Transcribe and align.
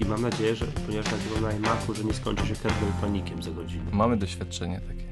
I 0.00 0.04
mam 0.04 0.22
nadzieję, 0.22 0.56
że 0.56 0.66
ponieważ 0.66 1.12
nagrywam 1.12 1.42
na 1.42 1.52
iMacu, 1.52 1.94
że 1.94 2.04
nie 2.04 2.14
skończy 2.14 2.46
się 2.46 2.54
kernel 2.54 2.92
panikiem 3.00 3.42
za 3.42 3.50
godzinę. 3.50 3.84
Mamy 3.92 4.16
doświadczenie 4.16 4.80
takie. 4.80 5.06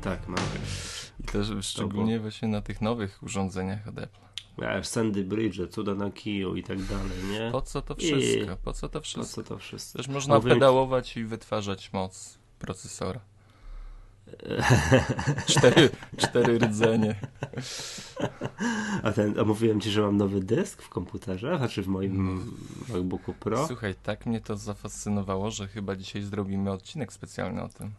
Tak, 0.00 0.28
mam. 0.28 0.38
I 1.20 1.22
też 1.22 1.48
szczególnie 1.66 2.20
właśnie 2.20 2.48
na 2.48 2.60
tych 2.62 2.80
nowych 2.80 3.22
urządzeniach 3.22 3.88
od 3.88 3.98
Apple. 3.98 4.20
Ja, 4.58 4.82
Sandy 4.84 5.24
Bridge, 5.24 5.60
cuda 5.70 5.94
na 5.94 6.10
kiju 6.10 6.56
i 6.56 6.62
tak 6.62 6.82
dalej, 6.82 7.18
nie? 7.30 7.48
Po 7.52 7.62
co 7.62 7.82
to 7.82 7.94
I- 7.94 7.96
wszystko? 7.98 8.56
Po 8.64 8.72
co 8.72 8.88
to 8.88 8.98
Po 8.98 9.04
wszystko? 9.04 9.42
co 9.42 9.48
to 9.48 9.58
wszystko? 9.58 9.96
Też 9.98 10.08
można 10.08 10.34
Mówię- 10.34 10.50
pedałować 10.54 11.16
i 11.16 11.24
wytwarzać 11.24 11.92
moc 11.92 12.38
procesora. 12.58 13.20
Cztery, 15.46 15.90
cztery 16.16 16.58
rdzenie. 16.58 17.14
A, 19.02 19.12
ten, 19.12 19.38
a 19.38 19.44
mówiłem 19.44 19.80
ci, 19.80 19.90
że 19.90 20.02
mam 20.02 20.16
nowy 20.16 20.40
dysk 20.40 20.82
w 20.82 20.88
komputerze, 20.88 21.58
znaczy 21.58 21.82
w 21.82 21.86
moim 21.86 22.42
MacBooku 22.88 23.34
Pro. 23.34 23.66
Słuchaj, 23.66 23.94
tak 24.02 24.26
mnie 24.26 24.40
to 24.40 24.56
zafascynowało, 24.56 25.50
że 25.50 25.68
chyba 25.68 25.96
dzisiaj 25.96 26.22
zrobimy 26.22 26.70
odcinek 26.70 27.12
specjalny 27.12 27.62
o 27.62 27.68
tym. 27.68 27.90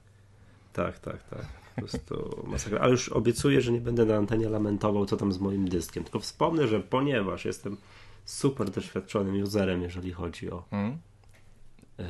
Tak, 0.73 0.99
tak, 0.99 1.23
tak. 1.23 1.45
Po 1.75 1.81
prostu 1.81 2.43
masakra. 2.47 2.79
Ale 2.79 2.91
już 2.91 3.09
obiecuję, 3.09 3.61
że 3.61 3.71
nie 3.71 3.81
będę 3.81 4.05
na 4.05 4.15
antenie 4.15 4.49
lamentował, 4.49 5.05
co 5.05 5.17
tam 5.17 5.33
z 5.33 5.39
moim 5.39 5.69
dyskiem. 5.69 6.03
Tylko 6.03 6.19
wspomnę, 6.19 6.67
że 6.67 6.79
ponieważ 6.79 7.45
jestem 7.45 7.77
super 8.25 8.69
doświadczonym 8.69 9.43
userem, 9.43 9.81
jeżeli 9.81 10.11
chodzi 10.11 10.51
o 10.51 10.63
e, 10.71 12.03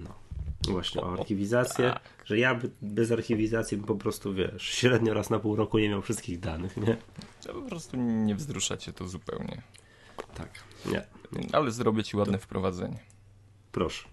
no, 0.00 0.14
właśnie 0.68 1.00
o 1.00 1.12
archiwizację, 1.12 1.90
tak. 1.90 2.02
Że 2.26 2.38
ja 2.38 2.60
bez 2.82 3.12
archiwizacji 3.12 3.78
po 3.78 3.94
prostu, 3.94 4.34
wiesz, 4.34 4.62
średnio 4.62 5.14
raz 5.14 5.30
na 5.30 5.38
pół 5.38 5.56
roku 5.56 5.78
nie 5.78 5.88
miał 5.88 6.02
wszystkich 6.02 6.40
danych, 6.40 6.76
nie? 6.76 6.96
To 7.46 7.54
po 7.54 7.62
prostu 7.62 7.96
nie 7.96 8.34
wzrusza 8.34 8.76
cię 8.76 8.92
to 8.92 9.08
zupełnie. 9.08 9.62
Tak. 10.34 10.50
Nie. 10.86 11.06
Ale 11.52 11.70
zrobię 11.70 12.04
ci 12.04 12.16
ładne 12.16 12.38
wprowadzenie. 12.38 12.98
Proszę. 13.72 14.08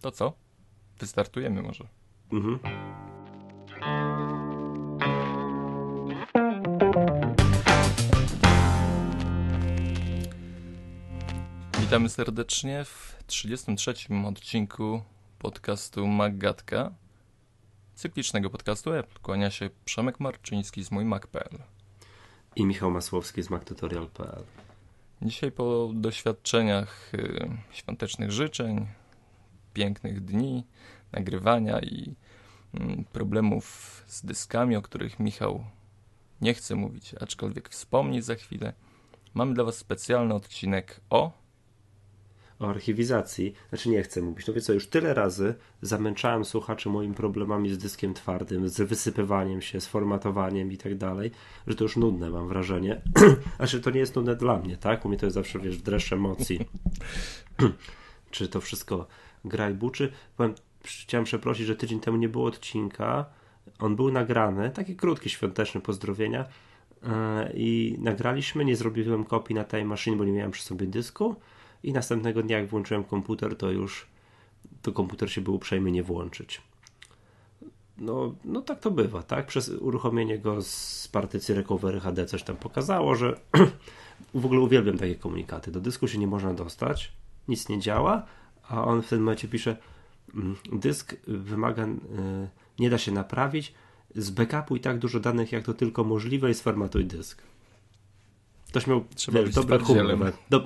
To 0.00 0.10
co? 0.10 0.32
Wystartujemy 0.98 1.62
może. 1.62 1.84
Mhm. 2.32 2.58
Witamy 11.80 12.08
serdecznie 12.08 12.84
w 12.84 13.16
33. 13.26 13.94
odcinku 14.26 15.02
podcastu 15.38 16.06
Maggatka, 16.06 16.94
cyklicznego 17.94 18.50
podcastu 18.50 18.92
Apple. 18.92 19.20
Kłania 19.22 19.50
się 19.50 19.70
Przemek 19.84 20.20
Marczyński 20.20 20.84
z 20.84 20.90
mój 20.90 21.04
Mac.pl. 21.04 21.58
I 22.56 22.66
Michał 22.66 22.90
Masłowski 22.90 23.42
z 23.42 23.50
MacTutorial.pl. 23.50 24.44
Dzisiaj 25.22 25.52
po 25.52 25.90
doświadczeniach 25.94 27.14
y, 27.14 27.50
świątecznych 27.72 28.32
życzeń, 28.32 28.86
pięknych 29.74 30.24
dni, 30.24 30.64
nagrywania 31.12 31.80
i 31.80 32.14
mm, 32.74 33.04
problemów 33.04 33.64
z 34.06 34.26
dyskami, 34.26 34.76
o 34.76 34.82
których 34.82 35.20
Michał 35.20 35.64
nie 36.40 36.54
chce 36.54 36.74
mówić, 36.74 37.14
aczkolwiek 37.20 37.68
wspomni 37.68 38.22
za 38.22 38.34
chwilę, 38.34 38.72
mamy 39.34 39.54
dla 39.54 39.64
Was 39.64 39.76
specjalny 39.76 40.34
odcinek 40.34 41.00
o 41.10 41.41
o 42.62 42.68
archiwizacji, 42.68 43.54
znaczy 43.68 43.88
nie 43.88 44.02
chcę 44.02 44.22
mówić, 44.22 44.46
no 44.46 44.54
wie 44.54 44.60
co, 44.60 44.72
już 44.72 44.86
tyle 44.86 45.14
razy 45.14 45.54
zamęczałem 45.82 46.44
słuchaczy 46.44 46.88
moimi 46.88 47.14
problemami 47.14 47.70
z 47.70 47.78
dyskiem 47.78 48.14
twardym, 48.14 48.68
z 48.68 48.80
wysypywaniem 48.80 49.62
się, 49.62 49.80
z 49.80 49.86
formatowaniem 49.86 50.72
i 50.72 50.78
tak 50.78 50.98
dalej, 50.98 51.30
że 51.66 51.74
to 51.74 51.84
już 51.84 51.96
nudne 51.96 52.30
mam 52.30 52.48
wrażenie. 52.48 53.00
znaczy 53.56 53.80
to 53.80 53.90
nie 53.90 54.00
jest 54.00 54.16
nudne 54.16 54.36
dla 54.36 54.58
mnie, 54.58 54.76
tak? 54.76 55.04
U 55.04 55.08
mnie 55.08 55.18
to 55.18 55.26
jest 55.26 55.34
zawsze, 55.34 55.58
wiesz, 55.58 55.78
dreszcz 55.78 56.12
emocji. 56.12 56.60
Czy 58.30 58.48
to 58.48 58.60
wszystko 58.60 59.06
gra 59.44 59.70
i 59.70 59.74
buczy. 59.74 60.12
Powiem, 60.36 60.54
chciałem 60.84 61.24
przeprosić, 61.24 61.66
że 61.66 61.76
tydzień 61.76 62.00
temu 62.00 62.16
nie 62.16 62.28
było 62.28 62.46
odcinka. 62.46 63.24
On 63.78 63.96
był 63.96 64.12
nagrany, 64.12 64.70
taki 64.70 64.96
krótki, 64.96 65.30
świąteczny, 65.30 65.80
pozdrowienia. 65.80 66.44
Yy, 67.02 67.08
I 67.54 67.96
nagraliśmy, 67.98 68.64
nie 68.64 68.76
zrobiłem 68.76 69.24
kopii 69.24 69.54
na 69.54 69.64
Time 69.64 69.84
Machine, 69.84 70.16
bo 70.16 70.24
nie 70.24 70.32
miałem 70.32 70.50
przy 70.50 70.62
sobie 70.62 70.86
dysku. 70.86 71.36
I 71.82 71.92
następnego 71.92 72.42
dnia, 72.42 72.58
jak 72.58 72.68
włączyłem 72.68 73.04
komputer, 73.04 73.56
to 73.56 73.70
już 73.70 74.06
to 74.82 74.92
komputer 74.92 75.32
się 75.32 75.40
był 75.40 75.54
uprzejmy 75.54 75.90
nie 75.90 76.02
włączyć. 76.02 76.60
No, 77.98 78.34
no 78.44 78.62
tak 78.62 78.80
to 78.80 78.90
bywa, 78.90 79.22
tak? 79.22 79.46
Przez 79.46 79.68
uruchomienie 79.68 80.38
go 80.38 80.62
z 80.62 81.08
partycji 81.12 81.54
Recovery 81.54 82.00
HD 82.00 82.26
coś 82.26 82.42
tam 82.42 82.56
pokazało, 82.56 83.14
że 83.14 83.40
w 84.34 84.46
ogóle 84.46 84.60
uwielbiam 84.60 84.98
takie 84.98 85.14
komunikaty. 85.14 85.70
Do 85.70 85.80
dysku 85.80 86.08
się 86.08 86.18
nie 86.18 86.26
można 86.26 86.54
dostać, 86.54 87.12
nic 87.48 87.68
nie 87.68 87.78
działa, 87.80 88.26
a 88.68 88.84
on 88.84 89.02
w 89.02 89.08
tym 89.08 89.18
momencie 89.18 89.48
pisze 89.48 89.76
mm, 90.34 90.56
dysk 90.72 91.16
wymaga, 91.26 91.86
y, 91.86 91.88
nie 92.78 92.90
da 92.90 92.98
się 92.98 93.12
naprawić, 93.12 93.74
z 94.14 94.30
backupu 94.30 94.76
i 94.76 94.80
tak 94.80 94.98
dużo 94.98 95.20
danych, 95.20 95.52
jak 95.52 95.64
to 95.64 95.74
tylko 95.74 96.04
możliwe 96.04 96.50
i 96.50 96.54
sformatuj 96.54 97.04
dysk. 97.04 97.42
Ktoś 98.72 98.86
miał 98.86 99.04
Trzeba 99.14 99.42
wiesz, 99.42 99.54
dobry 99.54 99.78
humor. 99.78 100.32
Do, 100.50 100.64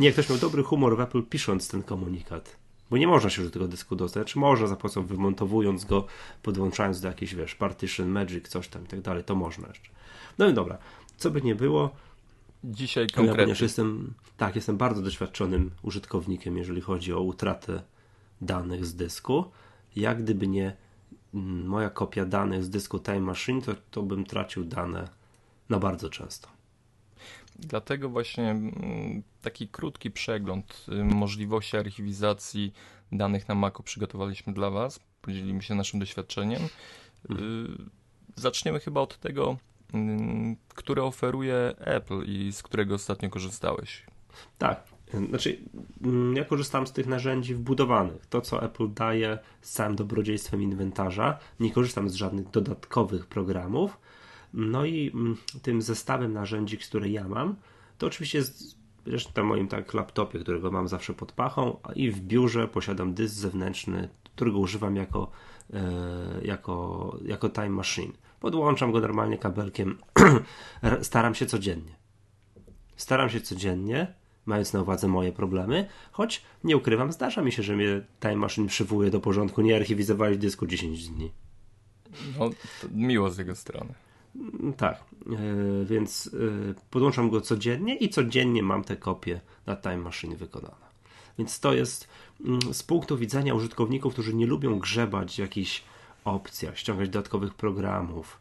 nie, 0.00 0.12
ktoś 0.12 0.30
miał 0.30 0.38
dobry 0.38 0.62
humor 0.62 0.96
w 0.96 1.00
Apple 1.00 1.22
pisząc 1.22 1.68
ten 1.68 1.82
komunikat. 1.82 2.56
Bo 2.90 2.96
nie 2.96 3.06
można 3.06 3.30
się 3.30 3.42
do 3.42 3.50
tego 3.50 3.68
dysku 3.68 3.96
dostać. 3.96 4.32
Czy 4.32 4.38
można 4.38 4.66
za 4.66 4.76
pomocą 4.76 5.06
wymontowując 5.06 5.84
go, 5.84 6.06
podłączając 6.42 7.00
do 7.00 7.08
jakiejś, 7.08 7.34
wiesz, 7.34 7.54
partition, 7.54 8.08
magic, 8.08 8.48
coś 8.48 8.68
tam 8.68 8.84
i 8.84 8.86
tak 8.86 9.00
dalej, 9.00 9.24
to 9.24 9.34
można 9.34 9.68
jeszcze. 9.68 9.90
No 10.38 10.48
i 10.48 10.54
dobra, 10.54 10.78
co 11.16 11.30
by 11.30 11.42
nie 11.42 11.54
było, 11.54 11.90
dzisiaj 12.64 13.04
ja 13.04 13.16
ponieważ 13.16 13.36
konkretnie. 13.36 13.64
jestem, 13.64 14.14
tak, 14.36 14.56
jestem 14.56 14.76
bardzo 14.76 15.02
doświadczonym 15.02 15.70
użytkownikiem, 15.82 16.56
jeżeli 16.56 16.80
chodzi 16.80 17.12
o 17.12 17.20
utratę 17.20 17.82
danych 18.40 18.86
z 18.86 18.94
dysku. 18.94 19.44
Jak 19.96 20.22
gdyby 20.22 20.46
nie 20.46 20.76
mm, 21.34 21.66
moja 21.66 21.90
kopia 21.90 22.24
danych 22.24 22.64
z 22.64 22.70
dysku 22.70 22.98
Time 22.98 23.20
Machine, 23.20 23.62
to, 23.62 23.74
to 23.90 24.02
bym 24.02 24.24
tracił 24.24 24.64
dane 24.64 25.08
na 25.68 25.78
bardzo 25.78 26.10
często. 26.10 26.59
Dlatego 27.60 28.08
właśnie 28.08 28.50
mm, 28.50 29.22
taki 29.42 29.68
krótki 29.68 30.10
przegląd 30.10 30.86
y, 30.88 31.04
możliwości 31.04 31.76
archiwizacji 31.76 32.72
danych 33.12 33.48
na 33.48 33.54
Macu 33.54 33.82
przygotowaliśmy 33.82 34.52
dla 34.52 34.70
Was. 34.70 35.00
Podzielimy 35.22 35.62
się 35.62 35.74
naszym 35.74 36.00
doświadczeniem. 36.00 36.62
Y, 37.30 37.36
Zaczniemy 38.36 38.80
chyba 38.80 39.00
od 39.00 39.18
tego, 39.18 39.56
mm, 39.94 40.56
które 40.68 41.02
oferuje 41.04 41.74
Apple 41.78 42.22
i 42.26 42.52
z 42.52 42.62
którego 42.62 42.94
ostatnio 42.94 43.30
korzystałeś. 43.30 44.06
Tak. 44.58 44.84
Znaczy, 45.28 45.58
mm, 46.04 46.36
ja 46.36 46.44
korzystam 46.44 46.86
z 46.86 46.92
tych 46.92 47.06
narzędzi 47.06 47.54
wbudowanych. 47.54 48.26
To, 48.26 48.40
co 48.40 48.62
Apple 48.62 48.94
daje 48.94 49.38
z 49.60 49.72
całym 49.72 49.96
dobrodziejstwem 49.96 50.62
inwentarza. 50.62 51.38
Nie 51.60 51.70
korzystam 51.70 52.08
z 52.08 52.14
żadnych 52.14 52.50
dodatkowych 52.50 53.26
programów. 53.26 54.00
No 54.54 54.84
i 54.84 55.10
mm, 55.14 55.36
tym 55.62 55.82
zestawem 55.82 56.32
narzędzi, 56.32 56.78
które 56.78 57.08
ja 57.08 57.28
mam, 57.28 57.56
to 57.98 58.06
oczywiście 58.06 58.38
jest 58.38 58.80
zresztą 59.06 59.30
na 59.36 59.42
moim 59.42 59.68
tak 59.68 59.94
laptopie, 59.94 60.38
którego 60.38 60.70
mam 60.70 60.88
zawsze 60.88 61.14
pod 61.14 61.32
pachą, 61.32 61.76
i 61.94 62.10
w 62.10 62.20
biurze 62.20 62.68
posiadam 62.68 63.14
dysk 63.14 63.34
zewnętrzny, 63.34 64.08
którego 64.24 64.58
używam 64.58 64.96
jako, 64.96 65.30
e, 65.72 65.82
jako, 66.44 67.18
jako 67.24 67.48
time 67.48 67.70
machine. 67.70 68.12
Podłączam 68.40 68.92
go 68.92 69.00
normalnie 69.00 69.38
kabelkiem, 69.38 69.98
staram 71.02 71.34
się 71.34 71.46
codziennie. 71.46 71.96
Staram 72.96 73.30
się 73.30 73.40
codziennie, 73.40 74.14
mając 74.46 74.72
na 74.72 74.82
uwadze 74.82 75.08
moje 75.08 75.32
problemy, 75.32 75.88
choć 76.12 76.42
nie 76.64 76.76
ukrywam, 76.76 77.12
zdarza 77.12 77.42
mi 77.42 77.52
się, 77.52 77.62
że 77.62 77.76
mnie 77.76 78.02
Time 78.20 78.36
Machine 78.36 78.68
przywołuje 78.68 79.10
do 79.10 79.20
porządku, 79.20 79.62
nie 79.62 79.76
archiwizowali 79.76 80.38
dysku 80.38 80.66
10 80.66 81.08
dni. 81.08 81.32
No, 82.38 82.50
miło 82.90 83.30
z 83.30 83.38
jego 83.38 83.54
strony. 83.54 83.94
Mm, 84.36 84.72
Tak, 84.72 85.04
e, 85.26 85.84
więc 85.84 86.30
e, 86.70 86.74
podłączam 86.90 87.30
go 87.30 87.40
codziennie 87.40 87.96
i 87.96 88.08
codziennie 88.08 88.62
mam 88.62 88.84
te 88.84 88.96
kopie 88.96 89.40
na 89.66 89.76
Time 89.76 89.96
Machine 89.96 90.36
wykonane. 90.36 90.90
Więc 91.38 91.60
to 91.60 91.72
jest 91.72 92.08
mm, 92.44 92.60
z 92.74 92.82
punktu 92.82 93.18
widzenia 93.18 93.54
użytkowników, 93.54 94.12
którzy 94.12 94.34
nie 94.34 94.46
lubią 94.46 94.78
grzebać 94.78 95.34
w 95.34 95.38
jakichś 95.38 95.84
opcjach, 96.24 96.78
ściągać 96.78 97.08
dodatkowych 97.08 97.54
programów, 97.54 98.40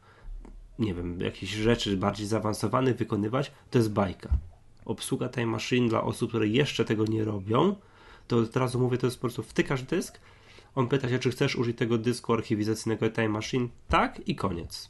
nie 0.80 0.94
wiem, 0.94 1.22
jakieś 1.22 1.50
rzeczy 1.50 1.98
bardziej 1.98 2.28
zaawansowane 2.28 2.94
wykonywać, 2.94 3.52
to 3.72 3.78
jest 3.78 3.92
bajka. 3.92 4.30
Obsługa 4.86 5.30
Time 5.30 5.46
Machine 5.46 5.90
dla 5.90 6.04
osób, 6.04 6.30
które 6.30 6.48
jeszcze 6.48 6.86
tego 6.86 7.06
nie 7.06 7.24
robią, 7.24 7.76
to 8.28 8.38
od 8.38 8.56
razu 8.56 8.80
mówię, 8.80 8.98
to 8.98 9.08
jest 9.08 9.18
po 9.18 9.22
prostu 9.22 9.44
wtykasz 9.44 9.84
dysk, 9.84 10.20
on 10.76 10.88
pyta 10.88 11.10
się, 11.10 11.20
czy 11.20 11.32
chcesz 11.32 11.56
użyć 11.56 11.78
tego 11.78 11.98
dysku 11.98 12.34
archiwizacyjnego 12.34 13.10
Time 13.10 13.30
Machine, 13.30 13.68
tak 13.88 14.28
i 14.28 14.36
koniec. 14.36 14.90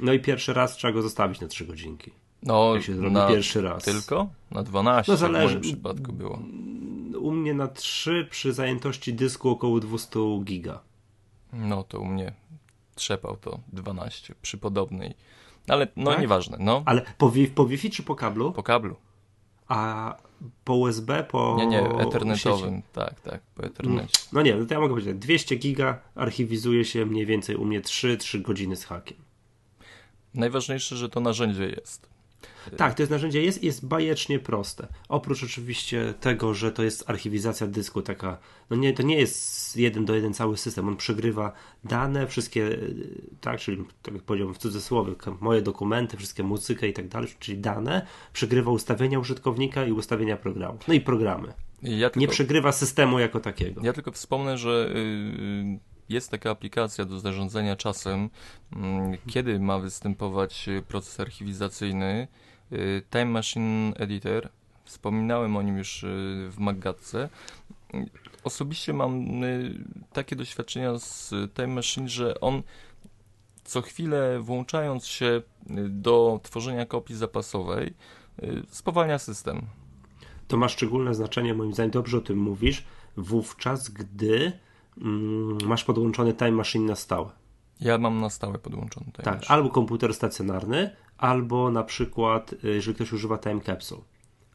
No 0.00 0.12
i 0.12 0.20
pierwszy 0.20 0.52
raz 0.54 0.76
trzeba 0.76 0.92
go 0.92 1.02
zostawić 1.02 1.40
na 1.40 1.48
3 1.48 1.64
godzinki. 1.66 2.10
No, 2.42 2.74
Jak 2.74 2.84
się 2.84 2.94
zrobi 2.96 3.14
na 3.14 3.28
pierwszy 3.28 3.62
raz. 3.62 3.84
Tylko? 3.84 4.28
Na 4.50 4.62
12 4.62 5.12
No 5.12 5.16
w 5.16 5.20
zależy. 5.20 5.46
moim 5.54 5.60
przypadku 5.60 6.12
było. 6.12 6.42
U 7.20 7.32
mnie 7.32 7.54
na 7.54 7.68
3 7.68 8.26
przy 8.30 8.52
zajętości 8.52 9.14
dysku 9.14 9.50
około 9.50 9.80
200 9.80 10.18
giga. 10.44 10.80
No 11.52 11.82
to 11.82 12.00
u 12.00 12.04
mnie 12.04 12.32
trzepał 12.94 13.36
to 13.36 13.60
12 13.72 14.34
przy 14.42 14.58
podobnej. 14.58 15.14
Ale 15.68 15.88
no 15.96 16.10
tak? 16.10 16.20
nieważne. 16.20 16.56
No. 16.60 16.82
Ale 16.86 17.02
po, 17.18 17.30
wi 17.30 17.46
po 17.46 17.66
Wi-Fi 17.66 17.90
czy 17.90 18.02
po 18.02 18.14
kablu? 18.14 18.52
Po 18.52 18.62
kablu. 18.62 18.96
A 19.68 20.14
po 20.64 20.74
USB, 20.74 21.24
po. 21.24 21.56
Nie, 21.58 21.66
nie, 21.66 21.80
ethernetowym, 21.98 22.74
sieci. 22.76 22.88
tak, 22.92 23.20
tak, 23.20 23.40
po 23.54 23.62
Ethernecie. 23.64 24.18
No 24.32 24.42
nie, 24.42 24.56
no 24.56 24.66
to 24.66 24.74
ja 24.74 24.80
mogę 24.80 24.90
powiedzieć, 24.94 25.16
200 25.16 25.56
giga 25.56 25.98
archiwizuje 26.14 26.84
się 26.84 27.06
mniej 27.06 27.26
więcej 27.26 27.56
u 27.56 27.64
mnie 27.64 27.80
3-3 27.80 28.42
godziny 28.42 28.76
z 28.76 28.84
hakiem. 28.84 29.16
Najważniejsze, 30.34 30.96
że 30.96 31.08
to 31.08 31.20
narzędzie 31.20 31.68
jest. 31.68 32.08
Tak, 32.76 32.94
to 32.94 33.02
jest 33.02 33.10
narzędzie, 33.10 33.42
jest, 33.42 33.64
jest 33.64 33.86
bajecznie 33.86 34.38
proste. 34.38 34.86
Oprócz 35.08 35.44
oczywiście 35.44 36.14
tego, 36.20 36.54
że 36.54 36.72
to 36.72 36.82
jest 36.82 37.10
archiwizacja 37.10 37.66
dysku, 37.66 38.02
taka, 38.02 38.38
no 38.70 38.76
nie, 38.76 38.92
to 38.92 39.02
nie 39.02 39.16
jest 39.16 39.76
jeden 39.76 40.04
do 40.04 40.14
jeden 40.14 40.34
cały 40.34 40.56
system. 40.56 40.88
On 40.88 40.96
przegrywa 40.96 41.52
dane, 41.84 42.26
wszystkie, 42.26 42.78
tak, 43.40 43.60
czyli 43.60 43.84
tak 44.02 44.14
jak 44.14 44.22
powiedziałem 44.22 44.54
w 44.54 44.58
cudzysłowie, 44.58 45.14
moje 45.40 45.62
dokumenty, 45.62 46.16
wszystkie 46.16 46.42
muzykę 46.42 46.88
i 46.88 46.92
tak 46.92 47.08
dalej, 47.08 47.28
czyli 47.38 47.58
dane, 47.58 48.06
przegrywa 48.32 48.70
ustawienia 48.70 49.18
użytkownika 49.18 49.86
i 49.86 49.92
ustawienia 49.92 50.36
programu. 50.36 50.78
No 50.88 50.94
i 50.94 51.00
programy. 51.00 51.52
Ja 51.82 52.10
tylko, 52.10 52.20
nie 52.20 52.28
przegrywa 52.28 52.72
systemu 52.72 53.18
jako 53.18 53.40
takiego. 53.40 53.80
Ja 53.84 53.92
tylko 53.92 54.12
wspomnę, 54.12 54.58
że 54.58 54.90
yy, 54.94 55.78
jest 56.08 56.30
taka 56.30 56.50
aplikacja 56.50 57.04
do 57.04 57.20
zarządzania 57.20 57.76
czasem, 57.76 58.30
yy, 58.72 59.18
kiedy 59.26 59.60
ma 59.60 59.78
występować 59.78 60.68
proces 60.88 61.20
archiwizacyjny. 61.20 62.28
Y, 62.72 63.02
Time 63.10 63.24
Machine 63.24 63.92
Editor. 63.96 64.48
Wspominałem 64.84 65.56
o 65.56 65.62
nim 65.62 65.78
już 65.78 66.02
y, 66.02 66.06
w 66.50 66.58
Maggatce. 66.58 67.28
Osobiście 68.44 68.92
mam 68.92 69.44
y, 69.44 69.74
takie 70.12 70.36
doświadczenia 70.36 70.98
z 70.98 71.34
Time 71.54 71.68
Machine, 71.68 72.08
że 72.08 72.40
on 72.40 72.62
co 73.64 73.82
chwilę 73.82 74.40
włączając 74.40 75.06
się 75.06 75.42
do 75.88 76.40
tworzenia 76.42 76.86
kopii 76.86 77.16
zapasowej 77.16 77.94
spowalnia 78.68 79.18
system. 79.18 79.66
To 80.48 80.56
ma 80.56 80.68
szczególne 80.68 81.14
znaczenie, 81.14 81.54
moim 81.54 81.72
zdaniem, 81.72 81.90
dobrze 81.90 82.18
o 82.18 82.20
tym 82.20 82.38
mówisz, 82.38 82.84
wówczas, 83.16 83.88
gdy 83.88 84.36
mm, 84.36 84.52
masz 85.66 85.84
podłączony 85.84 86.34
Time 86.34 86.52
Machine 86.52 86.86
na 86.86 86.96
stałe. 86.96 87.30
Ja 87.80 87.98
mam 87.98 88.20
na 88.20 88.30
stałe 88.30 88.58
podłączony 88.58 89.06
Time 89.06 89.24
Tak, 89.24 89.34
machine. 89.34 89.54
albo 89.54 89.70
komputer 89.70 90.14
stacjonarny, 90.14 90.90
albo 91.18 91.70
na 91.70 91.84
przykład, 91.84 92.52
y, 92.52 92.58
jeżeli 92.74 92.94
ktoś 92.94 93.12
używa 93.12 93.38
time 93.38 93.60
capsule, 93.60 94.00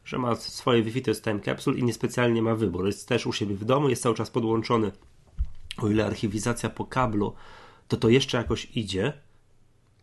że 0.04 0.18
ma 0.18 0.34
swoje 0.34 0.82
Wi-Fi, 0.82 1.02
to 1.02 1.10
jest 1.10 1.24
time 1.24 1.40
capsule 1.40 1.78
i 1.78 1.84
niespecjalnie 1.84 2.42
ma 2.42 2.54
wybór. 2.54 2.86
Jest 2.86 3.08
też 3.08 3.26
u 3.26 3.32
siebie 3.32 3.54
w 3.54 3.64
domu, 3.64 3.88
jest 3.88 4.02
cały 4.02 4.14
czas 4.14 4.30
podłączony. 4.30 4.92
O 5.78 5.88
ile 5.88 6.06
archiwizacja 6.06 6.70
po 6.70 6.84
kablu, 6.84 7.34
to 7.88 7.96
to 7.96 8.08
jeszcze 8.08 8.38
jakoś 8.38 8.76
idzie, 8.76 9.12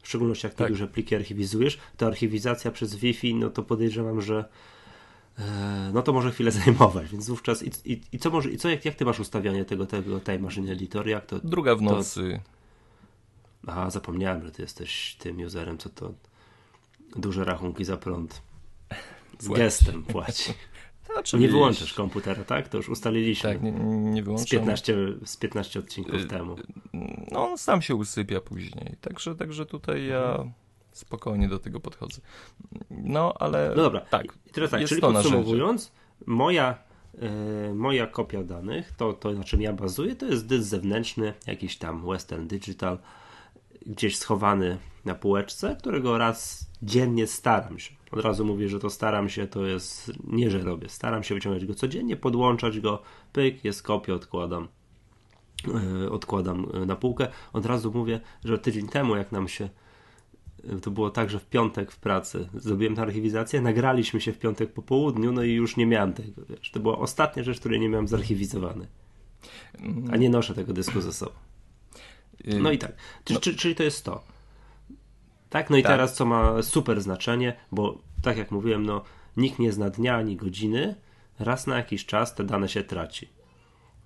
w 0.02 0.08
szczególności 0.08 0.46
jak 0.46 0.54
ty 0.54 0.64
tak. 0.64 0.72
duże 0.72 0.88
pliki 0.88 1.16
archiwizujesz, 1.16 1.80
to 1.98 2.08
archiwizacja 2.08 2.72
przez 2.72 2.96
Wi-Fi, 2.96 3.36
no 3.36 3.50
to 3.50 3.64
podejrzewam, 3.64 4.22
że 4.22 4.46
no 5.94 6.02
to 6.02 6.14
może 6.14 6.32
chwilę 6.32 6.52
zajmować, 6.62 7.12
więc 7.12 7.30
wówczas 7.30 7.64
i, 7.64 7.72
i, 7.86 8.02
i 8.12 8.20
co 8.20 8.30
może, 8.30 8.50
i 8.50 8.58
co 8.58 8.70
jak, 8.70 8.86
jak 8.86 8.96
ty 8.96 9.06
masz 9.06 9.20
ustawianie 9.20 9.66
tego, 9.66 9.86
tego 9.86 10.20
Time 10.20 10.40
Machine 10.40 10.72
Editor, 10.72 11.08
jak 11.08 11.26
to? 11.26 11.40
Druga 11.40 11.76
w 11.76 11.82
nocy. 11.82 12.42
To... 13.66 13.74
A, 13.74 13.90
zapomniałem, 13.90 14.46
że 14.46 14.52
ty 14.52 14.62
jesteś 14.62 15.16
tym 15.20 15.40
userem, 15.40 15.78
co 15.78 15.90
to 15.90 16.14
duże 17.16 17.44
rachunki 17.44 17.86
za 17.86 17.98
prąd. 17.98 18.42
Z 19.40 19.46
Płaci. 19.48 19.62
gestem 19.62 20.04
płaci. 20.04 20.54
nie 21.40 21.48
wyłączasz 21.48 21.94
komputera, 21.94 22.44
tak? 22.44 22.70
To 22.70 22.78
już 22.78 22.90
ustaliliśmy. 22.90 23.54
Tak, 23.54 23.62
nie, 23.62 23.72
nie 24.12 24.24
wyłączam. 24.24 24.48
Z 24.48 24.50
15, 24.50 24.96
z 25.26 25.38
15 25.38 25.80
odcinków 25.80 26.16
y, 26.16 26.26
temu. 26.26 26.56
No 27.32 27.50
on 27.50 27.58
sam 27.58 27.82
się 27.82 27.96
usypia 27.96 28.42
później. 28.42 28.96
Także, 29.02 29.36
także 29.36 29.66
tutaj 29.66 30.06
ja 30.06 30.46
spokojnie 30.92 31.48
do 31.48 31.60
tego 31.60 31.80
podchodzę. 31.80 32.22
No, 32.90 33.34
ale... 33.40 33.70
No 33.76 33.84
dobra, 33.84 34.02
tak. 34.02 34.26
I 34.48 34.50
teraz 34.50 34.72
tak, 34.72 34.86
czyli 34.86 35.02
podsumowując, 35.02 35.92
moja, 36.26 36.78
yy, 37.14 37.76
moja 37.76 38.08
kopia 38.08 38.44
danych, 38.44 38.92
to, 38.92 39.14
to 39.14 39.32
na 39.32 39.44
czym 39.44 39.62
ja 39.62 39.74
bazuję, 39.74 40.16
to 40.16 40.26
jest 40.26 40.48
dysk 40.48 40.64
zewnętrzny, 40.64 41.34
jakiś 41.48 41.78
tam 41.78 42.08
Western 42.08 42.48
Digital, 42.48 42.98
gdzieś 43.86 44.18
schowany 44.18 44.78
na 45.06 45.16
półeczce, 45.16 45.76
którego 45.80 46.18
raz 46.18 46.70
dziennie 46.82 47.28
staram 47.28 47.80
się. 47.80 47.96
Od 48.12 48.20
razu 48.20 48.46
mówię, 48.46 48.70
że 48.70 48.80
to 48.80 48.90
staram 48.90 49.30
się, 49.30 49.48
to 49.48 49.66
jest 49.66 50.12
nie, 50.24 50.52
że 50.52 50.60
robię. 50.60 50.90
Staram 50.90 51.24
się 51.24 51.36
wyciągać 51.36 51.66
go 51.66 51.74
codziennie, 51.74 52.18
podłączać 52.18 52.80
go, 52.80 53.02
pyk, 53.34 53.66
jest 53.66 53.84
kopia, 53.84 54.14
odkładam. 54.14 54.68
Yy, 56.02 56.12
odkładam 56.12 56.68
e, 56.74 56.86
na 56.86 56.96
półkę. 56.96 57.28
Od 57.54 57.66
razu 57.66 57.92
mówię, 57.92 58.20
że 58.46 58.60
tydzień 58.60 58.88
temu, 58.88 59.16
jak 59.16 59.32
nam 59.32 59.48
się 59.48 59.66
e, 59.66 59.70
to 60.82 60.92
było 60.92 61.10
tak, 61.10 61.30
że 61.30 61.40
w 61.40 61.46
piątek 61.46 61.92
w 61.92 61.98
pracy 61.98 62.50
zrobiłem 62.54 62.96
tę 62.96 63.02
archiwizację, 63.02 63.62
nagraliśmy 63.62 64.22
się 64.22 64.34
w 64.34 64.40
piątek 64.40 64.74
po 64.74 64.82
południu, 64.82 65.32
no 65.32 65.44
i 65.44 65.52
już 65.52 65.78
nie 65.78 65.86
miałem 65.86 66.14
tego. 66.14 66.42
Wiesz, 66.50 66.72
to 66.72 66.80
była 66.80 66.98
ostatnia 66.98 67.44
rzecz, 67.44 67.60
której 67.60 67.80
nie 67.80 67.90
miałem 67.90 68.08
zarchiwizowany. 68.08 68.88
A 70.12 70.18
nie 70.18 70.30
noszę 70.30 70.54
tego 70.54 70.74
dysku 70.74 71.02
ze 71.02 71.14
sobą. 71.14 71.32
No 72.46 72.72
i 72.72 72.78
tak. 72.78 72.92
Czyli, 73.24 73.40
no. 73.46 73.54
czyli 73.58 73.76
to 73.76 73.84
jest 73.84 74.06
to. 74.06 74.24
Tak, 75.50 75.70
no 75.70 75.78
i 75.78 75.84
tak. 75.84 75.92
teraz 75.92 76.16
co 76.16 76.26
ma 76.26 76.62
super 76.62 77.02
znaczenie, 77.02 77.54
bo 77.72 78.02
tak 78.22 78.38
jak 78.38 78.52
mówiłem, 78.52 78.86
no 78.86 79.04
nikt 79.38 79.60
nie 79.60 79.72
zna 79.72 79.90
dnia 79.90 80.16
ani 80.16 80.36
godziny, 80.36 80.96
raz 81.40 81.68
na 81.68 81.78
jakiś 81.78 82.06
czas 82.06 82.36
te 82.36 82.44
dane 82.44 82.70
się 82.70 82.84
traci. 82.84 83.30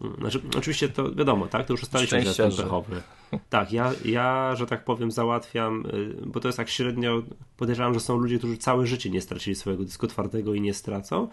Mm, 0.02 0.16
znaczy, 0.20 0.42
oczywiście 0.58 0.90
to 0.90 1.12
wiadomo, 1.12 1.48
tak? 1.48 1.66
To 1.68 1.74
już 1.74 1.84
ustaliliśmy, 1.84 2.22
że 2.22 2.28
jestem 2.28 2.52
pechowy. 2.52 3.02
Tak, 3.50 3.72
ja, 3.72 3.92
ja, 4.06 4.56
że 4.56 4.68
tak 4.68 4.86
powiem, 4.86 5.12
załatwiam, 5.12 5.86
y, 5.86 6.26
bo 6.26 6.40
to 6.40 6.48
jest 6.48 6.58
tak 6.58 6.70
średnio, 6.70 7.24
podejrzewam, 7.58 7.94
że 7.94 8.00
są 8.00 8.18
ludzie, 8.18 8.38
którzy 8.38 8.58
całe 8.58 8.88
życie 8.88 9.10
nie 9.10 9.22
stracili 9.22 9.56
swojego 9.56 9.84
dysku 9.84 10.08
twardego 10.08 10.54
i 10.54 10.62
nie 10.62 10.74
stracą, 10.74 11.28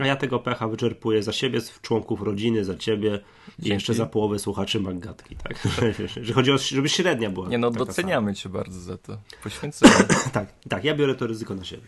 a 0.00 0.06
ja 0.06 0.16
tego 0.16 0.38
pecha 0.38 0.68
wyczerpuję 0.68 1.22
za 1.22 1.32
siebie, 1.32 1.60
z 1.60 1.80
członków 1.80 2.22
rodziny, 2.22 2.64
za 2.64 2.76
ciebie 2.76 3.10
Dzięki. 3.10 3.68
i 3.68 3.72
jeszcze 3.72 3.94
za 3.94 4.06
połowę 4.06 4.38
słuchaczy 4.38 4.80
Maggatki, 4.80 5.36
tak? 5.36 5.68
że 6.22 6.34
chodzi 6.34 6.52
o, 6.52 6.58
żeby 6.58 6.88
średnia 6.88 7.30
była. 7.30 7.48
Nie 7.48 7.58
no, 7.58 7.70
doceniamy 7.70 8.34
cię 8.34 8.48
bardzo 8.48 8.80
za 8.80 8.98
to. 8.98 9.18
Poświęcenie. 9.42 9.92
tak, 10.32 10.52
tak, 10.68 10.84
ja 10.84 10.94
biorę 10.94 11.14
to 11.14 11.26
ryzyko 11.26 11.54
na 11.54 11.64
siebie. 11.64 11.82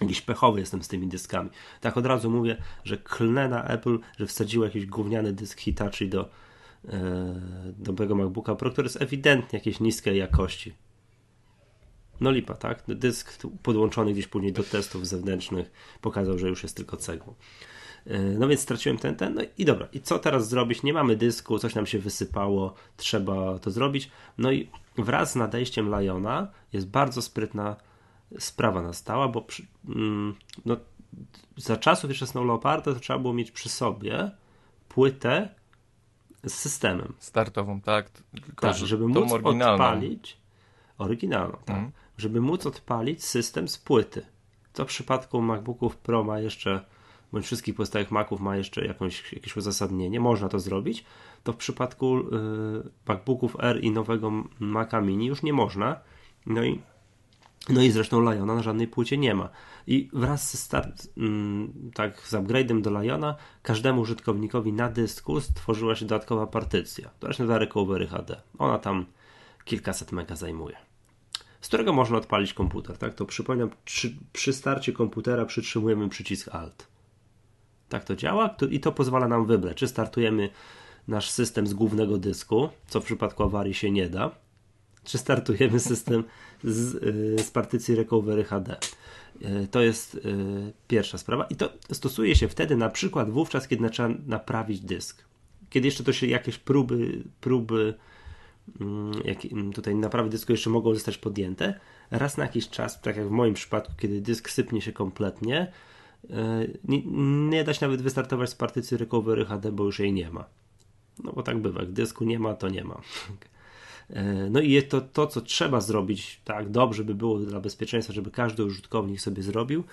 Jakiś 0.00 0.20
pechowy 0.20 0.60
jestem 0.60 0.82
z 0.82 0.88
tymi 0.88 1.06
dyskami. 1.06 1.50
Tak 1.80 1.96
od 1.96 2.06
razu 2.06 2.30
mówię, 2.30 2.56
że 2.84 2.96
klnę 2.96 3.48
na 3.48 3.64
Apple, 3.64 3.98
że 4.18 4.26
wsadziło 4.26 4.64
jakiś 4.64 4.86
gówniany 4.86 5.32
dysk 5.32 5.60
Hitachi 5.60 6.08
do 6.08 6.28
e, 6.88 7.40
dobrego 7.78 8.14
MacBooka 8.14 8.54
Pro, 8.54 8.70
który 8.70 8.86
jest 8.86 9.02
ewidentnie 9.02 9.58
jakiejś 9.58 9.80
niskiej 9.80 10.18
jakości 10.18 10.74
no 12.20 12.30
lipa, 12.30 12.54
tak? 12.54 12.82
Dysk 12.88 13.42
podłączony 13.62 14.12
gdzieś 14.12 14.26
później 14.26 14.52
do 14.52 14.62
testów 14.62 15.06
zewnętrznych 15.06 15.70
pokazał, 16.00 16.38
że 16.38 16.48
już 16.48 16.62
jest 16.62 16.76
tylko 16.76 16.96
cegłą. 16.96 17.34
E, 18.06 18.18
no 18.18 18.48
więc 18.48 18.60
straciłem 18.60 18.98
ten, 18.98 19.16
ten, 19.16 19.34
no 19.34 19.42
i 19.58 19.64
dobra, 19.64 19.88
i 19.92 20.00
co 20.00 20.18
teraz 20.18 20.48
zrobić? 20.48 20.82
Nie 20.82 20.92
mamy 20.92 21.16
dysku, 21.16 21.58
coś 21.58 21.74
nam 21.74 21.86
się 21.86 21.98
wysypało, 21.98 22.74
trzeba 22.96 23.58
to 23.58 23.70
zrobić. 23.70 24.10
No 24.38 24.52
i 24.52 24.68
wraz 24.98 25.32
z 25.32 25.36
nadejściem 25.36 25.88
Liona 25.88 26.48
jest 26.72 26.88
bardzo 26.88 27.22
sprytna 27.22 27.76
sprawa 28.38 28.82
nastała, 28.82 29.28
bo 29.28 29.42
przy, 29.42 29.66
mm, 29.88 30.34
no, 30.64 30.76
za 31.56 31.76
czasów 31.76 32.10
jeszcze 32.10 32.26
Snow 32.26 32.46
Leoparda 32.46 32.94
to 32.94 33.00
trzeba 33.00 33.18
było 33.18 33.34
mieć 33.34 33.50
przy 33.50 33.68
sobie 33.68 34.30
płytę 34.88 35.48
z 36.44 36.54
systemem. 36.54 37.14
Startową, 37.18 37.80
tak. 37.80 38.10
Tylko, 38.44 38.66
tak, 38.66 38.76
żeby 38.76 39.08
móc 39.08 39.32
odpalić 39.32 40.36
oryginalną, 40.98 41.56
tak. 41.64 41.76
Mm 41.76 41.92
żeby 42.20 42.40
móc 42.40 42.66
odpalić 42.66 43.24
system 43.24 43.68
z 43.68 43.78
płyty. 43.78 44.26
Co 44.72 44.84
w 44.84 44.88
przypadku 44.88 45.42
MacBooków 45.42 45.96
Pro 45.96 46.24
ma 46.24 46.40
jeszcze, 46.40 46.84
bądź 47.32 47.44
wszystkich 47.44 47.74
pozostałych 47.74 48.10
Maców 48.10 48.40
ma 48.40 48.56
jeszcze 48.56 48.86
jakąś, 48.86 49.32
jakieś 49.32 49.56
uzasadnienie, 49.56 50.20
można 50.20 50.48
to 50.48 50.58
zrobić, 50.58 51.04
to 51.44 51.52
w 51.52 51.56
przypadku 51.56 52.18
y, 52.18 52.22
MacBooków 53.08 53.56
R 53.60 53.84
i 53.84 53.90
nowego 53.90 54.32
Maca 54.58 55.00
Mini 55.00 55.26
już 55.26 55.42
nie 55.42 55.52
można. 55.52 56.00
No 56.46 56.64
i, 56.64 56.80
no 57.68 57.82
i 57.82 57.90
zresztą 57.90 58.20
Liona 58.20 58.54
na 58.54 58.62
żadnej 58.62 58.88
płycie 58.88 59.18
nie 59.18 59.34
ma. 59.34 59.48
I 59.86 60.08
wraz 60.12 60.50
z, 60.50 60.62
start, 60.62 61.08
mm, 61.16 61.90
tak, 61.94 62.20
z 62.20 62.32
upgrade'em 62.32 62.80
do 62.80 63.00
Liona 63.00 63.36
każdemu 63.62 64.00
użytkownikowi 64.00 64.72
na 64.72 64.88
dysku 64.88 65.40
stworzyła 65.40 65.94
się 65.94 66.06
dodatkowa 66.06 66.46
partycja. 66.46 67.10
To 67.18 67.26
właśnie 67.26 67.44
dla 67.44 67.58
Recovery 67.58 68.06
HD. 68.06 68.40
Ona 68.58 68.78
tam 68.78 69.06
kilkaset 69.64 70.12
mega 70.12 70.36
zajmuje 70.36 70.76
z 71.60 71.68
którego 71.68 71.92
można 71.92 72.18
odpalić 72.18 72.54
komputer. 72.54 72.98
Tak? 72.98 73.14
To 73.14 73.24
przypominam, 73.24 73.70
przy, 73.84 74.16
przy 74.32 74.52
starcie 74.52 74.92
komputera 74.92 75.44
przytrzymujemy 75.44 76.08
przycisk 76.08 76.48
Alt. 76.48 76.86
Tak 77.88 78.04
to 78.04 78.16
działa 78.16 78.56
i 78.70 78.80
to 78.80 78.92
pozwala 78.92 79.28
nam 79.28 79.46
wybrać, 79.46 79.76
czy 79.76 79.88
startujemy 79.88 80.50
nasz 81.08 81.30
system 81.30 81.66
z 81.66 81.74
głównego 81.74 82.18
dysku, 82.18 82.68
co 82.86 83.00
w 83.00 83.04
przypadku 83.04 83.42
awarii 83.42 83.74
się 83.74 83.90
nie 83.90 84.08
da, 84.08 84.30
czy 85.10 85.18
startujemy 85.18 85.80
system 85.80 86.24
z, 86.64 86.94
y, 86.94 87.42
z 87.42 87.50
partycji 87.50 87.94
Recovery 87.94 88.44
HD. 88.44 88.76
Y, 89.42 89.68
to 89.70 89.82
jest 89.82 90.14
y, 90.14 90.20
pierwsza 90.88 91.18
sprawa 91.18 91.44
i 91.44 91.56
to 91.56 91.72
stosuje 91.92 92.36
się 92.36 92.48
wtedy 92.48 92.76
na 92.76 92.88
przykład 92.88 93.30
wówczas, 93.30 93.68
kiedy 93.68 93.90
trzeba 93.90 94.08
naprawić 94.26 94.80
dysk. 94.80 95.24
Kiedy 95.70 95.86
jeszcze 95.88 96.04
to 96.04 96.12
się 96.12 96.26
jakieś 96.26 96.58
próby, 96.58 97.22
próby 97.40 97.94
mm, 98.80 99.12
jak 99.24 99.44
mm, 99.44 99.72
tutaj 99.72 99.94
naprawy 99.94 100.30
dysku 100.30 100.52
jeszcze 100.52 100.70
mogą 100.70 100.94
zostać 100.94 101.18
podjęte, 101.18 101.80
raz 102.10 102.36
na 102.36 102.44
jakiś 102.44 102.68
czas, 102.68 103.00
tak 103.00 103.16
jak 103.16 103.26
w 103.28 103.30
moim 103.30 103.54
przypadku, 103.54 103.92
kiedy 103.98 104.20
dysk 104.20 104.50
sypnie 104.50 104.80
się 104.80 104.92
kompletnie, 104.92 105.72
nie, 106.84 107.02
nie 107.48 107.64
da 107.64 107.74
się 107.74 107.86
nawet 107.86 108.02
wystartować 108.02 108.50
z 108.50 108.54
partycji 108.54 108.96
Recovery 108.96 109.44
HD, 109.44 109.72
bo 109.72 109.84
już 109.84 109.98
jej 109.98 110.12
nie 110.12 110.30
ma. 110.30 110.44
No 111.24 111.32
bo 111.32 111.42
tak 111.42 111.58
bywa, 111.58 111.80
jak 111.80 111.92
dysku 111.92 112.24
nie 112.24 112.38
ma, 112.38 112.54
to 112.54 112.68
nie 112.68 112.84
ma. 112.84 113.00
E, 114.12 114.50
no 114.50 114.60
i 114.60 114.82
to, 114.82 115.00
to, 115.00 115.26
co 115.26 115.40
trzeba 115.40 115.80
zrobić, 115.80 116.40
tak 116.44 116.70
dobrze 116.70 117.04
by 117.04 117.14
było 117.14 117.38
dla 117.38 117.60
bezpieczeństwa, 117.60 118.14
żeby 118.14 118.30
każdy 118.30 118.64
użytkownik 118.64 119.20
sobie 119.20 119.42
zrobił, 119.42 119.84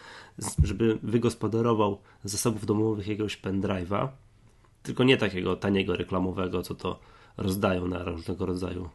żeby 0.63 0.97
wygospodarował 1.03 1.97
z 2.23 2.31
zasobów 2.31 2.65
domowych 2.65 3.07
jakiegoś 3.07 3.41
pendrive'a, 3.41 4.07
tylko 4.83 5.03
nie 5.03 5.17
takiego 5.17 5.55
taniego 5.55 5.95
reklamowego, 5.95 6.61
co 6.61 6.75
to 6.75 6.99
rozdają 7.37 7.87
na 7.87 8.03
różnego 8.03 8.45
rodzaju 8.45 8.89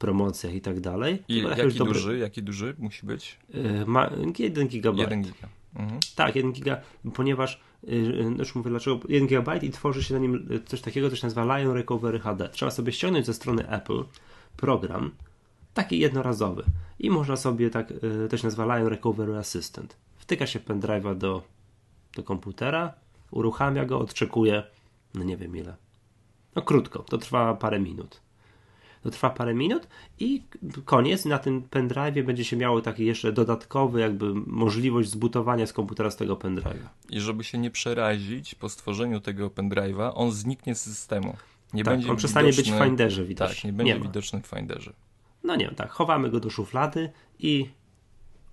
promocjach 0.00 0.54
i 0.54 0.60
tak 0.60 0.80
dalej. 0.80 1.22
I 1.28 1.38
jaki 1.38 1.78
dobry... 1.78 1.94
duży, 1.94 2.18
jaki 2.18 2.42
duży 2.42 2.74
musi 2.78 3.06
być? 3.06 3.38
E, 3.54 3.84
ma 3.86 4.10
1 4.38 4.68
GB. 4.68 5.00
1 5.02 5.22
giga. 5.22 5.48
Mhm. 5.74 6.00
Tak, 6.16 6.36
1 6.36 6.52
giga, 6.52 6.80
ponieważ 7.14 7.60
e, 7.88 7.96
już 8.38 8.54
mówię 8.54 8.70
dlaczego 8.70 9.00
1 9.08 9.28
GB 9.28 9.56
i 9.56 9.70
tworzy 9.70 10.04
się 10.04 10.14
na 10.14 10.20
nim 10.20 10.48
coś 10.66 10.80
takiego, 10.80 11.10
co 11.10 11.16
się 11.16 11.26
nazywa 11.26 11.58
Lion 11.58 11.74
Recovery 11.74 12.18
HD. 12.18 12.48
Trzeba 12.48 12.70
sobie 12.70 12.92
ściągnąć 12.92 13.26
ze 13.26 13.34
strony 13.34 13.68
Apple 13.68 14.04
program, 14.56 15.10
taki 15.74 15.98
jednorazowy 15.98 16.64
i 16.98 17.10
można 17.10 17.36
sobie 17.36 17.70
tak, 17.70 17.92
to 18.30 18.36
się 18.36 18.46
nazywa 18.46 18.76
Lion 18.76 18.88
Recovery 18.88 19.36
Assistant. 19.36 19.96
Wtyka 20.16 20.46
się 20.46 20.60
pendrive'a 20.60 21.14
do, 21.14 21.42
do 22.16 22.22
komputera, 22.22 22.94
uruchamia 23.30 23.84
go, 23.84 23.98
odczekuje, 23.98 24.62
no 25.14 25.24
nie 25.24 25.36
wiem 25.36 25.56
ile. 25.56 25.76
No 26.56 26.62
krótko, 26.62 26.98
to 26.98 27.18
trwa 27.18 27.54
parę 27.54 27.80
minut. 27.80 28.20
To 29.02 29.10
trwa 29.10 29.30
parę 29.30 29.54
minut 29.54 29.88
i 30.18 30.42
koniec. 30.84 31.24
Na 31.24 31.38
tym 31.38 31.62
pendrive 31.62 32.26
będzie 32.26 32.44
się 32.44 32.56
miało 32.56 32.80
taki 32.80 33.04
jeszcze 33.04 33.32
dodatkowy, 33.32 34.00
jakby 34.00 34.34
możliwość 34.34 35.10
zbutowania 35.10 35.66
z 35.66 35.72
komputera 35.72 36.10
z 36.10 36.16
tego 36.16 36.36
pendrive'a. 36.36 36.88
I 37.10 37.20
żeby 37.20 37.44
się 37.44 37.58
nie 37.58 37.70
przerazić 37.70 38.54
po 38.54 38.68
stworzeniu 38.68 39.20
tego 39.20 39.48
pendrive'a, 39.48 40.12
on 40.14 40.32
zniknie 40.32 40.74
z 40.74 40.80
systemu. 40.80 41.36
Nie 41.72 41.84
tak, 41.84 41.94
będzie 41.94 42.10
on 42.10 42.16
przestanie 42.16 42.52
być 42.52 42.72
w 42.72 42.78
Finderze 42.78 43.24
widoczny. 43.24 43.54
Tak, 43.54 43.64
nie 43.64 43.72
będzie 43.72 43.94
nie 43.94 44.00
widoczny 44.00 44.40
w 44.42 44.46
Finderze. 44.46 44.92
No 45.44 45.56
nie, 45.56 45.68
tak, 45.68 45.90
chowamy 45.90 46.30
go 46.30 46.40
do 46.40 46.50
szuflady 46.50 47.10
i 47.38 47.68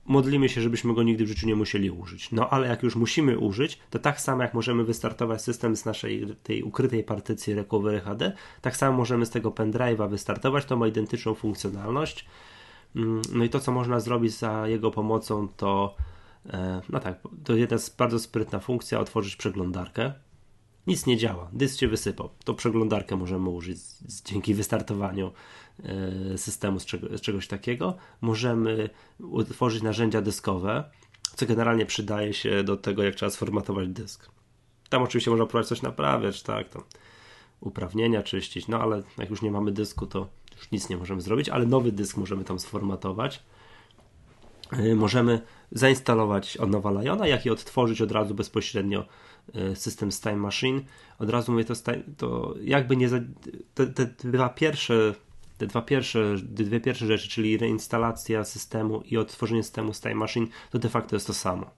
modlimy 0.08 0.50
się, 0.50 0.62
żebyśmy 0.62 0.94
go 0.94 1.04
nigdy 1.04 1.26
w 1.26 1.28
życiu 1.28 1.48
nie 1.48 1.56
musieli 1.56 1.92
użyć. 1.92 2.32
No 2.32 2.50
ale 2.50 2.68
jak 2.68 2.84
już 2.84 2.96
musimy 2.96 3.40
użyć, 3.40 3.80
to 3.90 4.00
tak 4.00 4.22
samo 4.22 4.44
jak 4.44 4.54
możemy 4.54 4.84
wystartować 4.84 5.42
system 5.42 5.76
z 5.76 5.86
naszej 5.86 6.36
tej 6.44 6.64
ukrytej 6.64 7.04
partycji 7.04 7.54
Recovery 7.54 8.00
HD, 8.00 8.34
tak 8.62 8.78
samo 8.78 8.98
możemy 8.98 9.26
z 9.26 9.30
tego 9.30 9.52
pendrive'a 9.52 10.10
wystartować, 10.10 10.66
to 10.66 10.78
ma 10.78 10.88
identyczną 10.88 11.34
funkcjonalność. 11.34 12.26
Mm, 12.96 13.22
no 13.34 13.44
i 13.44 13.50
to, 13.50 13.60
co 13.60 13.72
można 13.72 14.00
zrobić 14.00 14.34
za 14.34 14.68
jego 14.68 14.92
pomocą, 14.92 15.48
to 15.48 15.96
e, 16.50 16.82
no 16.90 17.00
tak, 17.00 17.20
to 17.44 17.56
jedna 17.56 17.78
bardzo 17.98 18.20
sprytna 18.20 18.60
funkcja, 18.60 19.00
otworzyć 19.00 19.36
przeglądarkę 19.36 20.14
nic 20.88 21.06
nie 21.06 21.18
działa, 21.18 21.50
dysk 21.54 21.80
się 21.80 21.88
wysypał. 21.88 22.30
To 22.44 22.54
przeglądarkę 22.54 23.16
możemy 23.16 23.50
użyć 23.50 23.78
dzięki 24.26 24.54
wystartowaniu 24.54 25.32
e, 25.84 26.38
systemu 26.38 26.80
z, 26.80 26.86
czego, 26.86 27.18
z, 27.18 27.22
czegoś 27.22 27.48
takiego. 27.48 27.98
Możemy 28.22 28.90
utworzyć 29.20 29.84
narzędzia 29.84 30.22
dyskowe, 30.22 30.84
co 31.36 31.46
generalnie 31.46 31.86
przydaje 31.86 32.34
się 32.34 32.64
do 32.64 32.78
tego, 32.78 33.04
jak 33.04 33.16
trzeba 33.16 33.30
sformatować 33.30 33.88
dysk. 33.90 34.30
Tam 34.90 35.04
oczywiście 35.04 35.32
można 35.32 35.46
próbować 35.46 35.68
coś 35.68 35.82
naprawiać, 35.82 36.44
tak, 36.44 36.70
tam 36.70 36.84
uprawnienia 37.62 38.24
czyścić, 38.24 38.68
no 38.68 38.82
ale 38.82 39.04
jak 39.18 39.30
już 39.30 39.42
nie 39.42 39.52
mamy 39.52 39.72
dysku, 39.72 40.06
to 40.06 40.28
już 40.58 40.72
nic 40.72 40.90
nie 40.90 40.98
możemy 40.98 41.22
zrobić, 41.22 41.50
ale 41.50 41.66
nowy 41.66 41.92
dysk 41.92 42.18
możemy 42.18 42.44
tam 42.44 42.60
sformatować. 42.60 43.44
E, 44.72 44.96
możemy 44.96 45.42
zainstalować 45.72 46.58
od 46.58 46.70
nowa 46.70 46.92
Liona, 46.92 47.28
jak 47.28 47.46
i 47.46 47.50
odtworzyć 47.50 48.02
od 48.02 48.12
razu 48.12 48.36
bezpośrednio 48.36 49.06
system 49.74 50.12
z 50.12 50.22
Time 50.22 50.36
Machine. 50.36 50.82
Od 51.20 51.30
razu 51.30 51.52
mówię, 51.52 51.66
to, 51.66 51.74
to 52.18 52.56
jakby 52.62 52.98
nie. 52.98 53.10
Za, 53.10 53.20
te, 53.74 53.88
te, 53.88 54.06
dwa 54.06 54.50
pierwsze. 54.50 55.14
Te 55.58 55.68
dwa 55.68 55.82
pierwsze, 55.82 56.36
dwie 56.44 56.80
pierwsze 56.80 57.08
rzeczy, 57.08 57.30
czyli 57.30 57.58
reinstalacja 57.58 58.44
systemu 58.44 59.02
i 59.02 59.18
odtworzenie 59.18 59.64
systemu 59.64 59.94
z 59.94 60.02
Time 60.02 60.16
Machine, 60.16 60.48
to 60.70 60.80
de 60.80 60.90
facto 60.90 61.16
jest 61.16 61.28
to 61.28 61.34
samo. 61.34 61.70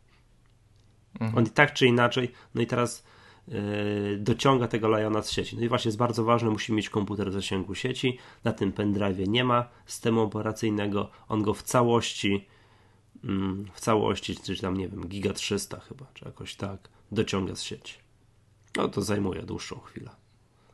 Mhm. 1.19 1.37
On 1.37 1.45
tak 1.45 1.73
czy 1.73 1.87
inaczej, 1.87 2.31
no 2.55 2.61
i 2.61 2.67
teraz 2.67 3.03
yy, 3.47 4.17
dociąga 4.19 4.67
tego 4.67 4.97
Liona 4.97 5.21
z 5.21 5.31
sieci. 5.31 5.55
No 5.57 5.63
i 5.63 5.69
właśnie 5.69 5.89
jest 5.89 5.97
bardzo 5.97 6.23
ważne, 6.23 6.49
musimy 6.49 6.75
mieć 6.75 6.89
komputer 6.89 7.29
w 7.29 7.33
zasięgu 7.33 7.75
sieci. 7.75 8.17
Na 8.43 8.53
tym 8.53 8.71
pendrive 8.71 9.27
nie 9.27 9.43
ma 9.43 9.69
systemu 9.85 10.21
operacyjnego. 10.21 11.09
On 11.27 11.43
go 11.43 11.53
w 11.53 11.63
całości, 11.63 12.47
yy, 13.23 13.31
w 13.73 13.79
całości, 13.79 14.35
czy 14.35 14.61
tam 14.61 14.77
nie 14.77 14.87
wiem, 14.87 15.07
giga 15.07 15.33
300 15.33 15.79
chyba, 15.79 16.05
czy 16.13 16.25
jakoś 16.25 16.55
tak 16.55 16.89
dociąga 17.11 17.55
z 17.55 17.61
sieci. 17.61 17.95
No 18.77 18.87
to 18.87 19.01
zajmuje 19.01 19.41
dłuższą 19.41 19.79
chwilę. 19.79 20.09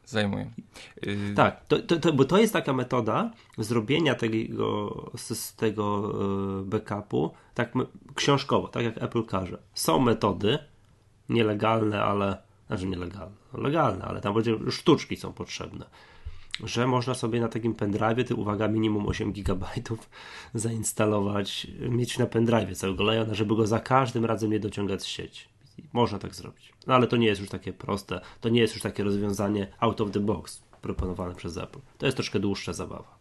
Zajmuje. 0.05 0.51
Yy... 1.01 1.33
Tak, 1.35 1.65
to, 1.65 1.79
to, 1.79 1.99
to, 1.99 2.13
bo 2.13 2.25
to 2.25 2.37
jest 2.37 2.53
taka 2.53 2.73
metoda 2.73 3.31
zrobienia 3.57 4.15
tego, 4.15 5.11
z 5.15 5.55
tego 5.55 6.13
e, 6.61 6.63
backupu 6.63 7.31
tak 7.53 7.73
książkowo, 8.15 8.67
tak 8.67 8.83
jak 8.83 9.03
Apple 9.03 9.23
każe. 9.23 9.57
Są 9.73 9.99
metody 9.99 10.59
nielegalne, 11.29 12.03
ale 12.03 12.37
znaczy 12.67 12.85
nielegalne, 12.85 13.35
no 13.53 13.59
legalne, 13.59 14.05
ale 14.05 14.21
tam 14.21 14.33
będzie 14.33 14.57
sztuczki 14.71 15.15
są 15.15 15.33
potrzebne. 15.33 15.85
Że 16.63 16.87
można 16.87 17.13
sobie 17.13 17.39
na 17.39 17.47
takim 17.47 17.75
pendrive, 17.75 18.27
ty 18.27 18.35
uwaga, 18.35 18.67
minimum 18.67 19.07
8 19.07 19.31
GB 19.31 19.65
zainstalować, 20.53 21.67
mieć 21.89 22.17
na 22.17 22.25
pendrive 22.25 22.77
całego 22.77 23.03
Leona, 23.03 23.33
żeby 23.33 23.55
go 23.55 23.67
za 23.67 23.79
każdym 23.79 24.25
razem 24.25 24.51
nie 24.51 24.59
dociągać 24.59 25.01
z 25.01 25.05
sieci. 25.05 25.54
Można 25.93 26.19
tak 26.19 26.35
zrobić. 26.35 26.73
No 26.87 26.93
ale 26.93 27.07
to 27.07 27.17
nie 27.17 27.27
jest 27.27 27.41
już 27.41 27.49
takie 27.49 27.73
proste. 27.73 28.21
To 28.41 28.49
nie 28.49 28.61
jest 28.61 28.73
już 28.73 28.83
takie 28.83 29.03
rozwiązanie 29.03 29.67
out 29.79 30.01
of 30.01 30.11
the 30.11 30.19
box 30.19 30.63
proponowane 30.81 31.35
przez 31.35 31.57
Apple. 31.57 31.79
To 31.97 32.05
jest 32.05 32.17
troszkę 32.17 32.39
dłuższa 32.39 32.73
zabawa. 32.73 33.17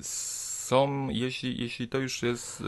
Są, 0.00 1.08
jeśli, 1.08 1.62
jeśli 1.62 1.88
to 1.88 1.98
już 1.98 2.22
jest 2.22 2.60
yy, 2.60 2.66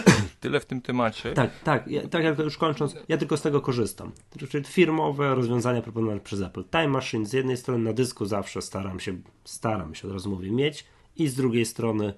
tyle 0.40 0.60
w 0.60 0.66
tym 0.66 0.82
temacie. 0.82 1.32
Tak, 1.32 1.50
tak. 1.64 1.88
Ja, 1.88 2.08
tak 2.08 2.24
jak 2.24 2.38
już 2.38 2.58
kończąc, 2.58 2.96
ja 3.08 3.16
tylko 3.16 3.36
z 3.36 3.42
tego 3.42 3.60
korzystam. 3.60 4.12
Czyli 4.50 4.64
firmowe 4.64 5.34
rozwiązania 5.34 5.82
proponowane 5.82 6.20
przez 6.20 6.40
Apple. 6.40 6.64
Time 6.64 6.88
Machine 6.88 7.26
z 7.26 7.32
jednej 7.32 7.56
strony 7.56 7.84
na 7.84 7.92
dysku 7.92 8.26
zawsze 8.26 8.62
staram 8.62 9.00
się, 9.00 9.16
staram 9.44 9.94
się 9.94 10.08
od 10.08 10.14
razu 10.14 10.30
mówię, 10.30 10.50
mieć 10.50 10.84
i 11.16 11.28
z 11.28 11.34
drugiej 11.34 11.66
strony 11.66 12.14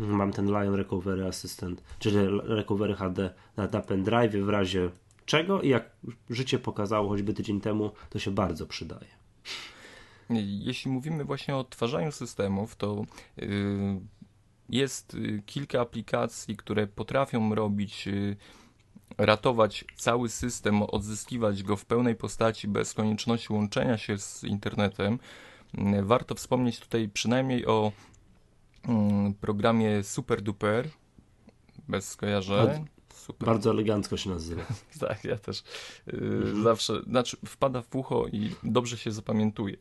mam 0.00 0.32
ten 0.32 0.46
Lion 0.46 0.74
Recovery 0.74 1.26
Assistant, 1.26 1.82
czyli 1.98 2.16
Recovery 2.42 2.94
HD 2.94 3.30
na, 3.56 3.66
na 3.66 3.80
pendrive 3.80 4.44
w 4.44 4.48
razie 4.48 4.90
czego 5.26 5.62
i 5.62 5.68
jak 5.68 5.90
życie 6.30 6.58
pokazało 6.58 7.08
choćby 7.08 7.34
tydzień 7.34 7.60
temu, 7.60 7.90
to 8.10 8.18
się 8.18 8.30
bardzo 8.30 8.66
przydaje. 8.66 9.20
Jeśli 10.60 10.90
mówimy 10.90 11.24
właśnie 11.24 11.54
o 11.56 11.58
odtwarzaniu 11.58 12.12
systemów, 12.12 12.76
to 12.76 13.04
yy, 13.36 13.46
jest 14.68 15.14
y, 15.14 15.42
kilka 15.46 15.80
aplikacji, 15.80 16.56
które 16.56 16.86
potrafią 16.86 17.54
robić, 17.54 18.06
yy, 18.06 18.36
ratować 19.18 19.84
cały 19.96 20.28
system, 20.28 20.82
odzyskiwać 20.82 21.62
go 21.62 21.76
w 21.76 21.84
pełnej 21.84 22.14
postaci 22.14 22.68
bez 22.68 22.94
konieczności 22.94 23.52
łączenia 23.52 23.98
się 23.98 24.18
z 24.18 24.44
internetem. 24.44 25.18
Warto 26.02 26.34
wspomnieć 26.34 26.80
tutaj 26.80 27.08
przynajmniej 27.08 27.66
o 27.66 27.92
programie 29.40 30.02
Super 30.02 30.42
Duper, 30.42 30.88
bez 31.88 32.08
skojarzeń. 32.08 32.86
Super. 33.14 33.46
Bardzo 33.46 33.70
elegancko 33.70 34.16
się 34.16 34.30
nazywa. 34.30 34.62
tak, 35.00 35.24
ja 35.24 35.36
też 35.36 35.62
y, 36.08 36.12
mhm. 36.12 36.62
zawsze, 36.62 37.02
znaczy 37.02 37.36
wpada 37.46 37.82
w 37.82 37.96
ucho 37.96 38.26
i 38.26 38.54
dobrze 38.62 38.98
się 38.98 39.12
zapamiętuje. 39.12 39.76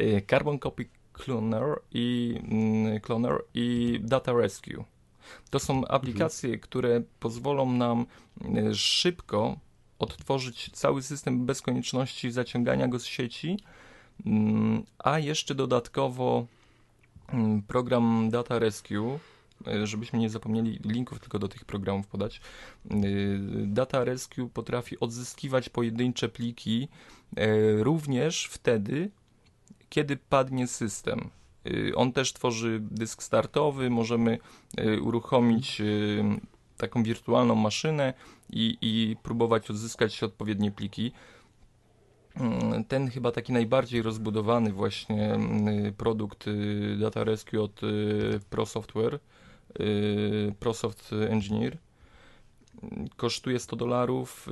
Y, 0.00 0.22
Carbon 0.30 0.58
Copy 0.58 0.84
Cloner 1.12 1.80
i, 1.92 2.34
mm, 2.50 3.00
Cloner 3.00 3.44
i 3.54 3.98
Data 4.02 4.32
Rescue. 4.32 4.84
To 5.50 5.58
są 5.58 5.84
aplikacje, 5.84 6.48
mhm. 6.48 6.60
które 6.60 7.02
pozwolą 7.20 7.72
nam 7.72 8.06
y, 8.70 8.74
szybko 8.74 9.56
odtworzyć 9.98 10.70
cały 10.72 11.02
system 11.02 11.46
bez 11.46 11.62
konieczności 11.62 12.30
zaciągania 12.30 12.88
go 12.88 12.98
z 12.98 13.04
sieci, 13.04 13.58
mm, 14.26 14.84
a 14.98 15.18
jeszcze 15.18 15.54
dodatkowo 15.54 16.46
Mm, 16.46 16.46
program 17.66 18.30
Data 18.30 18.58
Rescue, 18.58 19.18
e, 19.66 19.86
żebyśmy 19.86 20.18
nie 20.18 20.30
zapomnieli 20.30 20.80
linków 20.84 21.20
tylko 21.20 21.38
do 21.38 21.48
tych 21.48 21.64
programów 21.64 22.06
podać. 22.06 22.40
E, 22.90 22.94
Data 23.66 24.04
Rescue 24.04 24.48
potrafi 24.54 25.00
odzyskiwać 25.00 25.68
pojedyncze 25.68 26.28
pliki 26.28 26.88
e, 27.36 27.46
również 27.82 28.46
wtedy, 28.46 29.10
kiedy 29.88 30.16
padnie 30.16 30.66
system. 30.66 31.30
On 31.94 32.12
też 32.12 32.32
tworzy 32.32 32.78
dysk 32.82 33.22
startowy, 33.22 33.90
możemy 33.90 34.38
uruchomić 35.02 35.82
taką 36.76 37.02
wirtualną 37.02 37.54
maszynę 37.54 38.14
i, 38.50 38.78
i 38.80 39.16
próbować 39.22 39.70
odzyskać 39.70 40.22
odpowiednie 40.22 40.70
pliki. 40.70 41.12
Mm, 42.36 42.84
ten 42.84 43.10
chyba 43.10 43.32
taki 43.32 43.52
najbardziej 43.52 44.02
rozbudowany 44.02 44.72
właśnie 44.72 45.34
mm, 45.34 45.94
produkt 45.94 46.48
y, 46.48 46.96
Data 47.00 47.24
Rescue 47.24 47.62
od 47.62 47.82
y, 47.82 48.40
Pro 48.50 48.66
Software, 48.66 49.18
y, 49.80 50.54
ProSoft 50.60 51.10
Engineer 51.28 51.78
kosztuje 53.16 53.58
100 53.58 53.76
dolarów, 53.76 54.48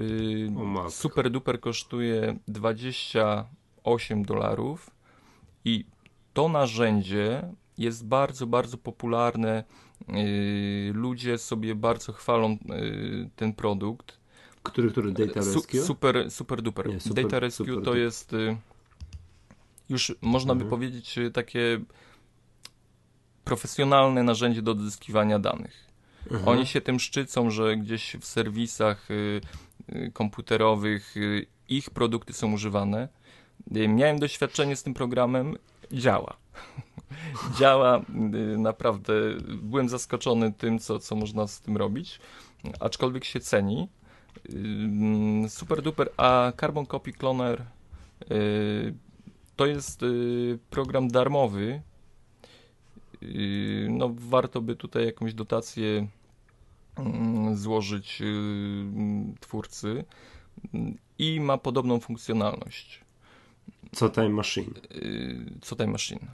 Super 0.91 1.31
Duper 1.31 1.61
kosztuje 1.61 2.37
28 2.49 4.25
dolarów 4.25 4.91
i 5.65 5.85
to 6.33 6.49
narzędzie 6.49 7.43
jest 7.79 8.07
bardzo, 8.07 8.47
bardzo 8.47 8.79
popularne. 8.79 9.65
Ludzie 10.93 11.39
sobie 11.39 11.75
bardzo 11.75 12.13
chwalą 12.13 12.57
ten 13.37 13.53
produkt 13.53 14.22
który, 14.63 14.91
który? 14.91 15.13
Data 15.13 15.41
Rescue? 15.41 15.83
super, 15.83 16.31
super 16.31 16.63
duper. 16.63 16.89
Nie, 16.89 17.01
super, 17.01 17.25
Data 17.25 17.41
Rescue 17.41 17.65
super 17.65 17.85
to 17.85 17.95
jest 17.95 18.33
y, 18.33 18.57
już 19.89 20.15
można 20.23 20.53
mhm. 20.53 20.59
by 20.59 20.77
powiedzieć 20.77 21.19
y, 21.19 21.31
takie 21.31 21.81
profesjonalne 23.45 24.23
narzędzie 24.23 24.63
do 24.63 24.71
odzyskiwania 24.71 25.39
danych. 25.39 25.93
Mhm. 26.31 26.49
Oni 26.49 26.67
się 26.67 26.81
tym 26.81 27.01
szczycą, 27.01 27.51
że 27.51 27.77
gdzieś 27.77 28.17
w 28.21 28.25
serwisach 28.25 29.11
y, 29.11 29.41
komputerowych 30.13 31.15
ich 31.69 31.91
produkty 31.91 32.33
są 32.33 32.53
używane. 32.53 33.09
Miałem 33.71 34.19
doświadczenie 34.19 34.77
z 34.77 34.83
tym 34.83 34.95
programem, 34.95 35.57
działa. 35.93 36.37
działa, 37.59 38.01
naprawdę 38.57 39.13
byłem 39.63 39.89
zaskoczony 39.89 40.53
tym, 40.53 40.79
co, 40.79 40.99
co 40.99 41.17
można 41.17 41.47
z 41.47 41.61
tym 41.61 41.77
robić, 41.77 42.21
aczkolwiek 42.81 43.25
się 43.25 43.41
ceni. 43.41 43.89
Super 45.49 45.83
duper, 45.83 46.11
a 46.17 46.53
Carbon 46.61 46.87
Copy 46.87 47.13
Cloner 47.13 47.63
y, 48.31 48.95
to 49.57 49.67
jest 49.67 50.03
y, 50.03 50.59
program 50.71 51.09
darmowy. 51.09 51.83
Y, 53.23 53.89
no, 53.91 54.15
warto 54.19 54.61
by 54.61 54.77
tutaj 54.77 55.07
jakąś 55.07 55.35
dotację 55.35 56.07
mm, 56.97 57.57
złożyć 57.57 58.23
twórcy 59.41 60.05
i 61.19 61.41
ma 61.41 61.59
podobną 61.59 62.01
funkcjonalność. 62.01 63.01
Co 63.93 64.09
Time 64.09 64.29
Machine? 64.29 64.75
Co 65.61 65.77
Time 65.77 65.93
Machine. 65.93 66.27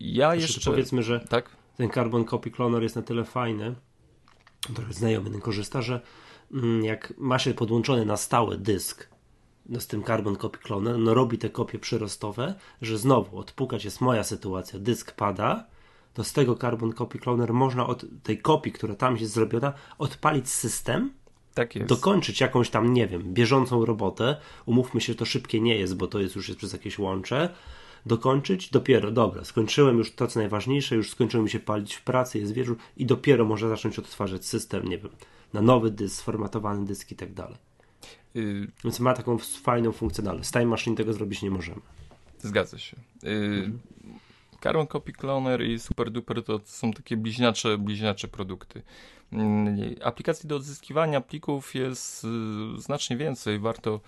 Ja 0.00 0.34
jeszcze. 0.34 0.70
Powiedzmy, 0.70 1.02
że 1.02 1.20
tak? 1.20 1.56
ten 1.76 1.90
Carbon 1.90 2.24
Copy 2.24 2.50
Cloner 2.50 2.82
jest 2.82 2.96
na 2.96 3.02
tyle 3.02 3.24
fajny, 3.24 3.74
trochę 4.72 4.92
znajomy 4.92 5.30
ten 5.30 5.40
korzysta, 5.40 5.82
że 5.82 6.00
mm, 6.52 6.84
jak 6.84 7.14
ma 7.18 7.38
się 7.38 7.54
podłączony 7.54 8.04
na 8.04 8.16
stałe 8.16 8.58
dysk 8.58 9.14
no 9.66 9.80
z 9.80 9.86
tym 9.86 10.02
Carbon 10.02 10.36
Copy 10.36 10.58
Cloner, 10.58 10.98
no 10.98 11.14
robi 11.14 11.38
te 11.38 11.50
kopie 11.50 11.78
przyrostowe, 11.78 12.54
że 12.82 12.98
znowu 12.98 13.38
odpukać 13.38 13.84
jest 13.84 14.00
moja 14.00 14.24
sytuacja, 14.24 14.78
dysk 14.78 15.12
pada, 15.12 15.66
to 16.14 16.24
z 16.24 16.32
tego 16.32 16.56
Carbon 16.56 16.92
Copy 16.92 17.18
Cloner 17.18 17.52
można 17.52 17.86
od 17.86 18.04
tej 18.22 18.38
kopii, 18.38 18.72
która 18.72 18.94
tam 18.94 19.16
jest 19.16 19.32
zrobiona, 19.32 19.72
odpalić 19.98 20.48
system, 20.48 21.12
tak 21.54 21.76
jest. 21.76 21.88
dokończyć 21.88 22.40
jakąś 22.40 22.70
tam, 22.70 22.92
nie 22.92 23.06
wiem, 23.06 23.34
bieżącą 23.34 23.84
robotę. 23.84 24.36
Umówmy 24.66 25.00
się, 25.00 25.14
to 25.14 25.24
szybkie 25.24 25.60
nie 25.60 25.76
jest, 25.76 25.96
bo 25.96 26.06
to 26.06 26.20
jest 26.20 26.36
już 26.36 26.48
jest 26.48 26.58
przez 26.58 26.72
jakieś 26.72 26.98
łącze 26.98 27.48
dokończyć, 28.06 28.70
dopiero, 28.70 29.10
dobra, 29.10 29.44
skończyłem 29.44 29.98
już 29.98 30.12
to, 30.12 30.26
co 30.26 30.40
najważniejsze, 30.40 30.96
już 30.96 31.10
skończyłem 31.10 31.48
się 31.48 31.60
palić 31.60 31.94
w 31.94 32.02
pracy, 32.02 32.38
jest 32.38 32.52
wieczór 32.52 32.76
i 32.96 33.06
dopiero 33.06 33.44
można 33.44 33.68
zacząć 33.68 33.98
odtwarzać 33.98 34.46
system, 34.46 34.88
nie 34.88 34.98
wiem, 34.98 35.10
na 35.52 35.62
nowy 35.62 35.90
dysk, 35.90 36.16
sformatowany 36.16 36.86
dysk 36.86 37.12
i 37.12 37.16
tak 37.16 37.34
dalej. 37.34 37.56
Yy... 38.34 38.68
Więc 38.84 39.00
ma 39.00 39.14
taką 39.14 39.38
fajną 39.38 39.92
funkcjonalność. 39.92 40.48
Z 40.48 40.52
Time 40.52 40.66
Machine 40.66 40.96
tego 40.96 41.12
zrobić 41.12 41.42
nie 41.42 41.50
możemy. 41.50 41.80
Zgadza 42.38 42.78
się. 42.78 42.96
Yy... 43.22 43.30
Mhm. 43.30 43.78
Carbon 44.62 44.86
Copy 44.86 45.12
Cloner 45.12 45.62
i 45.62 45.78
Super 45.78 46.10
Duper 46.10 46.44
to 46.44 46.60
są 46.64 46.92
takie 46.92 47.16
bliźniacze, 47.16 47.78
bliźniacze 47.78 48.28
produkty. 48.28 48.82
Yy, 49.32 50.04
aplikacji 50.04 50.48
do 50.48 50.56
odzyskiwania 50.56 51.20
plików 51.20 51.74
jest 51.74 52.24
yy, 52.24 52.80
znacznie 52.80 53.16
więcej. 53.16 53.58
Warto 53.58 54.00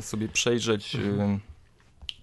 sobie 0.00 0.28
przejrzeć 0.28 0.94
mhm 0.94 1.40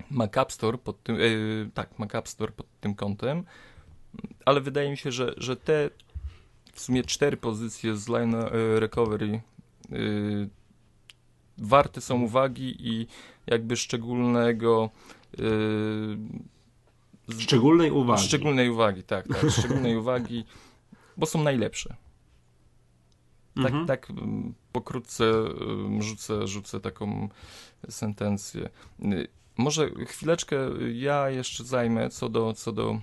Mac 0.09 0.31
Store 0.49 0.77
pod 0.77 1.03
tym, 1.03 1.15
yy, 1.15 1.69
tak, 1.73 1.99
Mac 1.99 2.29
Store 2.29 2.51
pod 2.51 2.67
tym 2.79 2.95
kątem, 2.95 3.43
ale 4.45 4.61
wydaje 4.61 4.91
mi 4.91 4.97
się, 4.97 5.11
że, 5.11 5.33
że 5.37 5.55
te 5.55 5.89
w 6.73 6.79
sumie 6.81 7.03
cztery 7.03 7.37
pozycje 7.37 7.95
z 7.95 8.07
Line 8.07 8.35
Recovery 8.79 9.41
yy, 9.89 10.49
warte 11.57 12.01
są 12.01 12.21
uwagi 12.21 12.75
i 12.79 13.07
jakby 13.47 13.77
szczególnego 13.77 14.89
yy, 15.37 16.17
szczególnej 17.39 17.91
uwagi. 17.91 18.23
Szczególnej 18.23 18.69
uwagi, 18.69 19.03
tak, 19.03 19.27
tak 19.27 19.51
szczególnej 19.51 19.97
uwagi, 20.01 20.45
bo 21.17 21.25
są 21.25 21.43
najlepsze. 21.43 21.95
Tak, 23.55 23.65
mhm. 23.65 23.85
tak 23.85 24.07
pokrótce 24.71 25.33
rzucę, 25.99 26.47
rzucę 26.47 26.79
taką 26.79 27.29
sentencję. 27.89 28.69
Może 29.57 29.89
chwileczkę 30.05 30.57
ja 30.93 31.29
jeszcze 31.29 31.63
zajmę 31.63 32.09
co 32.09 32.29
do, 32.29 32.53
co 32.53 32.71
do 32.71 32.99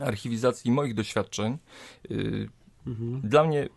archiwizacji 0.00 0.70
moich 0.70 0.94
doświadczeń. 0.94 1.58
Y, 2.10 2.48
mhm. 2.86 3.20
Dla 3.20 3.44
mnie, 3.44 3.68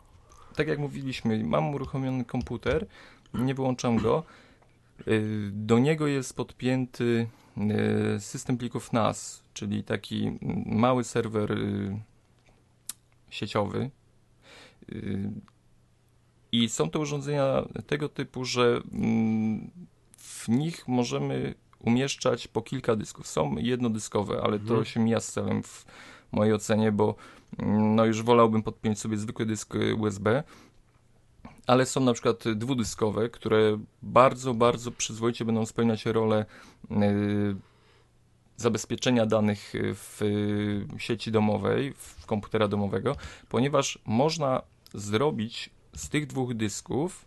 tak 0.56 0.68
jak 0.68 0.80
mówiliśmy, 0.80 1.44
mam 1.44 1.74
uruchomiony 1.74 2.26
komputer, 2.26 2.88
nie 3.34 3.56
wyłączam 3.56 3.98
go. 3.98 4.24
Y, 5.08 5.50
do 5.54 5.80
niego 5.80 6.08
jest 6.08 6.36
podpięty 6.36 7.28
y, 8.16 8.20
system 8.20 8.58
plików 8.58 8.94
NAS, 8.94 9.44
czyli 9.54 9.84
taki 9.84 10.40
mały 10.66 11.04
serwer 11.04 11.58
sieciowy. 13.30 13.90
I 16.52 16.70
są 16.70 16.90
to 16.90 17.00
urządzenia 17.00 17.64
tego 17.88 18.10
typu, 18.10 18.46
że 18.46 18.82
mm, 18.94 19.72
w 20.18 20.48
nich 20.48 20.88
możemy 20.88 21.56
umieszczać 21.80 22.48
po 22.48 22.62
kilka 22.62 22.96
dysków. 22.96 23.28
Są 23.28 23.58
jednodyskowe, 23.58 24.42
ale 24.44 24.60
to 24.60 24.70
mhm. 24.70 24.86
się 24.86 25.00
mija 25.00 25.20
z 25.20 25.32
celem 25.32 25.64
w 25.64 25.86
mojej 26.32 26.54
ocenie, 26.54 26.92
bo 26.92 27.16
mm, 27.60 27.96
no 27.96 28.06
już 28.06 28.24
wolałbym 28.24 28.64
podpiąć 28.64 29.00
sobie 29.00 29.18
zwykły 29.18 29.46
dysk 29.46 29.74
USB, 29.98 30.44
ale 31.68 31.86
są 31.86 32.02
na 32.02 32.14
przykład 32.14 32.44
dwudyskowe, 32.56 33.30
które 33.30 33.80
bardzo, 34.02 34.54
bardzo 34.54 34.92
przyzwoicie 34.92 35.46
będą 35.46 35.66
spełniać 35.66 36.06
rolę 36.06 36.46
yy, 36.90 37.56
zabezpieczenia 38.58 39.26
danych 39.26 39.74
w 39.94 40.22
sieci 40.98 41.32
domowej, 41.32 41.94
w 41.94 42.26
komputera 42.26 42.68
domowego, 42.68 43.16
ponieważ 43.50 44.00
można 44.06 44.62
zrobić 44.94 45.70
z 45.96 46.10
tych 46.10 46.28
dwóch 46.28 46.54
dysków 46.54 47.26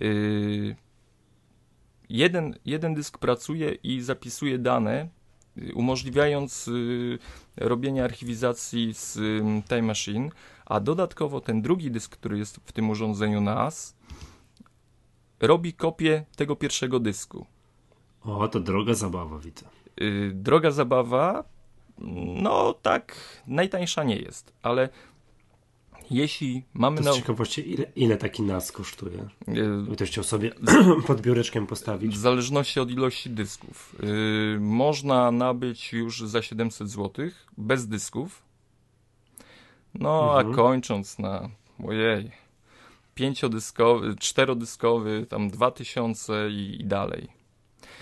yy, 0.00 0.76
jeden, 2.10 2.54
jeden 2.64 2.94
dysk 2.94 3.18
pracuje 3.18 3.74
i 3.74 4.02
zapisuje 4.02 4.58
dane, 4.58 5.08
y, 5.58 5.74
umożliwiając 5.74 6.68
y, 6.68 7.18
robienie 7.56 8.04
archiwizacji 8.04 8.94
z 8.94 9.18
Time 9.68 9.82
Machine, 9.82 10.30
a 10.66 10.80
dodatkowo 10.80 11.40
ten 11.40 11.62
drugi 11.62 11.90
dysk, 11.90 12.16
który 12.16 12.38
jest 12.38 12.60
w 12.64 12.72
tym 12.72 12.90
urządzeniu 12.90 13.40
NAS, 13.40 13.96
robi 15.40 15.72
kopię 15.72 16.24
tego 16.36 16.56
pierwszego 16.56 17.00
dysku. 17.00 17.46
O, 18.22 18.48
to 18.48 18.60
droga 18.60 18.94
zabawa, 18.94 19.38
widzę. 19.38 19.66
Y, 20.00 20.30
droga 20.34 20.70
zabawa, 20.70 21.44
no 22.42 22.74
tak, 22.82 23.16
najtańsza 23.46 24.04
nie 24.04 24.16
jest, 24.16 24.52
ale 24.62 24.88
jeśli 26.10 26.62
mamy... 26.74 26.96
To 26.96 27.02
z 27.02 27.06
na... 27.06 27.12
ciekawości, 27.12 27.72
ile, 27.72 27.86
ile 27.96 28.16
taki 28.16 28.42
NAS 28.42 28.72
kosztuje? 28.72 29.28
Yy, 29.48 29.86
Ktoś 29.92 30.10
chciał 30.10 30.24
sobie 30.24 30.50
pod 31.06 31.20
biureczkiem 31.20 31.66
postawić. 31.66 32.14
W 32.14 32.18
zależności 32.18 32.80
od 32.80 32.90
ilości 32.90 33.30
dysków. 33.30 33.96
Yy, 34.02 34.60
można 34.60 35.30
nabyć 35.30 35.92
już 35.92 36.20
za 36.20 36.42
700 36.42 36.90
zł, 36.90 37.30
bez 37.58 37.86
dysków. 37.86 38.42
No, 39.94 40.38
mhm. 40.38 40.52
a 40.52 40.56
kończąc 40.56 41.18
na, 41.18 41.48
ojej, 41.88 42.30
pięciodyskowy, 43.14 44.14
czterodyskowy, 44.16 45.26
tam 45.28 45.50
2000 45.50 46.50
i, 46.50 46.80
i 46.80 46.84
dalej. 46.84 47.28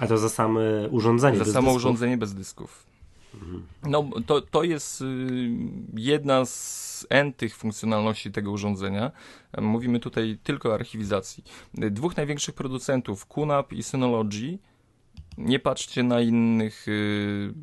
A 0.00 0.06
to 0.06 0.18
za 0.18 0.28
same 0.28 0.88
urządzenie 0.90 1.38
Za 1.38 1.44
samo 1.44 1.52
dysków? 1.54 1.76
urządzenie 1.76 2.16
bez 2.16 2.34
dysków. 2.34 2.87
No, 3.82 4.10
to, 4.26 4.40
to 4.40 4.62
jest 4.62 5.00
y, 5.00 5.04
jedna 5.94 6.44
z 6.44 7.06
N 7.10 7.32
tych 7.32 7.56
funkcjonalności 7.56 8.32
tego 8.32 8.50
urządzenia. 8.50 9.10
Mówimy 9.58 10.00
tutaj 10.00 10.38
tylko 10.42 10.70
o 10.70 10.74
archiwizacji. 10.74 11.44
Dwóch 11.74 12.16
największych 12.16 12.54
producentów, 12.54 13.26
QNAP 13.26 13.72
i 13.72 13.82
Synology, 13.82 14.58
nie 15.38 15.58
patrzcie 15.58 16.02
na 16.02 16.20
innych 16.20 16.88
y, 16.88 17.54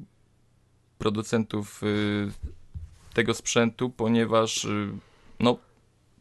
producentów 0.98 1.84
y, 1.84 2.32
tego 3.14 3.34
sprzętu, 3.34 3.90
ponieważ 3.90 4.68
no, 5.40 5.58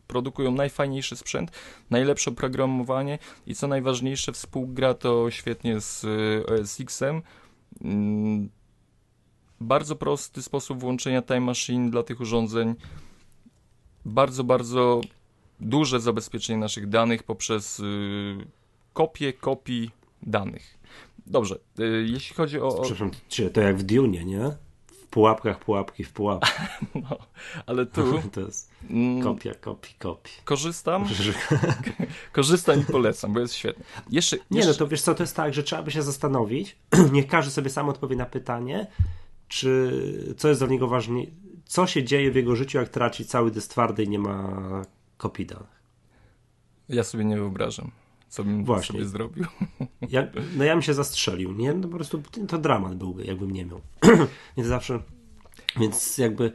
produkują 0.06 0.52
najfajniejszy 0.52 1.16
sprzęt, 1.16 1.50
najlepsze 1.90 2.30
oprogramowanie 2.30 3.18
i 3.46 3.54
co 3.54 3.68
najważniejsze, 3.68 4.32
współgra 4.32 4.94
to 4.94 5.30
świetnie 5.30 5.80
z 5.80 6.04
OS 6.50 6.80
X-em. 6.80 7.22
Bardzo 9.60 9.96
prosty 9.96 10.42
sposób 10.42 10.80
włączenia 10.80 11.22
Time 11.22 11.40
Machine 11.40 11.90
dla 11.90 12.02
tych 12.02 12.20
urządzeń. 12.20 12.74
Bardzo, 14.04 14.44
bardzo 14.44 15.00
duże 15.60 16.00
zabezpieczenie 16.00 16.58
naszych 16.58 16.88
danych 16.88 17.22
poprzez 17.22 17.80
y, 17.80 18.36
kopię 18.92 19.32
kopii 19.32 19.90
danych. 20.22 20.78
Dobrze, 21.26 21.58
y, 21.78 22.06
jeśli 22.08 22.36
chodzi 22.36 22.60
o... 22.60 22.80
Przepraszam, 22.82 23.10
to 23.52 23.60
jak 23.60 23.76
w 23.76 23.82
Dune, 23.82 24.24
nie? 24.24 24.56
W 24.86 25.06
pułapkach 25.06 25.58
pułapki 25.58 26.04
w 26.04 26.12
pułapki. 26.12 26.52
No, 26.94 27.18
ale 27.66 27.86
tu... 27.86 28.02
to 28.34 28.40
jest 28.40 28.70
mm, 28.90 29.22
kopia, 29.22 29.54
kopii, 29.54 29.94
kopii. 29.98 30.32
Korzystam, 30.44 31.06
korzystam 32.32 32.80
i 32.80 32.84
polecam, 32.84 33.32
bo 33.32 33.40
jest 33.40 33.54
świetne. 33.54 33.84
Jeszcze, 34.10 34.36
nie, 34.36 34.58
jeszcze... 34.58 34.72
no 34.72 34.78
to 34.78 34.88
wiesz 34.88 35.02
co, 35.02 35.14
to 35.14 35.22
jest 35.22 35.36
tak, 35.36 35.54
że 35.54 35.62
trzeba 35.62 35.82
by 35.82 35.90
się 35.90 36.02
zastanowić, 36.02 36.76
niech 37.12 37.26
każdy 37.26 37.50
sobie 37.50 37.70
sam 37.70 37.88
odpowie 37.88 38.16
na 38.16 38.26
pytanie, 38.26 38.86
czy 39.54 40.34
co 40.36 40.48
jest 40.48 40.60
dla 40.60 40.68
niego 40.68 40.88
ważniejsze, 40.88 41.32
co 41.64 41.86
się 41.86 42.04
dzieje 42.04 42.30
w 42.30 42.36
jego 42.36 42.56
życiu, 42.56 42.78
jak 42.78 42.88
traci 42.88 43.24
cały 43.24 43.50
dysk 43.50 43.70
twardy 43.70 44.04
i 44.04 44.08
nie 44.08 44.18
ma 44.18 44.82
kopii 45.16 45.46
danych. 45.46 45.82
Ja 46.88 47.04
sobie 47.04 47.24
nie 47.24 47.36
wyobrażam 47.36 47.90
co 48.34 48.44
bym 48.44 48.64
Właśnie. 48.64 48.92
sobie 48.92 49.04
zrobił. 49.04 49.44
Ja, 50.10 50.26
no 50.56 50.64
ja 50.64 50.72
bym 50.72 50.82
się 50.82 50.94
zastrzelił, 50.94 51.52
nie? 51.52 51.74
No 51.74 51.88
po 51.88 51.96
prostu 51.96 52.22
to 52.48 52.58
dramat 52.58 52.94
byłby, 52.94 53.24
jakbym 53.24 53.50
nie 53.50 53.64
miał. 53.64 53.80
Więc 54.56 54.68
zawsze, 54.68 55.00
więc 55.76 56.18
jakby 56.18 56.52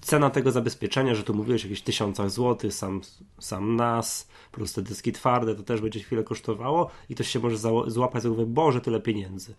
cena 0.00 0.30
tego 0.30 0.52
zabezpieczenia, 0.52 1.14
że 1.14 1.22
tu 1.22 1.34
mówiłeś 1.34 1.64
o 1.64 1.66
jakichś 1.66 1.82
tysiącach 1.82 2.30
złotych, 2.30 2.74
sam, 2.74 3.00
sam 3.38 3.76
nas, 3.76 4.28
plus 4.52 4.72
te 4.72 4.82
dyski 4.82 5.12
twarde, 5.12 5.54
to 5.54 5.62
też 5.62 5.80
będzie 5.80 6.00
chwilę 6.00 6.24
kosztowało 6.24 6.90
i 7.08 7.14
ktoś 7.14 7.28
się 7.28 7.38
może 7.38 7.56
złapać 7.86 8.24
i 8.24 8.28
mówi, 8.28 8.44
Boże, 8.44 8.80
tyle 8.80 9.00
pieniędzy. 9.00 9.54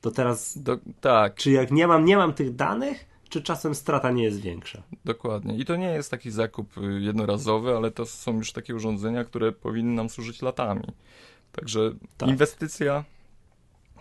To 0.00 0.10
teraz, 0.10 0.58
Do, 0.58 0.78
tak. 1.00 1.34
czy 1.34 1.50
jak 1.50 1.70
nie 1.70 1.86
mam, 1.86 2.04
nie 2.04 2.16
mam 2.16 2.34
tych 2.34 2.54
danych, 2.54 3.06
czy 3.28 3.42
czasem 3.42 3.74
strata 3.74 4.10
nie 4.10 4.24
jest 4.24 4.40
większa. 4.40 4.82
Dokładnie. 5.04 5.56
I 5.56 5.64
to 5.64 5.76
nie 5.76 5.86
jest 5.86 6.10
taki 6.10 6.30
zakup 6.30 6.78
y, 6.78 7.00
jednorazowy, 7.00 7.76
ale 7.76 7.90
to 7.90 8.06
są 8.06 8.36
już 8.36 8.52
takie 8.52 8.74
urządzenia, 8.74 9.24
które 9.24 9.52
powinny 9.52 9.92
nam 9.92 10.08
służyć 10.08 10.42
latami. 10.42 10.84
Także 11.52 11.92
tak. 12.16 12.28
inwestycja 12.28 13.04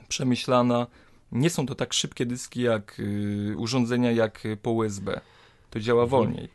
przemyślana. 0.08 0.88
Nie 1.32 1.50
są 1.50 1.66
to 1.66 1.76
tak 1.76 1.94
szybkie 1.94 2.26
dyski 2.26 2.62
jak 2.62 3.00
y, 3.00 3.56
urządzenia 3.58 4.12
jak 4.12 4.44
po 4.62 4.72
USB. 4.72 5.22
To 5.70 5.80
działa 5.80 6.04
mhm. 6.04 6.22
wolniej. 6.22 6.50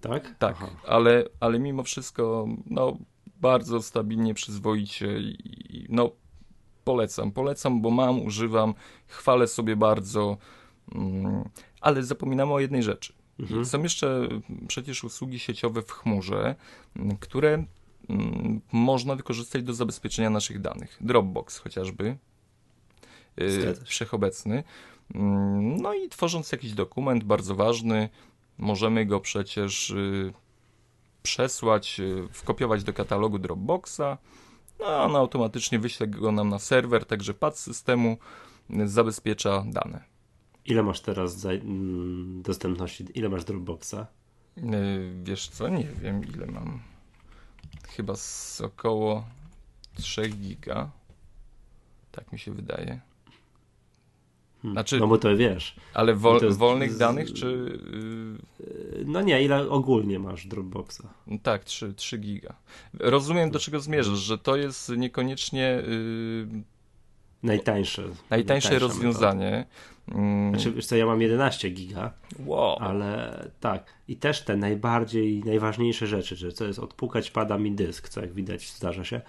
Tak? 0.00 0.34
Tak, 0.38 0.56
ale, 0.86 1.24
ale 1.40 1.58
mimo 1.58 1.82
wszystko 1.82 2.46
no, 2.66 2.96
bardzo 3.40 3.82
stabilnie, 3.82 4.34
przyzwoicie 4.34 5.18
i, 5.20 5.86
no 5.88 6.10
polecam, 6.84 7.32
polecam, 7.32 7.82
bo 7.82 7.90
mam, 7.90 8.22
używam, 8.22 8.74
chwalę 9.06 9.46
sobie 9.48 9.76
bardzo. 9.76 10.36
Mm, 10.94 11.44
ale 11.80 12.02
zapominamy 12.02 12.52
o 12.52 12.60
jednej 12.60 12.82
rzeczy. 12.82 13.12
Mhm. 13.40 13.64
Są 13.64 13.82
jeszcze 13.82 14.28
przecież 14.68 15.04
usługi 15.04 15.38
sieciowe 15.38 15.82
w 15.82 15.92
chmurze, 15.92 16.54
które 17.20 17.64
mm, 18.08 18.60
można 18.72 19.16
wykorzystać 19.16 19.62
do 19.62 19.74
zabezpieczenia 19.74 20.30
naszych 20.30 20.60
danych. 20.60 20.96
Dropbox 21.00 21.58
chociażby, 21.58 22.16
yy, 23.36 23.74
wszechobecny. 23.84 24.64
Mm, 25.14 25.76
no 25.76 25.94
i 25.94 26.08
tworząc 26.08 26.52
jakiś 26.52 26.72
dokument 26.72 27.24
bardzo 27.24 27.54
ważny, 27.54 28.08
możemy 28.58 29.06
go 29.06 29.20
przecież 29.20 29.90
yy, 29.90 30.32
przesłać, 31.22 31.98
yy, 31.98 32.28
wkopiować 32.32 32.84
do 32.84 32.92
katalogu 32.92 33.38
Dropboxa, 33.38 34.18
no 34.82 35.04
on 35.04 35.16
automatycznie 35.16 35.78
wyśle 35.78 36.06
go 36.06 36.32
nam 36.32 36.48
na 36.48 36.58
serwer, 36.58 37.04
także 37.04 37.34
pad 37.34 37.58
systemu 37.58 38.16
zabezpiecza 38.84 39.64
dane. 39.66 40.04
Ile 40.64 40.82
masz 40.82 41.00
teraz 41.00 41.38
za, 41.38 41.50
mm, 41.52 42.42
dostępności? 42.42 43.06
Ile 43.14 43.28
masz 43.28 43.44
Dropboxa? 43.44 44.06
Yy, 44.56 45.14
wiesz 45.22 45.48
co, 45.48 45.68
nie 45.68 45.84
wiem 45.84 46.24
ile 46.24 46.46
mam. 46.46 46.80
Chyba 47.88 48.16
z 48.16 48.60
około 48.60 49.24
3 49.94 50.28
giga. 50.28 50.90
Tak 52.12 52.32
mi 52.32 52.38
się 52.38 52.52
wydaje. 52.52 53.00
Hmm. 54.62 54.74
Znaczy, 54.74 55.00
no 55.00 55.06
bo 55.06 55.18
to 55.18 55.36
wiesz. 55.36 55.76
Ale 55.94 56.14
wol, 56.14 56.40
jest, 56.42 56.58
wolnych 56.58 56.92
z, 56.92 56.98
danych, 56.98 57.32
czy. 57.32 57.78
Yy... 57.92 59.04
No 59.04 59.20
nie, 59.20 59.42
ile 59.42 59.70
ogólnie 59.70 60.18
masz 60.18 60.46
Dropboxa? 60.46 61.02
No 61.26 61.38
tak, 61.42 61.64
3, 61.64 61.94
3 61.94 62.18
giga. 62.18 62.54
Rozumiem, 62.94 63.50
do 63.50 63.58
czego 63.58 63.80
zmierzasz, 63.80 64.18
że 64.18 64.38
to 64.38 64.56
jest 64.56 64.88
niekoniecznie. 64.96 65.82
Yy... 65.86 66.62
Najtańsze. 67.42 68.02
Najtańsze 68.30 68.78
rozwiązanie. 68.78 69.66
Mm. 70.08 70.54
Znaczy, 70.54 70.72
wiesz 70.72 70.86
co, 70.86 70.96
ja 70.96 71.06
mam 71.06 71.22
11 71.22 71.70
giga, 71.70 72.12
wow. 72.46 72.76
ale 72.80 73.44
tak. 73.60 73.92
I 74.08 74.16
też 74.16 74.42
te 74.42 74.56
najbardziej, 74.56 75.42
najważniejsze 75.44 76.06
rzeczy, 76.06 76.36
że 76.36 76.52
co 76.52 76.64
jest 76.64 76.78
odpukać, 76.78 77.30
pada 77.30 77.58
mi 77.58 77.72
dysk, 77.72 78.08
co 78.08 78.20
jak 78.20 78.32
widać 78.32 78.70
zdarza 78.70 79.04
się, 79.04 79.20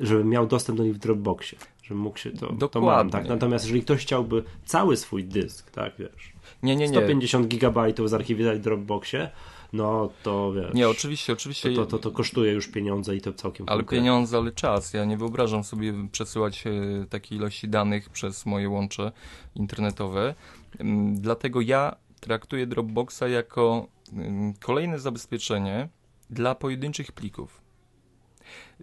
żebym 0.00 0.28
miał 0.28 0.46
dostęp 0.46 0.78
do 0.78 0.84
nich 0.84 0.94
w 0.94 0.98
Dropboxie, 0.98 1.58
żebym 1.82 2.02
mógł 2.02 2.18
się 2.18 2.30
to, 2.30 2.38
Dokładnie. 2.38 2.68
to 2.68 2.80
mam, 2.80 3.10
tak. 3.10 3.28
Natomiast 3.28 3.64
jeżeli 3.64 3.82
ktoś 3.82 4.02
chciałby 4.02 4.42
cały 4.64 4.96
swój 4.96 5.24
dysk, 5.24 5.70
tak, 5.70 5.92
wiesz, 5.98 6.32
nie, 6.62 6.76
nie, 6.76 6.88
nie. 6.88 6.98
150 6.98 7.48
gigabajtów 7.48 8.10
zarchiwizować 8.10 8.58
w 8.58 8.62
Dropboxie, 8.62 9.30
no 9.72 10.10
to 10.22 10.52
wiesz. 10.52 10.74
Nie, 10.74 10.88
oczywiście, 10.88 11.32
oczywiście. 11.32 11.74
To, 11.74 11.86
to, 11.86 11.98
to, 11.98 12.10
kosztuje 12.10 12.52
już 12.52 12.68
pieniądze 12.68 13.16
i 13.16 13.20
to 13.20 13.32
całkiem 13.32 13.68
Ale 13.68 13.82
pieniądze, 13.82 14.36
ale 14.36 14.52
czas. 14.52 14.94
Ja 14.94 15.04
nie 15.04 15.16
wyobrażam 15.16 15.64
sobie 15.64 16.08
przesyłać 16.12 16.64
e, 16.66 16.70
takiej 17.06 17.38
ilości 17.38 17.68
danych 17.68 18.10
przez 18.10 18.46
moje 18.46 18.68
łącze 18.68 19.12
internetowe. 19.54 20.34
Mm, 20.78 21.20
dlatego 21.20 21.60
ja 21.60 21.96
traktuję 22.20 22.66
Dropboxa 22.66 23.22
jako 23.28 23.86
mm, 24.12 24.54
kolejne 24.54 24.98
zabezpieczenie 24.98 25.88
dla 26.30 26.54
pojedynczych 26.54 27.12
plików. 27.12 27.63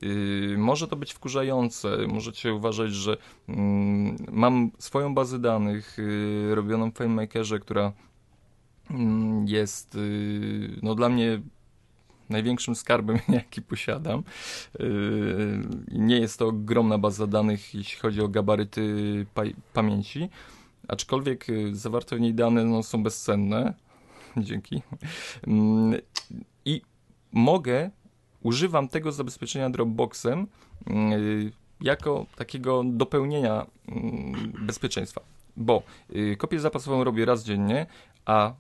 Yy, 0.02 0.56
może 0.58 0.88
to 0.88 0.96
być 0.96 1.14
wkurzające, 1.14 1.98
możecie 2.08 2.54
uważać, 2.54 2.94
że 2.94 3.18
yy, 3.48 3.56
mam 4.32 4.72
swoją 4.80 5.16
bazę 5.16 5.40
danych 5.40 5.98
yy, 5.98 6.56
robioną 6.56 6.92
w 6.92 6.98
FileMakerze, 6.98 7.60
która 7.60 7.94
Mm, 8.94 9.48
jest 9.48 9.96
y, 9.96 10.80
no, 10.84 10.96
dla 10.96 11.10
mnie 11.10 11.42
największym 12.30 12.76
skarbem, 12.76 13.20
jaki 13.30 13.62
posiadam. 13.62 14.24
Y, 14.80 14.84
nie 15.92 16.20
jest 16.20 16.40
to 16.40 16.48
ogromna 16.48 16.98
baza 16.98 17.28
danych, 17.28 17.76
jeśli 17.76 18.00
chodzi 18.00 18.22
o 18.22 18.28
gabaryty 18.28 19.26
pa 19.34 19.42
pamięci, 19.74 20.30
aczkolwiek 20.88 21.50
y, 21.50 21.76
zawarte 21.76 22.16
w 22.16 22.20
niej 22.20 22.34
dane 22.34 22.66
no, 22.66 22.84
są 22.84 23.04
bezcenne. 23.04 23.74
Dzięki. 24.38 24.82
Mm, 25.48 26.02
I 26.66 26.82
mogę, 27.32 27.92
używam 28.44 28.88
tego 28.88 29.12
zabezpieczenia 29.12 29.70
Dropboxem 29.70 30.48
jako 31.82 32.26
takiego 32.36 32.84
dopełnienia 32.86 33.66
mm, 33.88 34.54
bezpieczeństwa, 34.66 35.22
bo 35.58 35.84
kopię 36.38 36.60
zapasową 36.60 37.04
robię 37.04 37.26
raz 37.26 37.44
dziennie, 37.44 37.86
a 38.26 38.54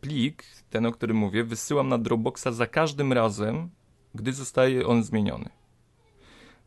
plik, 0.00 0.44
ten 0.70 0.86
o 0.86 0.92
którym 0.92 1.16
mówię, 1.16 1.44
wysyłam 1.44 1.88
na 1.88 1.98
Dropboxa 1.98 2.52
za 2.52 2.66
każdym 2.66 3.12
razem, 3.12 3.70
gdy 4.14 4.32
zostaje 4.32 4.86
on 4.86 5.02
zmieniony. 5.02 5.48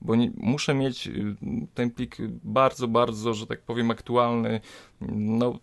Bo 0.01 0.15
nie, 0.15 0.31
muszę 0.37 0.73
mieć 0.73 1.07
y, 1.07 1.35
ten 1.73 1.91
plik 1.91 2.17
bardzo, 2.43 2.87
bardzo, 2.87 3.33
że 3.33 3.47
tak 3.47 3.61
powiem, 3.61 3.91
aktualny. 3.91 4.61
No, 5.11 5.59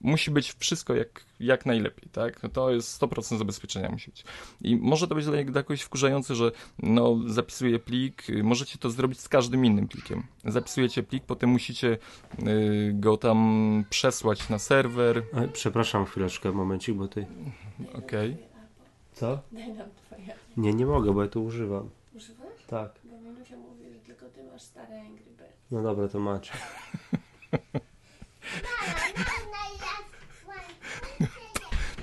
musi 0.00 0.30
być 0.30 0.52
wszystko 0.52 0.94
jak, 0.94 1.24
jak 1.40 1.66
najlepiej, 1.66 2.08
tak? 2.12 2.42
No 2.42 2.48
to 2.48 2.70
jest 2.70 3.02
100% 3.02 3.38
zabezpieczenia 3.38 3.90
musi 3.90 4.10
być. 4.10 4.24
I 4.60 4.76
może 4.76 5.08
to 5.08 5.14
być 5.14 5.24
dla 5.24 5.36
niego 5.36 5.58
jakoś 5.58 5.82
wkurzające, 5.82 6.34
że 6.34 6.52
no, 6.78 7.16
zapisuję 7.26 7.78
plik, 7.78 8.26
możecie 8.42 8.78
to 8.78 8.90
zrobić 8.90 9.20
z 9.20 9.28
każdym 9.28 9.64
innym 9.64 9.88
plikiem. 9.88 10.22
Zapisujecie 10.44 11.02
plik, 11.02 11.24
potem 11.24 11.50
musicie 11.50 11.98
y, 12.38 12.92
go 12.94 13.16
tam 13.16 13.84
przesłać 13.90 14.48
na 14.48 14.58
serwer. 14.58 15.22
A, 15.32 15.48
przepraszam 15.52 16.04
chwileczkę, 16.04 16.52
momencik, 16.52 16.94
bo 16.94 17.08
ty... 17.08 17.26
Okej. 17.94 18.32
Okay. 18.32 18.46
Co? 19.12 19.40
Nie, 20.56 20.74
nie 20.74 20.86
mogę, 20.86 21.12
bo 21.12 21.22
ja 21.22 21.28
to 21.28 21.40
używam. 21.40 21.90
Używasz? 22.14 22.64
Tak. 22.66 22.92
Bo 23.04 23.20
Minusia 23.20 23.56
mówi, 23.56 23.84
że 23.92 24.00
tylko 24.00 24.26
ty 24.26 24.44
masz 24.44 24.62
stare 24.62 25.00
Angry 25.00 25.24
Birds. 25.24 25.70
No 25.70 25.82
dobra, 25.82 26.08
to 26.08 26.20
macie. 26.20 26.52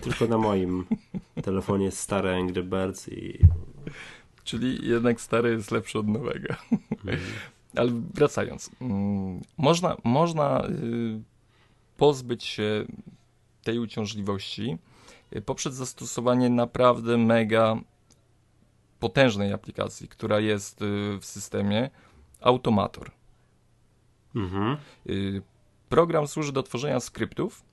Tylko 0.04 0.28
na 0.28 0.38
moim 0.38 0.86
telefonie 1.44 1.86
jest 1.86 2.00
stare 2.00 2.36
Angry 2.36 2.64
Birds 2.64 3.10
i... 3.10 3.40
Czyli 4.44 4.90
jednak 4.90 5.22
stary 5.22 5.52
jest 5.52 5.72
lepszy 5.72 6.00
od 6.00 6.08
nowego. 6.08 6.56
Mhm. 6.92 7.20
Ale 7.76 7.92
wracając. 8.14 8.72
Mm, 8.82 9.42
można, 9.58 9.98
można 10.04 10.66
y, 10.66 11.22
pozbyć 11.98 12.44
się 12.44 12.86
tej 13.64 13.80
uciążliwości 13.80 14.78
y, 15.36 15.42
poprzez 15.42 15.74
zastosowanie 15.74 16.50
naprawdę 16.50 17.18
mega 17.18 17.78
potężnej 19.00 19.54
aplikacji, 19.54 20.08
która 20.08 20.40
jest 20.40 20.82
y, 20.82 21.18
w 21.22 21.26
systemie, 21.26 21.90
Automator. 22.42 23.12
Mhm. 24.36 24.78
Program 25.90 26.28
służy 26.28 26.52
do 26.52 26.64
tworzenia 26.64 27.00
skryptów 27.00 27.64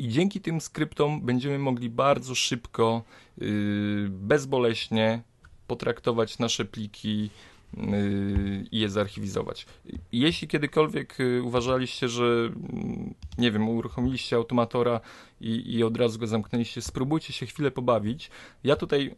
i 0.00 0.08
dzięki 0.08 0.40
tym 0.40 0.60
skryptom 0.60 1.20
będziemy 1.20 1.58
mogli 1.58 1.90
bardzo 1.90 2.34
szybko, 2.34 3.02
y, 3.42 4.08
bezboleśnie 4.10 5.22
potraktować 5.66 6.38
nasze 6.38 6.64
pliki 6.64 7.30
y, 7.74 8.66
i 8.72 8.78
je 8.78 8.88
zarchiwizować. 8.88 9.66
Jeśli 10.12 10.48
kiedykolwiek 10.48 11.20
y, 11.20 11.42
uważaliście, 11.42 12.08
że 12.08 12.24
mm, 12.24 13.14
nie 13.38 13.52
wiem, 13.52 13.68
uruchomiliście 13.68 14.36
automatora 14.36 15.00
i, 15.40 15.74
i 15.74 15.84
od 15.84 15.96
razu 15.96 16.18
go 16.18 16.26
zamknęliście, 16.26 16.82
spróbujcie 16.82 17.32
się 17.32 17.46
chwilę 17.46 17.70
pobawić. 17.70 18.30
Ja 18.64 18.76
tutaj 18.76 19.16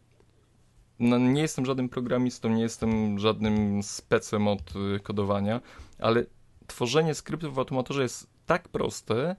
no, 0.99 1.17
nie 1.17 1.41
jestem 1.41 1.65
żadnym 1.65 1.89
programistą, 1.89 2.49
nie 2.49 2.61
jestem 2.61 3.19
żadnym 3.19 3.83
specem 3.83 4.47
od 4.47 4.73
kodowania, 5.03 5.61
ale 5.99 6.25
tworzenie 6.67 7.13
skryptów 7.15 7.55
w 7.55 7.59
automatorze 7.59 8.01
jest 8.01 8.27
tak 8.45 8.69
proste, 8.69 9.35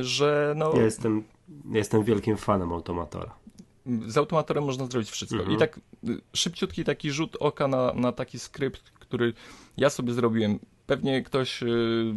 że 0.00 0.54
no, 0.56 0.72
Ja 0.76 0.82
jestem, 0.82 1.22
ja 1.70 1.78
jestem 1.78 2.04
wielkim 2.04 2.36
fanem 2.36 2.72
automatora. 2.72 3.34
z 4.06 4.16
automatorem 4.16 4.64
można 4.64 4.86
zrobić 4.86 5.10
wszystko. 5.10 5.36
Mhm. 5.38 5.56
I 5.56 5.58
tak 5.58 5.80
y, 6.08 6.20
szybciutki 6.34 6.84
taki 6.84 7.10
rzut 7.10 7.36
oka 7.40 7.68
na, 7.68 7.92
na 7.94 8.12
taki 8.12 8.38
skrypt, 8.38 8.90
który 8.90 9.32
ja 9.76 9.90
sobie 9.90 10.12
zrobiłem. 10.12 10.58
Pewnie 10.86 11.22
ktoś 11.22 11.62
y, 11.62 11.66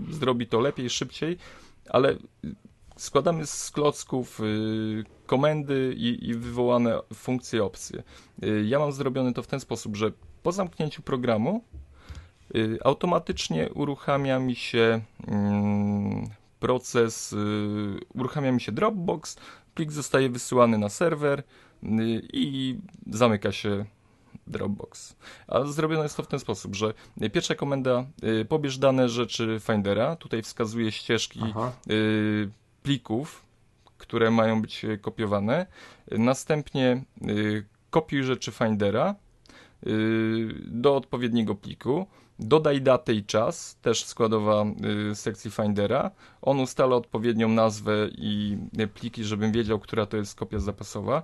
zrobi 0.10 0.47
to 0.47 0.60
lepiej, 0.60 0.89
szybciej, 0.89 1.38
ale 1.89 2.12
y, 2.12 2.17
składamy 2.97 3.45
z 3.45 3.71
klocków 3.71 4.39
y, 4.39 5.03
komendy 5.25 5.93
i, 5.97 6.29
i 6.29 6.34
wywołane 6.34 6.99
funkcje, 7.13 7.63
opcje. 7.63 8.03
Y, 8.43 8.63
ja 8.67 8.79
mam 8.79 8.91
zrobione 8.91 9.34
to 9.34 9.43
w 9.43 9.47
ten 9.47 9.60
sposób, 9.60 9.95
że 9.95 10.12
po 10.43 10.51
zamknięciu 10.51 11.01
programu 11.01 11.63
y, 12.56 12.77
automatycznie 12.84 13.69
uruchamia 13.73 14.39
mi 14.39 14.56
się 14.56 15.01
mm, 15.27 16.29
proces, 16.63 17.34
y, 17.34 17.36
uruchamia 18.13 18.52
mi 18.52 18.62
się 18.62 18.71
Dropbox, 18.71 19.38
plik 19.76 19.91
zostaje 19.91 20.30
wysyłany 20.30 20.78
na 20.78 20.89
serwer 20.89 21.39
y, 21.39 21.43
i 22.34 22.78
zamyka 23.08 23.52
się 23.52 23.86
Dropbox. 24.47 25.15
A 25.47 25.63
zrobione 25.63 26.04
jest 26.04 26.17
to 26.17 26.23
w 26.23 26.28
ten 26.28 26.39
sposób, 26.39 26.76
że 26.76 26.93
pierwsza 27.34 27.56
komenda 27.56 28.06
y, 28.41 28.45
pobierz 28.45 28.78
dane 28.78 29.10
rzeczy 29.10 29.60
Findera, 29.60 30.15
tutaj 30.15 30.41
wskazuje 30.41 30.91
ścieżki 30.91 31.39
Aha. 31.43 31.71
plików, 32.84 33.45
które 33.97 34.32
mają 34.32 34.62
być 34.62 34.86
kopiowane. 35.02 35.65
Następnie 36.12 37.04
kopiuj 37.89 38.23
rzeczy 38.23 38.52
Findera 38.52 39.15
do 40.65 40.95
odpowiedniego 40.95 41.56
pliku. 41.56 42.08
Dodaj 42.39 42.82
datę 42.82 43.13
i 43.13 43.24
czas, 43.24 43.78
też 43.82 44.06
składowa 44.06 44.65
y, 45.12 45.15
sekcji 45.15 45.52
Findera. 45.52 46.12
On 46.41 46.60
ustala 46.60 46.96
odpowiednią 46.96 47.50
nazwę 47.50 47.93
i 48.17 48.58
y, 48.80 48.88
pliki, 48.88 49.24
żebym 49.24 49.52
wiedział, 49.52 49.80
która 49.80 50.06
to 50.06 50.17
jest 50.17 50.36
kopia 50.36 50.60
zapasowa. 50.60 51.24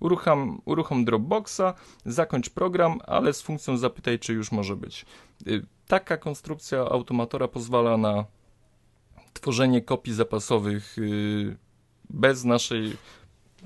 Urucham, 0.00 0.60
uruchom 0.64 1.04
Dropboxa, 1.04 1.74
zakończ 2.06 2.50
program, 2.50 2.98
ale 3.06 3.32
z 3.32 3.42
funkcją 3.42 3.76
zapytaj, 3.76 4.18
czy 4.18 4.32
już 4.32 4.52
może 4.52 4.76
być. 4.76 5.06
Y, 5.46 5.66
Taka 5.86 6.16
konstrukcja 6.16 6.80
automatora 6.80 7.48
pozwala 7.48 7.96
na 7.96 8.24
tworzenie 9.32 9.82
kopii 9.82 10.12
zapasowych 10.14 10.96
bez 12.10 12.44
naszej, 12.44 12.96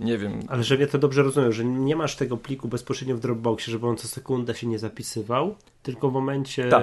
nie 0.00 0.18
wiem, 0.18 0.40
Ale 0.48 0.64
że 0.64 0.76
ja 0.76 0.87
to 0.87 0.98
dobrze 0.98 1.22
rozumiem, 1.22 1.52
że 1.52 1.64
nie 1.64 1.96
masz 1.96 2.16
tego 2.16 2.37
pliku 2.37 2.68
bezpośrednio 2.68 3.16
w 3.16 3.20
Dropboxie, 3.20 3.70
żeby 3.72 3.87
on 3.87 3.96
co 3.96 4.09
sekundę 4.09 4.55
się 4.55 4.66
nie 4.66 4.78
zapisywał, 4.78 5.55
tylko 5.83 6.11
w 6.11 6.12
momencie 6.12 6.68
Tak. 6.68 6.83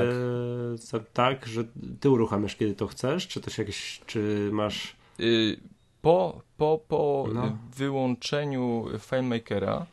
za- 0.75 0.99
tak, 1.13 1.47
że 1.47 1.63
ty 1.99 2.09
uruchamiasz 2.09 2.55
kiedy 2.55 2.75
to 2.75 2.87
chcesz, 2.87 3.27
czy 3.27 3.41
też 3.41 3.57
jakieś, 3.57 4.01
czy 4.05 4.49
masz 4.51 4.95
Y, 5.19 5.57
po, 6.01 6.41
po, 6.57 6.79
po 6.87 7.27
No. 7.33 7.57
wyłączeniu 7.77 8.85
FileMakera 8.99 9.85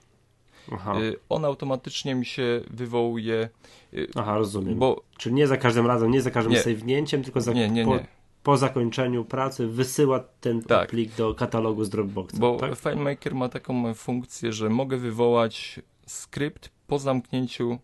aha, 0.73 1.01
y, 1.01 1.17
on 1.29 1.45
automatycznie 1.45 2.15
mi 2.15 2.27
się 2.27 2.61
wywołuje, 2.71 3.49
y, 3.95 4.09
aha 4.15 4.39
rozumiem. 4.39 4.79
bo 4.79 5.03
Czyli 5.19 5.35
nie 5.35 5.47
za 5.47 5.57
każdym 5.57 5.87
razem, 5.87 6.11
nie 6.11 6.23
za 6.23 6.31
każdym 6.31 6.53
Nie. 6.53 6.61
save'nięciem, 6.63 7.25
tylko 7.25 7.41
za, 7.41 7.53
nie, 7.53 7.69
nie, 7.71 7.85
nie, 7.85 8.07
po 8.47 8.57
zakończeniu 8.57 9.25
pracy 9.25 9.67
wysyła 9.67 10.21
ten 10.41 10.63
Tak. 10.63 10.89
plik 10.91 11.15
do 11.15 11.35
katalogu 11.35 11.85
z 11.85 11.91
Dropboxa, 11.91 12.35
bo 12.39 12.57
tak? 12.57 12.79
FileMaker 12.79 13.35
ma 13.35 13.49
taką 13.49 13.95
funkcję, 13.95 14.53
że 14.53 14.69
mogę 14.71 14.97
wywołać 14.97 15.81
skrypt 16.07 16.71
po 16.87 16.99
zamknięciu 16.99 17.79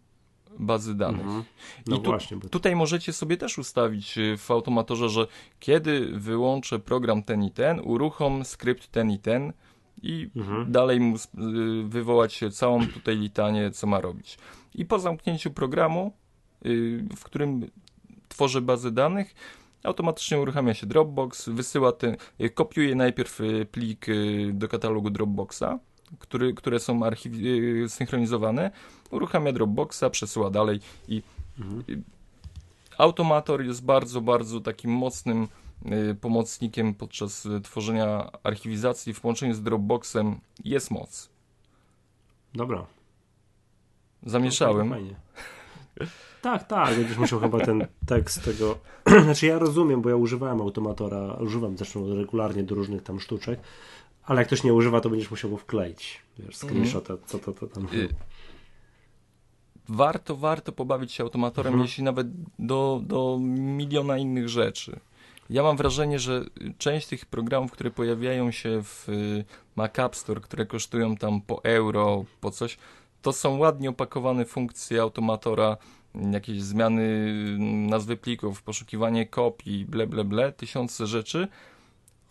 bazy 0.59 0.95
danych. 0.95 1.21
Mhm. 1.21 1.45
No 1.87 1.97
I 1.97 2.01
tu- 2.01 2.11
właśnie, 2.11 2.37
bo 2.37 2.49
Tutaj 2.49 2.77
możecie 2.77 3.13
sobie 3.13 3.37
też 3.37 3.59
ustawić 3.59 4.19
y, 4.19 4.37
w 4.39 4.51
automatorze, 4.51 5.09
że 5.09 5.27
kiedy 5.61 6.07
wyłączę 6.19 6.79
program 6.79 7.23
ten 7.23 7.43
i 7.45 7.51
ten, 7.51 7.81
uruchom 7.85 8.45
skrypt 8.45 8.89
ten 8.91 9.11
i 9.11 9.19
ten 9.19 9.53
i 10.03 10.31
Mhm. 10.37 10.73
dalej 10.73 11.01
mu 11.01 11.17
y, 11.17 11.21
wywołać 11.89 12.41
całą 12.53 12.87
tutaj 12.87 13.17
litanię, 13.17 13.71
co 13.71 13.87
ma 13.87 14.01
robić. 14.01 14.39
I 14.75 14.85
po 14.85 14.99
zamknięciu 14.99 15.51
programu, 15.51 16.13
y, 16.67 17.05
w 17.17 17.25
którym 17.25 17.71
tworzę 18.29 18.61
bazę 18.61 18.91
danych, 18.91 19.35
automatycznie 19.85 20.41
uruchamia 20.41 20.75
się 20.75 20.87
Dropbox, 20.87 21.49
wysyła 21.49 21.93
ten, 21.93 22.17
y, 22.41 22.51
kopiuje 22.51 22.95
najpierw 22.95 23.41
y, 23.41 23.67
plik 23.71 24.09
y, 24.09 24.51
do 24.55 24.69
katalogu 24.69 25.11
Dropboxa, 25.11 25.79
który, 26.19 26.55
które 26.55 26.81
są 26.81 26.99
archiw- 27.01 27.85
y, 27.85 27.89
synchronizowane, 27.89 28.71
uruchamia 29.11 29.53
Dropboxa, 29.53 30.05
przesyła 30.11 30.51
dalej 30.51 30.81
i 31.09 31.23
Mhm. 31.59 32.05
Automator 32.99 33.63
jest 33.65 33.85
bardzo, 33.85 34.21
bardzo 34.21 34.61
takim 34.61 34.91
mocnym 34.91 35.49
pomocnikiem 36.21 36.95
podczas 36.95 37.49
tworzenia 37.63 38.31
archiwizacji. 38.43 39.15
W 39.15 39.21
połączeniu 39.21 39.55
z 39.55 39.63
Dropboxem 39.63 40.41
jest 40.65 40.91
moc. 40.91 41.31
dobra. 42.55 42.87
Zamieszałem. 44.23 44.91
Fajnie. 44.91 45.15
Tak, 46.43 46.67
tak, 46.67 46.97
będziesz 46.97 47.19
musiał 47.19 47.41
chyba 47.41 47.61
ten 47.61 47.87
tekst 48.07 48.45
tego. 48.45 48.79
znaczy 49.25 49.47
ja 49.47 49.59
rozumiem, 49.59 50.03
bo 50.03 50.09
ja 50.09 50.17
używałem 50.17 50.61
automatora, 50.61 51.35
używam 51.35 51.77
zresztą 51.77 52.15
regularnie 52.15 52.63
do 52.63 52.75
różnych 52.75 53.03
tam 53.03 53.21
sztuczek, 53.21 53.61
ale 54.25 54.41
jak 54.41 54.47
ktoś 54.47 54.65
nie 54.65 54.75
używa, 54.75 55.01
to 55.01 55.11
będziesz 55.11 55.31
musiał 55.31 55.51
go 55.51 55.57
wkleić. 55.57 56.21
Wiesz, 56.39 56.57
screenshota, 56.57 57.15
co 57.27 57.39
to, 57.39 57.53
to 57.53 57.67
tam. 57.67 57.87
Y, 57.95 58.09
Warto, 59.89 60.37
warto 60.37 60.73
pobawić 60.73 61.13
się 61.13 61.23
automatorem, 61.25 61.73
Mhm. 61.73 61.87
jeśli 61.87 62.05
nawet 62.05 62.27
do, 62.59 63.01
do 63.05 63.39
miliona 63.41 64.19
innych 64.19 64.49
rzeczy. 64.49 65.01
Ja 65.51 65.63
mam 65.63 65.77
wrażenie, 65.77 66.19
że 66.19 66.45
część 66.79 67.07
tych 67.07 67.27
programów, 67.27 67.73
które 67.73 67.91
pojawiają 67.91 68.51
się 68.51 68.83
w 68.83 69.09
y, 69.09 69.45
Mac 69.77 69.99
App 69.99 70.17
Store, 70.17 70.41
które 70.41 70.67
kosztują 70.67 71.17
tam 71.17 71.41
po 71.41 71.65
euro, 71.65 72.25
po 72.41 72.51
coś, 72.51 72.79
to 73.23 73.33
są 73.33 73.59
ładnie 73.59 73.91
opakowane 73.91 74.45
funkcje 74.45 75.03
automatora, 75.03 75.77
jakieś 76.33 76.63
zmiany 76.63 77.35
nazwy 77.89 78.17
plików, 78.17 78.63
poszukiwanie 78.63 79.27
kopii, 79.27 79.85
ble, 79.85 80.07
ble, 80.07 80.25
ble, 80.25 80.53
tysiące 80.53 81.07
rzeczy. 81.07 81.49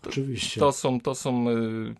Oczywiście. 0.06 0.60
To 0.60 0.72
są, 0.72 1.00
to 1.00 1.14
są 1.14 1.50
y, 1.50 1.94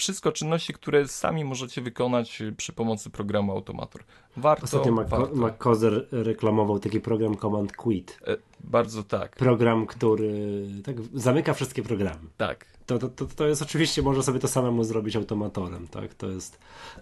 wszystko 0.00 0.32
czynności, 0.32 0.72
które 0.72 1.08
sami 1.08 1.44
możecie 1.44 1.82
wykonać 1.82 2.40
y, 2.40 2.52
przy 2.52 2.72
pomocy 2.72 3.10
programu 3.10 3.52
Automator. 3.52 4.02
Warto, 4.36 4.64
Ostatnio. 4.64 5.04
MacCozer 5.34 6.06
reklamował 6.12 6.78
taki 6.78 7.00
program 7.00 7.36
Command 7.36 7.72
Quit. 7.72 8.20
E, 8.26 8.36
bardzo 8.60 9.02
tak, 9.02 9.36
Program, 9.36 9.86
który 9.86 10.66
tak 10.84 10.96
zamyka 11.14 11.54
wszystkie 11.54 11.82
programy. 11.82 12.20
tak. 12.36 12.66
To, 12.86 12.98
to, 12.98 13.08
to, 13.08 13.26
to 13.26 13.46
jest 13.46 13.62
oczywiście, 13.62 14.02
można 14.02 14.22
sobie 14.22 14.40
to 14.40 14.48
samemu 14.48 14.84
zrobić 14.84 15.16
automatorem, 15.16 15.88
tak? 15.88 16.14
To 16.14 16.28
jest, 16.28 16.58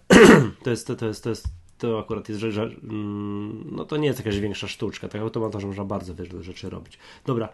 to 0.65 0.71
jest, 0.71 0.87
to, 0.87 0.97
to 0.97 1.07
jest, 1.07 1.25
to 1.25 1.31
jest, 1.31 1.47
to 1.79 1.99
akurat 1.99 2.29
jest 2.29 2.41
rzecz, 2.41 2.55
że, 2.55 2.63
mm, 2.63 3.65
no 3.73 3.85
to 3.85 3.97
nie 3.97 4.07
jest 4.07 4.19
jakaś 4.19 4.39
większa 4.39 4.69
sztuczka, 4.69 5.09
tak? 5.09 5.21
Automatorze 5.21 5.67
można 5.67 5.85
bardzo 5.85 6.15
wiele 6.15 6.43
rzeczy 6.43 6.71
robić. 6.71 6.99
Dobra, 7.27 7.49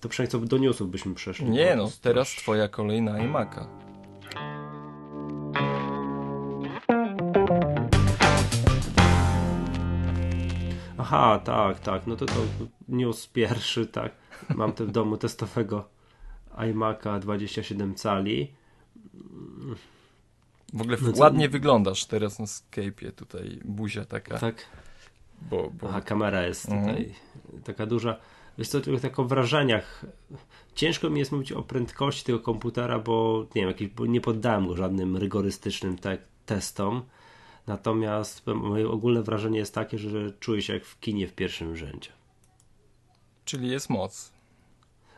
to 0.00 0.08
przynajmniej 0.08 0.42
co 0.42 0.46
do 0.46 0.58
newsów 0.58 0.90
byśmy 0.90 1.14
przeszli. 1.14 1.50
Nie 1.50 1.76
no, 1.76 1.90
teraz 2.02 2.28
twoja 2.28 2.68
kolej 2.68 3.02
na 3.02 3.12
iMac'a. 3.12 3.66
Aha, 11.10 11.38
tak, 11.44 11.80
tak, 11.80 12.06
no 12.06 12.16
to 12.16 12.26
to 12.26 12.34
news 12.88 13.26
pierwszy, 13.26 13.86
tak. 13.86 14.12
Mam 14.54 14.72
tu 14.72 14.86
w 14.86 14.90
domu 14.90 15.16
testowego 15.16 15.88
iMac'a 16.56 17.18
27 17.20 17.94
cali. 17.94 18.52
W 20.72 20.80
ogóle 20.80 20.96
No 21.02 21.12
co- 21.12 21.20
ładnie 21.20 21.48
wyglądasz 21.48 22.04
teraz 22.04 22.38
na 22.38 22.44
Skype'ie, 22.44 23.12
tutaj 23.12 23.60
buzia 23.64 24.04
taka, 24.04 24.38
Tak. 24.38 24.64
bo, 25.50 25.70
bo 25.80 25.88
Aha, 25.88 26.00
kamera 26.00 26.42
jest 26.42 26.68
Mhm. 26.68 26.96
tutaj 26.96 27.14
taka 27.64 27.86
duża. 27.86 28.16
Wiesz 28.58 28.68
co, 28.68 28.80
tylko 28.80 29.00
tak 29.00 29.18
o 29.18 29.24
wrażeniach. 29.24 30.04
Ciężko 30.74 31.10
mi 31.10 31.18
jest 31.18 31.32
mówić 31.32 31.52
o 31.52 31.62
prędkości 31.62 32.24
tego 32.24 32.40
komputera, 32.40 32.98
bo 32.98 33.46
nie 33.54 33.60
wiem, 33.62 33.68
jakiś, 33.68 33.88
bo 33.88 34.06
nie 34.06 34.20
poddałem 34.20 34.66
go 34.68 34.76
żadnym 34.76 35.16
rygorystycznym 35.16 35.98
te 35.98 36.18
testom. 36.46 37.02
Natomiast 37.68 38.46
moje 38.46 38.88
ogólne 38.88 39.22
wrażenie 39.22 39.58
jest 39.58 39.74
takie, 39.74 39.98
że 39.98 40.32
czuję 40.40 40.62
się 40.62 40.74
jak 40.74 40.84
w 40.84 41.00
kinie 41.00 41.26
w 41.26 41.32
pierwszym 41.32 41.76
rzędzie. 41.76 42.10
Czyli 43.44 43.68
jest 43.68 43.90
moc. 43.90 44.32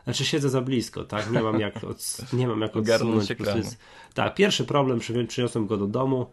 Znaczy 0.03 0.25
siedzę 0.25 0.49
za 0.49 0.61
blisko, 0.61 1.03
tak? 1.03 1.31
Nie 1.31 1.41
mam 1.41 1.59
jak, 1.59 1.83
od, 1.83 2.17
nie 2.33 2.47
mam 2.47 2.61
jak 2.61 2.75
odsunąć. 2.75 3.29
Jest, 3.29 3.77
tak, 4.13 4.35
pierwszy 4.35 4.65
problem, 4.65 4.99
przyniosłem 5.27 5.67
go 5.67 5.77
do 5.77 5.87
domu 5.87 6.25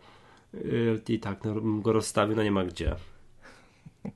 yy, 0.54 1.02
i 1.08 1.18
tak, 1.18 1.44
no, 1.44 1.54
go 1.60 1.92
rozstawię, 1.92 2.34
no 2.34 2.42
nie 2.42 2.50
ma 2.50 2.64
gdzie. 2.64 2.96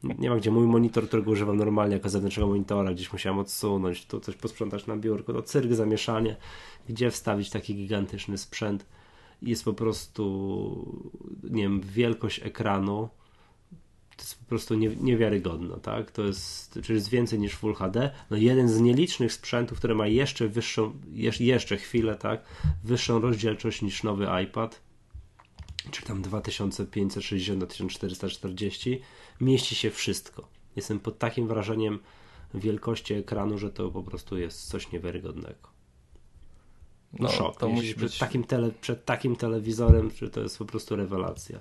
Nie 0.03 0.31
ma 0.31 0.37
gdzie. 0.37 0.51
Mój 0.51 0.67
monitor, 0.67 1.09
którego 1.09 1.31
używam 1.31 1.57
normalnie 1.57 1.95
jako 1.95 2.09
zewnętrznego 2.09 2.49
monitora, 2.49 2.93
gdzieś 2.93 3.13
musiałem 3.13 3.39
odsunąć, 3.39 4.07
tu 4.07 4.21
coś 4.21 4.37
posprzątać 4.37 4.87
na 4.87 4.97
biurku, 4.97 5.33
to 5.33 5.43
cyrk, 5.43 5.73
zamieszanie. 5.73 6.37
Gdzie 6.89 7.11
wstawić 7.11 7.51
taki 7.51 7.75
gigantyczny 7.75 8.39
sprzęt? 8.39 8.87
Jest 9.43 9.65
po 9.65 9.73
prostu, 9.73 11.05
nie 11.43 11.63
wiem, 11.63 11.81
wielkość 11.81 12.41
ekranu 12.45 13.09
to 14.17 14.23
jest 14.23 14.39
po 14.39 14.45
prostu 14.45 14.75
nie, 14.75 14.89
niewiarygodne, 14.97 15.77
tak? 15.81 16.11
To 16.11 16.23
jest, 16.23 16.79
czyli 16.83 16.95
jest 16.95 17.09
więcej 17.09 17.39
niż 17.39 17.55
Full 17.55 17.75
HD. 17.75 18.11
No 18.31 18.37
jeden 18.37 18.69
z 18.69 18.81
nielicznych 18.81 19.33
sprzętów, 19.33 19.79
który 19.79 19.95
ma 19.95 20.07
jeszcze 20.07 20.49
wyższą, 20.49 20.93
jeszcze 21.41 21.77
chwilę, 21.77 22.15
tak? 22.15 22.45
Wyższą 22.85 23.21
rozdzielczość 23.21 23.83
niż 23.83 24.03
nowy 24.03 24.29
iPad, 24.45 24.81
czy 25.91 26.03
tam 26.03 26.23
2560 26.23 27.61
na 27.61 27.67
1440, 27.67 29.01
mieści 29.41 29.75
się 29.75 29.91
wszystko. 29.91 30.49
Jestem 30.77 31.01
pod 31.01 31.19
takim 31.19 31.49
wrażeniem 31.49 31.99
wielkości 32.55 33.15
ekranu, 33.15 33.59
że 33.59 33.71
to 33.71 33.91
po 33.91 34.03
prostu 34.03 34.39
jest 34.39 34.69
coś 34.69 34.93
niewiarygodnego. 34.93 35.72
No, 37.13 37.29
no 37.29 37.29
szok. 37.29 37.57
To 37.57 37.69
musi 37.69 37.95
przed, 37.95 38.03
być... 38.03 38.19
takim 38.19 38.45
tele, 38.45 38.71
przed 38.81 39.05
takim 39.05 39.37
telewizorem, 39.37 40.11
czy 40.11 40.31
to 40.31 40.41
jest 40.41 40.59
po 40.59 40.65
prostu 40.65 40.97
rewelacja 40.97 41.61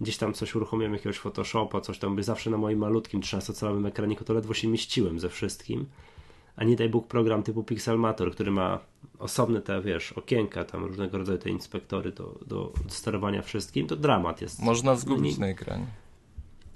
gdzieś 0.00 0.16
tam 0.16 0.34
coś 0.34 0.54
uruchomiłem, 0.54 0.92
jakiegoś 0.92 1.18
Photoshopa, 1.18 1.80
coś 1.80 1.98
tam, 1.98 2.16
by 2.16 2.22
zawsze 2.22 2.50
na 2.50 2.56
moim 2.56 2.78
malutkim 2.78 3.20
13-calowym 3.20 3.86
ekraniku 3.86 4.24
to 4.24 4.34
ledwo 4.34 4.54
się 4.54 4.68
mieściłem 4.68 5.20
ze 5.20 5.28
wszystkim. 5.28 5.86
A 6.56 6.64
nie 6.64 6.76
daj 6.76 6.88
Bóg 6.88 7.06
program 7.06 7.42
typu 7.42 7.64
Pixelmator, 7.64 8.32
który 8.32 8.50
ma 8.50 8.78
osobne 9.18 9.62
te, 9.62 9.82
wiesz, 9.82 10.12
okienka, 10.12 10.64
tam 10.64 10.84
różnego 10.84 11.18
rodzaju 11.18 11.38
te 11.38 11.50
inspektory 11.50 12.12
do, 12.12 12.38
do 12.46 12.72
sterowania 12.88 13.42
wszystkim, 13.42 13.86
to 13.86 13.96
dramat 13.96 14.40
jest. 14.40 14.62
Można 14.62 14.96
zgubić 14.96 15.38
no, 15.38 15.40
na 15.40 15.48
ekranie. 15.48 15.86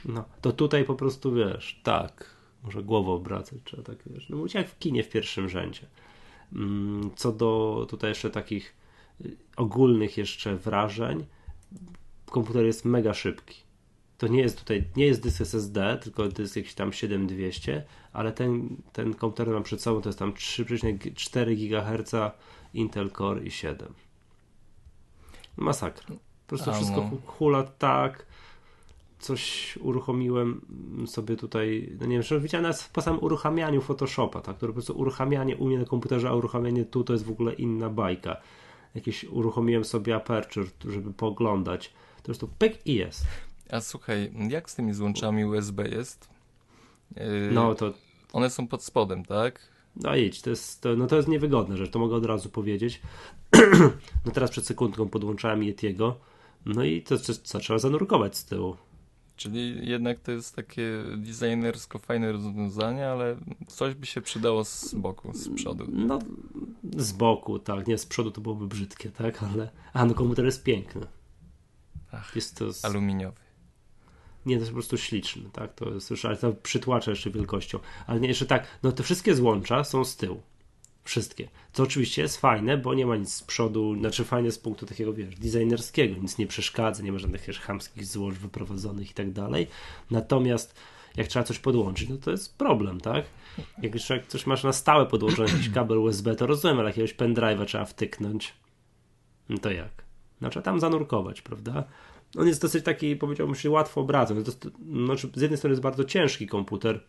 No, 0.05 0.25
to 0.41 0.53
tutaj 0.53 0.85
po 0.85 0.95
prostu, 0.95 1.33
wiesz, 1.33 1.81
tak, 1.83 2.31
może 2.65 2.83
głową 2.83 3.13
obracać, 3.13 3.59
trzeba 3.65 3.83
tak, 3.83 3.97
wiesz, 4.07 4.29
no 4.29 4.45
jak 4.55 4.69
w 4.69 4.79
kinie 4.79 5.03
w 5.03 5.09
pierwszym 5.09 5.49
rzędzie. 5.49 5.87
Mm, 6.55 7.11
co 7.17 7.33
do 7.33 7.87
tutaj 7.91 8.11
jeszcze 8.11 8.31
takich 8.31 8.75
y, 9.25 9.37
ogólnych 9.57 10.17
jeszcze 10.17 10.57
wrażeń, 10.57 11.27
komputer 12.27 12.65
jest 12.65 12.85
mega 12.85 13.15
szybki. 13.15 13.65
To 14.19 14.27
nie 14.27 14.41
jest 14.41 14.59
tutaj, 14.59 14.85
nie 14.97 15.07
jest 15.07 15.23
dysk 15.23 15.41
SSD, 15.41 15.99
tylko 16.03 16.29
dysk 16.29 16.57
jakiś 16.57 16.75
tam 16.75 16.93
7200, 16.93 17.85
ale 18.13 18.33
ten, 18.33 18.77
ten 18.93 19.15
komputer 19.15 19.49
mam 19.49 19.63
przed 19.63 19.83
sobą 19.83 20.01
to 20.01 20.09
jest 20.09 20.19
tam 20.19 20.33
3,4 20.33 21.57
GHz 21.57 22.15
Intel 22.75 23.11
Core 23.11 23.45
i 23.45 23.51
7. 23.51 23.95
Masakra. 25.57 26.07
Po 26.07 26.49
prostu 26.49 26.73
wszystko 26.73 27.11
no. 27.13 27.19
hula 27.27 27.63
tak. 27.63 28.27
Coś 29.25 29.77
uruchomiłem 29.77 30.61
sobie 31.07 31.37
tutaj, 31.37 31.97
no 32.01 32.07
nie 32.07 32.13
wiem, 32.13 32.23
że 32.23 32.41
widziałem 32.41 32.63
nas 32.63 32.89
po 32.89 33.03
samym 33.03 33.23
uruchamianiu 33.23 33.81
Photoshopa, 33.81 34.41
tak, 34.41 34.57
które 34.57 34.73
po 34.73 34.75
prostu 34.75 34.99
uruchamianie 34.99 35.57
u 35.57 35.67
mnie 35.67 35.79
na 35.79 35.85
komputerze, 35.85 36.29
a 36.29 36.35
uruchamianie 36.35 36.85
tu 36.85 37.05
to 37.05 37.13
jest 37.13 37.25
w 37.25 37.31
ogóle 37.31 37.53
inna 37.53 37.91
bajka. 37.91 38.37
Jakieś 38.95 39.25
uruchomiłem 39.25 39.85
sobie 39.85 40.17
Aperture, 40.17 40.67
żeby 40.85 41.13
poglądać 41.13 41.93
to 42.25 42.31
jest 42.31 42.41
to 42.41 42.49
pyk 42.59 42.87
i 42.87 42.95
jest. 42.95 43.27
A 43.71 43.81
słuchaj, 43.81 44.33
jak 44.49 44.71
z 44.71 44.75
tymi 44.75 44.95
złączami 44.95 45.45
USB 45.45 45.89
jest? 45.89 46.29
Yy, 47.17 47.23
no 47.53 47.75
to... 47.75 47.93
One 48.33 48.51
są 48.51 48.69
pod 48.69 48.85
spodem, 48.85 49.25
tak? 49.25 49.61
No 49.97 50.17
idź, 50.17 50.43
to 50.43 50.51
jest, 50.51 50.81
to, 50.81 50.97
no 50.97 51.07
to 51.07 51.17
jest 51.17 51.29
niewygodne 51.29 51.77
rzecz, 51.77 51.91
to 51.91 51.99
mogę 51.99 52.17
od 52.17 52.25
razu 52.25 52.49
powiedzieć. 52.49 53.01
no 54.27 54.33
teraz 54.33 54.51
przed 54.51 54.67
sekundką 54.67 55.09
podłączałem 55.09 55.63
Yetiego, 55.63 56.17
no 56.67 56.85
i 56.85 57.03
to, 57.03 57.19
to, 57.19 57.33
to 57.53 57.59
trzeba 57.59 57.79
zanurkować 57.79 58.37
z 58.37 58.45
tyłu. 58.45 58.77
Czyli 59.37 59.89
jednak 59.89 60.21
to 60.21 60.33
jest 60.33 60.57
takie 60.57 61.05
designersko 61.17 61.99
fajne 61.99 62.33
rozwiązanie, 62.33 63.09
ale 63.09 63.37
coś 63.67 63.95
by 63.95 64.07
się 64.07 64.21
przydało 64.21 64.65
z 64.65 64.95
boku, 64.95 65.33
z 65.35 65.55
przodu. 65.55 65.87
No, 65.93 66.19
z 66.97 67.13
boku, 67.13 67.59
tak. 67.59 67.87
Nie, 67.87 67.99
z 67.99 68.07
przodu 68.07 68.31
to 68.31 68.41
byłoby 68.41 68.67
brzydkie, 68.67 69.11
tak, 69.11 69.43
ale... 69.43 69.71
A, 69.93 70.05
no 70.05 70.15
komputer 70.15 70.45
jest 70.45 70.63
piękny. 70.63 71.07
Ach, 72.13 72.37
jest 72.37 72.57
to 72.57 72.73
z... 72.73 72.85
aluminiowy. 72.85 73.37
Nie, 74.47 74.57
to 74.57 74.61
jest 74.61 74.71
po 74.71 74.75
prostu 74.75 74.97
śliczny, 74.97 75.51
tak? 75.53 75.75
To 75.75 75.91
jest 75.91 76.11
już, 76.11 76.25
ale 76.25 76.37
to 76.37 76.53
przytłacza 76.53 77.11
jeszcze 77.11 77.31
wielkością. 77.31 77.79
Ale 78.07 78.21
nie, 78.21 78.29
jeszcze 78.29 78.47
tak, 78.47 78.67
no 78.83 78.93
te 78.93 79.03
wszystkie 79.03 79.35
złącza 79.35 79.85
są 79.85 80.05
z 80.05 80.17
tyłu. 80.17 80.43
Wszystkie. 81.05 81.49
Co 81.73 81.83
oczywiście 81.83 82.23
jest 82.23 82.37
fajne, 82.37 82.79
bo 82.79 82.95
nie 82.95 83.07
ma 83.07 83.17
nic 83.17 83.35
z 83.35 83.43
przodu, 83.43 83.99
znaczy 83.99 84.25
fajne 84.25 84.51
z 84.51 84.59
punktu 84.59 84.87
takiego, 84.87 85.13
wiesz, 85.13 85.35
designerskiego, 85.35 86.23
nic 86.23 86.39
nie 86.39 86.47
przeszkadza, 86.47 87.03
nie 87.03 87.13
ma 87.13 87.19
żadnych 87.19 87.47
wiesz, 87.47 87.61
chamskich 87.61 88.07
złącz 88.07 88.35
wyprowadzonych 88.35 89.11
i 89.11 89.15
tak 89.15 89.33
dalej. 89.33 89.67
Natomiast 90.11 90.75
jak 91.17 91.27
trzeba 91.27 91.45
coś 91.45 91.59
podłączyć, 91.59 92.09
no 92.09 92.17
to 92.17 92.31
jest 92.31 92.59
problem, 92.59 93.01
tak? 93.01 93.25
Jak 93.83 93.95
już 93.95 94.03
coś 94.29 94.47
masz 94.47 94.65
na 94.65 94.73
stałe 94.73 95.07
podłączone, 95.07 95.51
jakiś 95.51 95.71
kabel 95.71 95.99
USB, 95.99 96.37
to 96.37 96.47
rozumiem, 96.47 96.79
ale 96.79 96.89
jakiegoś 96.89 97.15
pendrive'a 97.15 97.65
trzeba 97.67 97.85
wtyknąć. 97.85 98.55
No 99.49 99.59
to 99.59 99.71
jak? 99.71 100.05
No, 100.41 100.51
trzeba 100.51 100.65
tam 100.65 100.81
zanurkować, 100.81 101.43
prawda? 101.43 101.85
On 102.37 102.47
jest 102.47 102.63
dosyć 102.63 102.85
taki, 102.85 103.17
powiedziałbym, 103.17 103.57
się 103.57 103.71
łatwo 103.71 104.01
obracany. 104.01 104.43
Znaczy, 105.07 105.31
z 105.35 105.41
jednej 105.41 105.59
strony 105.59 105.73
jest 105.73 105.83
bardzo 105.83 106.05
ciężki 106.05 106.47
komputer, 106.47 107.01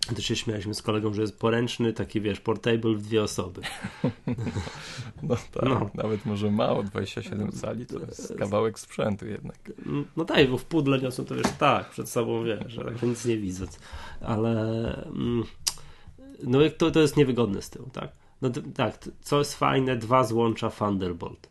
też 0.00 0.24
się 0.24 0.36
śmialiśmy 0.36 0.74
z 0.74 0.82
kolegą, 0.82 1.14
że 1.14 1.22
jest 1.22 1.38
poręczny, 1.38 1.92
taki 1.92 2.20
wiesz, 2.20 2.40
portable 2.40 2.94
w 2.94 3.02
dwie 3.02 3.22
osoby. 3.22 3.60
No 5.22 5.36
tak, 5.36 5.62
no. 5.62 5.90
nawet 5.94 6.26
może 6.26 6.50
mało, 6.50 6.82
27 6.82 7.52
cali 7.52 7.86
to 7.86 7.98
jest 7.98 8.34
kawałek 8.38 8.78
sprzętu 8.78 9.26
jednak. 9.26 9.72
No 10.16 10.24
tak, 10.24 10.50
bo 10.50 10.58
w 10.58 10.64
pudle 10.64 10.98
niosą 10.98 11.24
to 11.24 11.34
wiesz, 11.34 11.52
tak, 11.58 11.90
przed 11.90 12.08
sobą 12.08 12.44
wiesz, 12.44 12.72
że 12.72 12.84
tak 12.84 13.02
nic 13.02 13.24
nie 13.24 13.36
widzę. 13.36 13.66
Ale 14.20 14.60
mm, 15.04 15.44
no 16.42 16.58
to, 16.78 16.90
to 16.90 17.00
jest 17.00 17.16
niewygodne 17.16 17.62
z 17.62 17.70
tyłu, 17.70 17.88
tak? 17.92 18.10
No 18.42 18.50
tak, 18.74 18.98
co 19.20 19.38
jest 19.38 19.54
fajne, 19.54 19.96
dwa 19.96 20.24
złącza 20.24 20.70
Thunderbolt. 20.70 21.50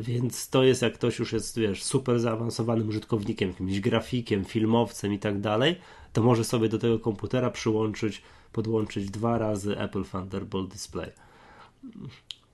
Więc 0.00 0.48
to 0.48 0.64
jest, 0.64 0.82
jak 0.82 0.94
ktoś 0.94 1.18
już 1.18 1.32
jest, 1.32 1.58
wiesz, 1.58 1.82
super 1.82 2.20
zaawansowanym 2.20 2.88
użytkownikiem, 2.88 3.48
jakimś 3.48 3.80
grafikiem, 3.80 4.44
filmowcem 4.44 5.12
i 5.12 5.18
tak 5.18 5.40
dalej, 5.40 5.76
to 6.12 6.22
może 6.22 6.44
sobie 6.44 6.68
do 6.68 6.78
tego 6.78 6.98
komputera 6.98 7.50
przyłączyć, 7.50 8.22
podłączyć 8.52 9.10
dwa 9.10 9.38
razy 9.38 9.78
Apple 9.78 10.04
Thunderbolt 10.04 10.70
Display. 10.70 11.12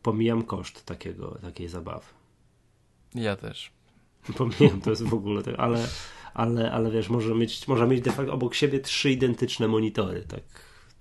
Pomijam 0.03 0.43
koszt 0.43 0.85
takiego, 0.85 1.39
takiej 1.43 1.69
zabawy. 1.69 2.07
Ja 3.15 3.37
też. 3.37 3.71
Pomijam, 4.39 4.81
to 4.81 4.91
jest 4.91 5.03
w 5.03 5.15
ogóle, 5.15 5.43
tak, 5.43 5.55
ale, 5.59 5.89
ale, 6.35 6.73
ale 6.73 6.91
wiesz, 6.91 7.09
może 7.09 7.35
mieć, 7.35 7.69
może 7.69 7.87
mieć 7.87 8.01
de 8.01 8.13
facto 8.13 8.33
obok 8.33 8.55
siebie 8.55 8.81
trzy 8.81 9.11
identyczne 9.11 9.69
monitory, 9.69 10.25
tak, 10.29 10.43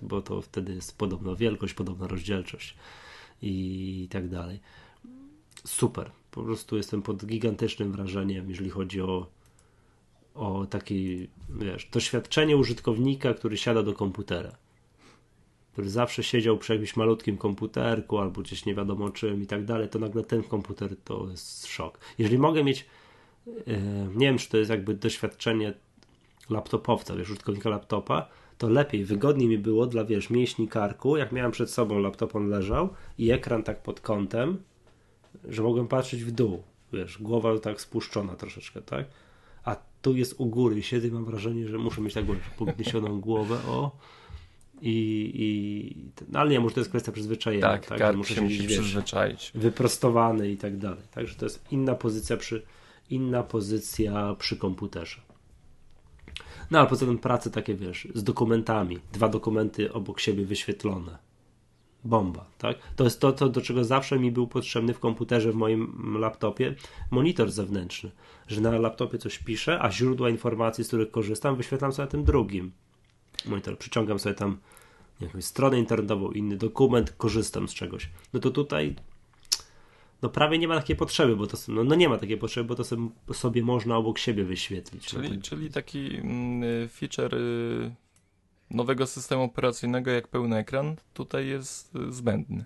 bo 0.01 0.21
to 0.21 0.41
wtedy 0.41 0.73
jest 0.73 0.97
podobna 0.97 1.35
wielkość, 1.35 1.73
podobna 1.73 2.07
rozdzielczość 2.07 2.75
i 3.41 4.07
tak 4.11 4.29
dalej 4.29 4.59
super. 5.67 6.11
Po 6.31 6.43
prostu 6.43 6.77
jestem 6.77 7.01
pod 7.01 7.25
gigantycznym 7.25 7.91
wrażeniem, 7.91 8.49
jeżeli 8.49 8.69
chodzi 8.69 9.01
o, 9.01 9.27
o 10.37 10.65
takie, 10.65 10.95
wiesz, 11.49 11.89
doświadczenie 11.91 12.57
użytkownika, 12.57 13.33
który 13.33 13.57
siada 13.57 13.83
do 13.83 13.93
komputera. 13.93 14.51
Który 15.73 15.89
zawsze 15.89 16.23
siedział 16.23 16.57
przy 16.57 16.73
jakimś 16.73 16.95
malutkim 16.95 17.37
komputerku 17.37 18.17
albo 18.17 18.41
gdzieś 18.41 18.65
nie 18.65 18.75
wiadomo 18.75 19.09
czym 19.09 19.43
i 19.43 19.47
tak 19.47 19.65
dalej, 19.65 19.89
to 19.89 19.99
nagle 19.99 20.23
ten 20.23 20.43
komputer 20.43 20.95
to 21.03 21.27
jest 21.29 21.67
szok. 21.67 21.99
Jeżeli 22.17 22.37
mogę 22.37 22.63
mieć, 22.63 22.85
nie 24.15 24.27
wiem, 24.27 24.37
czy 24.37 24.49
to 24.49 24.57
jest 24.57 24.69
jakby 24.69 24.93
doświadczenie 24.93 25.73
laptopowca, 26.49 27.15
wiesz, 27.15 27.29
użytkownika 27.29 27.69
laptopa, 27.69 28.29
to 28.57 28.69
lepiej, 28.69 29.05
wygodniej 29.05 29.49
mi 29.49 29.57
było 29.57 29.85
dla, 29.85 30.05
wiesz, 30.05 30.29
mięśni 30.29 30.67
karku, 30.67 31.17
jak 31.17 31.31
miałem 31.31 31.51
przed 31.51 31.71
sobą 31.71 31.99
laptop, 31.99 32.35
on 32.35 32.49
leżał 32.49 32.89
i 33.17 33.31
ekran 33.31 33.63
tak 33.63 33.83
pod 33.83 34.01
kątem, 34.01 34.57
że 35.49 35.63
mogłem 35.63 35.87
patrzeć 35.87 36.23
w 36.23 36.31
dół, 36.31 36.63
wiesz, 36.93 37.17
głowa 37.21 37.59
tak 37.59 37.81
spuszczona 37.81 38.35
troszeczkę, 38.35 38.81
tak? 38.81 39.05
Tu 40.01 40.15
jest 40.15 40.35
u 40.37 40.45
góry, 40.45 40.83
siedzę 40.83 41.07
i 41.07 41.11
mam 41.11 41.25
wrażenie, 41.25 41.67
że 41.67 41.77
muszę 41.77 42.01
mieć 42.01 42.13
tak 42.13 42.25
podniesioną 42.57 43.21
głowę, 43.21 43.57
o 43.67 43.91
i, 44.81 45.31
i 45.35 46.25
no 46.31 46.39
ale 46.39 46.49
nie, 46.49 46.59
może 46.59 46.75
to 46.75 46.81
jest 46.81 46.89
kwestia 46.89 47.11
przyzwyczajenia, 47.11 47.67
tak? 47.67 47.85
tak? 47.85 48.15
muszę 48.15 48.35
się 48.35 48.41
musi 48.41 48.67
przyzwyczaić. 48.67 49.51
Wyprostowany 49.55 50.51
i 50.51 50.57
tak 50.57 50.77
dalej. 50.77 51.03
Także 51.11 51.35
to 51.35 51.45
jest 51.45 51.65
inna 51.71 51.95
pozycja 51.95 52.37
przy 52.37 52.63
inna 53.09 53.43
pozycja 53.43 54.35
przy 54.39 54.57
komputerze. 54.57 55.21
No 56.71 56.79
ale 56.79 56.87
poza 56.87 57.05
tym 57.05 57.17
prace 57.17 57.51
takie, 57.51 57.75
wiesz, 57.75 58.07
z 58.15 58.23
dokumentami, 58.23 58.99
dwa 59.13 59.29
dokumenty 59.29 59.93
obok 59.93 60.19
siebie 60.19 60.45
wyświetlone 60.45 61.26
bomba, 62.07 62.45
tak? 62.57 62.77
To 62.95 63.03
jest 63.03 63.21
to, 63.21 63.31
to, 63.31 63.49
do 63.49 63.61
czego 63.61 63.83
zawsze 63.83 64.19
mi 64.19 64.31
był 64.31 64.47
potrzebny 64.47 64.93
w 64.93 64.99
komputerze, 64.99 65.51
w 65.51 65.55
moim 65.55 66.15
laptopie, 66.19 66.75
monitor 67.11 67.51
zewnętrzny, 67.51 68.11
że 68.47 68.61
na 68.61 68.79
laptopie 68.79 69.17
coś 69.17 69.39
piszę, 69.39 69.79
a 69.81 69.91
źródła 69.91 70.29
informacji, 70.29 70.83
z 70.83 70.87
których 70.87 71.11
korzystam, 71.11 71.55
wyświetlam 71.55 71.93
sobie 71.93 72.05
na 72.05 72.11
tym 72.11 72.23
drugim 72.23 72.71
monitor, 73.45 73.77
przyciągam 73.77 74.19
sobie 74.19 74.35
tam 74.35 74.57
jakąś 75.21 75.45
stronę 75.45 75.79
internetową, 75.79 76.31
inny 76.31 76.57
dokument, 76.57 77.13
korzystam 77.17 77.67
z 77.67 77.73
czegoś. 77.73 78.09
No 78.33 78.39
to 78.39 78.51
tutaj 78.51 78.95
no 80.21 80.29
prawie 80.29 80.57
nie 80.57 80.67
ma 80.67 80.75
takiej 80.75 80.95
potrzeby, 80.95 81.35
bo 81.35 81.47
to 81.47 81.57
no, 81.67 81.83
no 81.83 81.95
nie 81.95 82.09
ma 82.09 82.17
takiej 82.17 82.37
potrzeby, 82.37 82.67
bo 82.67 82.75
to 82.75 82.83
sobie, 82.83 83.09
sobie 83.33 83.63
można 83.63 83.97
obok 83.97 84.19
siebie 84.19 84.43
wyświetlić. 84.43 85.05
Czyli, 85.05 85.31
no 85.31 85.41
czyli 85.41 85.69
taki 85.69 86.15
mm, 86.15 86.89
feature 86.89 87.35
y, 87.35 87.91
nowego 88.71 89.07
systemu 89.07 89.43
operacyjnego 89.43 90.11
jak 90.11 90.27
pełny 90.27 90.57
ekran 90.57 90.95
tutaj 91.13 91.47
jest 91.47 91.95
y, 91.95 92.11
zbędny. 92.11 92.65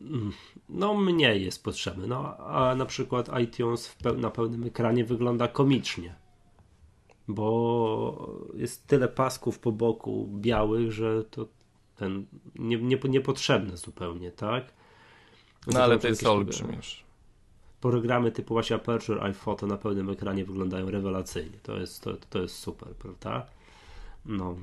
Mm, 0.00 0.32
no 0.68 0.94
mniej 0.94 1.44
jest 1.44 1.64
potrzebny, 1.64 2.06
no 2.06 2.36
a 2.36 2.74
na 2.74 2.86
przykład 2.86 3.40
iTunes 3.42 3.94
peł 4.02 4.18
na 4.18 4.30
pełnym 4.30 4.64
ekranie 4.64 5.04
wygląda 5.04 5.48
komicznie, 5.48 6.14
bo 7.28 8.38
jest 8.54 8.86
tyle 8.86 9.08
pasków 9.08 9.58
po 9.58 9.72
boku 9.72 10.28
białych, 10.40 10.92
że 10.92 11.24
to 11.24 11.46
ten 11.96 12.26
nie, 12.54 12.76
nie, 12.76 12.98
niepotrzebne 13.08 13.76
zupełnie, 13.76 14.32
tak? 14.32 14.72
No 15.66 15.82
ale 15.82 15.98
to 15.98 16.08
jest 16.08 16.26
olbrzym 16.26 16.72
już. 16.76 17.04
Programy 17.80 18.32
typu 18.32 18.54
właśnie 18.54 18.76
Aperture, 18.76 19.24
iPhoto 19.24 19.66
na 19.66 19.76
pełnym 19.76 20.10
ekranie 20.10 20.44
wyglądają 20.44 20.90
rewelacyjnie. 20.90 21.58
To 21.62 21.76
jest, 21.76 22.02
to, 22.02 22.16
to 22.30 22.42
jest 22.42 22.58
super, 22.58 22.88
prawda? 22.88 23.46
No. 24.26 24.56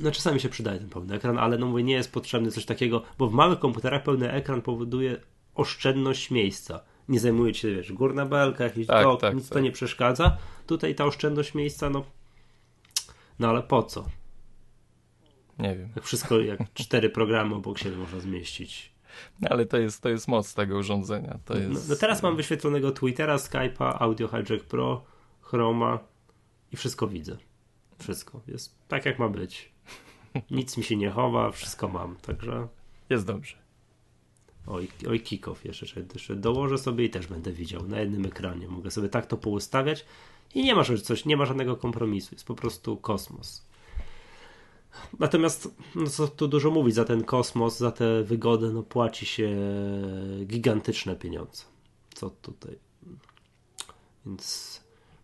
No 0.00 0.10
czasami 0.10 0.40
się 0.40 0.48
przydaje 0.48 0.78
ten 0.78 0.88
pełny 0.88 1.14
ekran, 1.14 1.38
ale 1.38 1.58
no 1.58 1.66
mówię, 1.66 1.82
nie 1.82 1.94
jest 1.94 2.12
potrzebny 2.12 2.50
coś 2.50 2.64
takiego, 2.64 3.02
bo 3.18 3.28
w 3.28 3.32
małych 3.32 3.58
komputerach 3.58 4.02
pełny 4.02 4.32
ekran 4.32 4.62
powoduje 4.62 5.16
oszczędność 5.54 6.30
miejsca. 6.30 6.80
Nie 7.08 7.20
zajmuje 7.20 7.54
się, 7.54 7.70
wiesz, 7.70 7.92
górna 7.92 8.26
belka, 8.26 8.64
jakiś 8.64 8.86
tak, 8.86 9.02
dok, 9.04 9.20
tak, 9.20 9.34
nic 9.34 9.48
tak. 9.48 9.54
to 9.54 9.60
nie 9.60 9.72
przeszkadza. 9.72 10.36
Tutaj 10.66 10.94
ta 10.94 11.04
oszczędność 11.04 11.54
miejsca, 11.54 11.90
no 11.90 12.04
no 13.40 13.48
ale 13.48 13.62
po 13.62 13.82
co? 13.82 14.06
Nie 15.58 15.76
wiem. 15.76 15.88
Jak 15.96 16.04
wszystko, 16.04 16.40
jak 16.40 16.60
cztery 16.74 17.10
programy 17.10 17.54
obok 17.54 17.78
siebie 17.78 17.96
można 17.96 18.20
zmieścić. 18.20 18.92
No, 19.40 19.48
ale 19.50 19.66
to 19.66 19.78
jest, 19.78 20.02
to 20.02 20.08
jest 20.08 20.28
moc 20.28 20.54
tego 20.54 20.78
urządzenia. 20.78 21.38
To 21.44 21.54
no, 21.54 21.60
jest... 21.60 21.88
no 21.88 21.96
teraz 21.96 22.22
mam 22.22 22.36
wyświetlonego 22.36 22.92
Twittera, 22.92 23.36
Skype'a, 23.36 23.96
Audio 23.98 24.28
Hijack 24.28 24.64
Pro, 24.64 25.04
Chroma 25.40 25.98
i 26.72 26.76
wszystko 26.76 27.08
widzę. 27.08 27.36
Wszystko. 27.98 28.40
Jest 28.46 28.78
tak, 28.88 29.06
jak 29.06 29.18
ma 29.18 29.28
być. 29.28 29.72
Nic 30.50 30.76
mi 30.76 30.84
się 30.84 30.96
nie 30.96 31.10
chowa, 31.10 31.50
wszystko 31.50 31.88
mam, 31.88 32.16
także... 32.16 32.68
Jest 33.10 33.26
dobrze. 33.26 33.56
Oj, 34.66 34.88
oj 35.08 35.20
kickoff 35.20 35.64
jeszcze, 35.64 36.00
jeszcze 36.14 36.36
dołożę 36.36 36.78
sobie 36.78 37.04
i 37.04 37.10
też 37.10 37.26
będę 37.26 37.52
widział 37.52 37.88
na 37.88 38.00
jednym 38.00 38.26
ekranie. 38.26 38.68
Mogę 38.68 38.90
sobie 38.90 39.08
tak 39.08 39.26
to 39.26 39.36
poustawiać 39.36 40.04
i 40.54 40.64
nie 40.64 40.74
ma, 40.74 40.84
coś, 41.02 41.24
nie 41.24 41.36
ma 41.36 41.46
żadnego 41.46 41.76
kompromisu. 41.76 42.34
Jest 42.34 42.46
po 42.46 42.54
prostu 42.54 42.96
kosmos. 42.96 43.66
Natomiast, 45.18 45.74
no 45.94 46.06
co 46.06 46.28
tu 46.28 46.48
dużo 46.48 46.70
mówić, 46.70 46.94
za 46.94 47.04
ten 47.04 47.24
kosmos, 47.24 47.78
za 47.78 47.90
tę 47.90 48.22
wygodę, 48.22 48.70
no 48.70 48.82
płaci 48.82 49.26
się 49.26 49.56
gigantyczne 50.46 51.16
pieniądze. 51.16 51.64
Co 52.14 52.30
tutaj. 52.30 52.78
Więc 54.26 54.79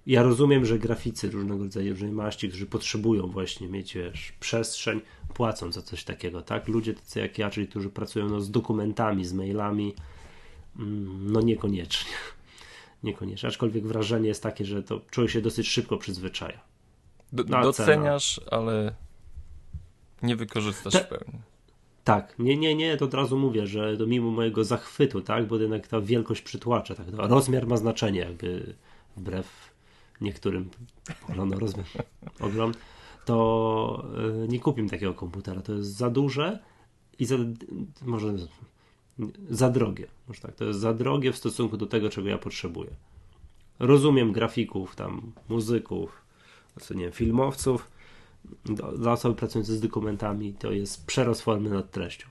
ja 0.07 0.23
rozumiem, 0.23 0.67
że 0.67 0.79
graficy 0.79 1.31
różnego 1.31 1.63
rodzaju 1.63 1.93
różnej 1.93 2.13
maści, 2.13 2.49
którzy 2.49 2.67
potrzebują 2.67 3.27
właśnie 3.27 3.69
mieć 3.69 3.95
wiesz, 3.95 4.33
przestrzeń, 4.41 5.01
płacą 5.35 5.73
za 5.73 5.83
coś 5.83 6.05
takiego, 6.05 6.43
tak? 6.43 6.69
Ludzie 6.69 6.95
tacy 6.95 7.21
jak 7.21 7.39
ja, 7.39 7.51
czyli 7.51 7.69
którzy 7.69 7.91
pracują 7.91 8.29
no, 8.29 8.41
z 8.41 8.51
dokumentami, 8.51 9.25
z 9.25 9.33
mailami, 9.33 9.95
mm, 10.79 11.33
no 11.33 11.41
niekoniecznie. 11.41 12.13
Niekoniecznie, 13.03 13.49
aczkolwiek 13.49 13.87
wrażenie 13.87 14.29
jest 14.29 14.43
takie, 14.43 14.65
że 14.65 14.83
to 14.83 15.01
człowiek 15.11 15.31
się 15.31 15.41
dosyć 15.41 15.69
szybko 15.69 15.97
przyzwyczaja. 15.97 16.61
Do, 17.33 17.45
doceniasz, 17.45 18.41
ale 18.51 18.95
nie 20.23 20.37
wykorzystasz 20.37 20.93
Ta, 20.93 20.99
w 20.99 21.09
pełni. 21.09 21.39
Tak, 22.05 22.35
nie, 22.39 22.57
nie, 22.57 22.75
nie, 22.75 22.97
to 22.97 23.05
od 23.05 23.15
razu 23.15 23.39
mówię, 23.39 23.67
że 23.67 23.97
to 23.97 24.07
mimo 24.07 24.31
mojego 24.31 24.65
zachwytu, 24.65 25.21
tak, 25.21 25.47
bo 25.47 25.59
jednak 25.59 25.89
ta 25.89 26.01
wielkość 26.01 26.43
przytłacza, 26.43 26.95
tak, 26.95 27.07
rozmiar 27.17 27.67
ma 27.67 27.77
znaczenie, 27.77 28.21
jakby 28.21 28.75
wbrew 29.17 29.66
niektórym 30.21 30.71
poglądom 31.27 31.59
rozmiar 31.59 31.87
ogrom, 32.41 32.73
to 33.25 34.07
y, 34.45 34.49
nie 34.49 34.61
kupię 34.61 34.89
takiego 34.89 35.15
komputera, 35.15 35.63
to 35.63 35.73
jest 35.73 35.97
za 35.97 36.11
duże 36.11 36.59
i 37.19 37.27
za, 37.27 37.37
może 38.03 38.35
za 39.51 39.71
drogie, 39.71 40.07
może 40.29 40.41
tak, 40.41 40.55
to 40.55 40.65
jest 40.65 40.81
za 40.81 40.95
drogie 40.95 41.33
w 41.33 41.37
stosunku 41.37 41.77
do 41.77 41.87
tego, 41.87 42.09
czego 42.09 42.29
ja 42.29 42.39
potrzebuję. 42.39 42.91
Rozumiem 43.79 44.33
grafików, 44.33 44.97
tam 44.97 45.33
muzyków, 45.49 46.23
co 46.81 46.95
nie 46.95 47.05
wiem, 47.05 47.13
filmowców, 47.13 47.91
dla 48.97 49.13
osoby 49.13 49.35
pracującej 49.35 49.77
z 49.77 49.81
dokumentami 49.81 50.55
to 50.55 50.73
jest 50.73 51.07
przerost 51.07 51.43
formy 51.43 51.71
nad 51.71 51.91
treścią. 51.91 52.29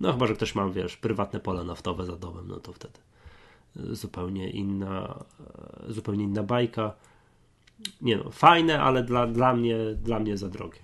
No 0.00 0.12
chyba, 0.12 0.26
że 0.26 0.34
ktoś 0.34 0.54
ma, 0.54 0.68
wiesz, 0.68 0.96
prywatne 0.96 1.40
pole 1.40 1.64
naftowe 1.64 2.06
za 2.06 2.16
domem, 2.16 2.48
no 2.48 2.60
to 2.60 2.72
wtedy 2.72 2.98
zupełnie 3.78 4.50
inna, 4.50 5.24
zupełnie 5.88 6.24
inna 6.24 6.42
bajka. 6.42 6.94
Nie 8.00 8.16
no, 8.16 8.30
fajne, 8.30 8.80
ale 8.80 9.02
dla, 9.02 9.26
dla, 9.26 9.56
mnie, 9.56 9.76
dla 10.02 10.18
mnie 10.18 10.36
za 10.36 10.48
drogie. 10.48 10.78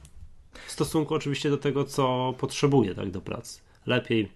W 0.66 0.72
stosunku 0.72 1.14
oczywiście 1.14 1.50
do 1.50 1.56
tego, 1.56 1.84
co 1.84 2.34
potrzebuję 2.38 2.94
tak 2.94 3.10
do 3.10 3.20
pracy. 3.20 3.60
Lepiej 3.86 4.28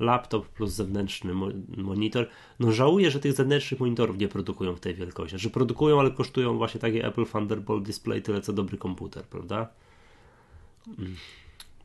laptop 0.00 0.48
plus 0.48 0.70
zewnętrzny 0.70 1.34
monitor. 1.76 2.28
No 2.60 2.72
żałuję, 2.72 3.10
że 3.10 3.20
tych 3.20 3.32
zewnętrznych 3.32 3.80
monitorów 3.80 4.18
nie 4.18 4.28
produkują 4.28 4.76
w 4.76 4.80
tej 4.80 4.94
wielkości. 4.94 5.38
Że 5.38 5.50
produkują, 5.50 6.00
ale 6.00 6.10
kosztują 6.10 6.56
właśnie 6.56 6.80
takie 6.80 7.06
Apple 7.06 7.26
Thunderbolt 7.26 7.84
Display 7.84 8.22
tyle 8.22 8.40
co 8.40 8.52
dobry 8.52 8.78
komputer, 8.78 9.24
prawda? 9.24 9.68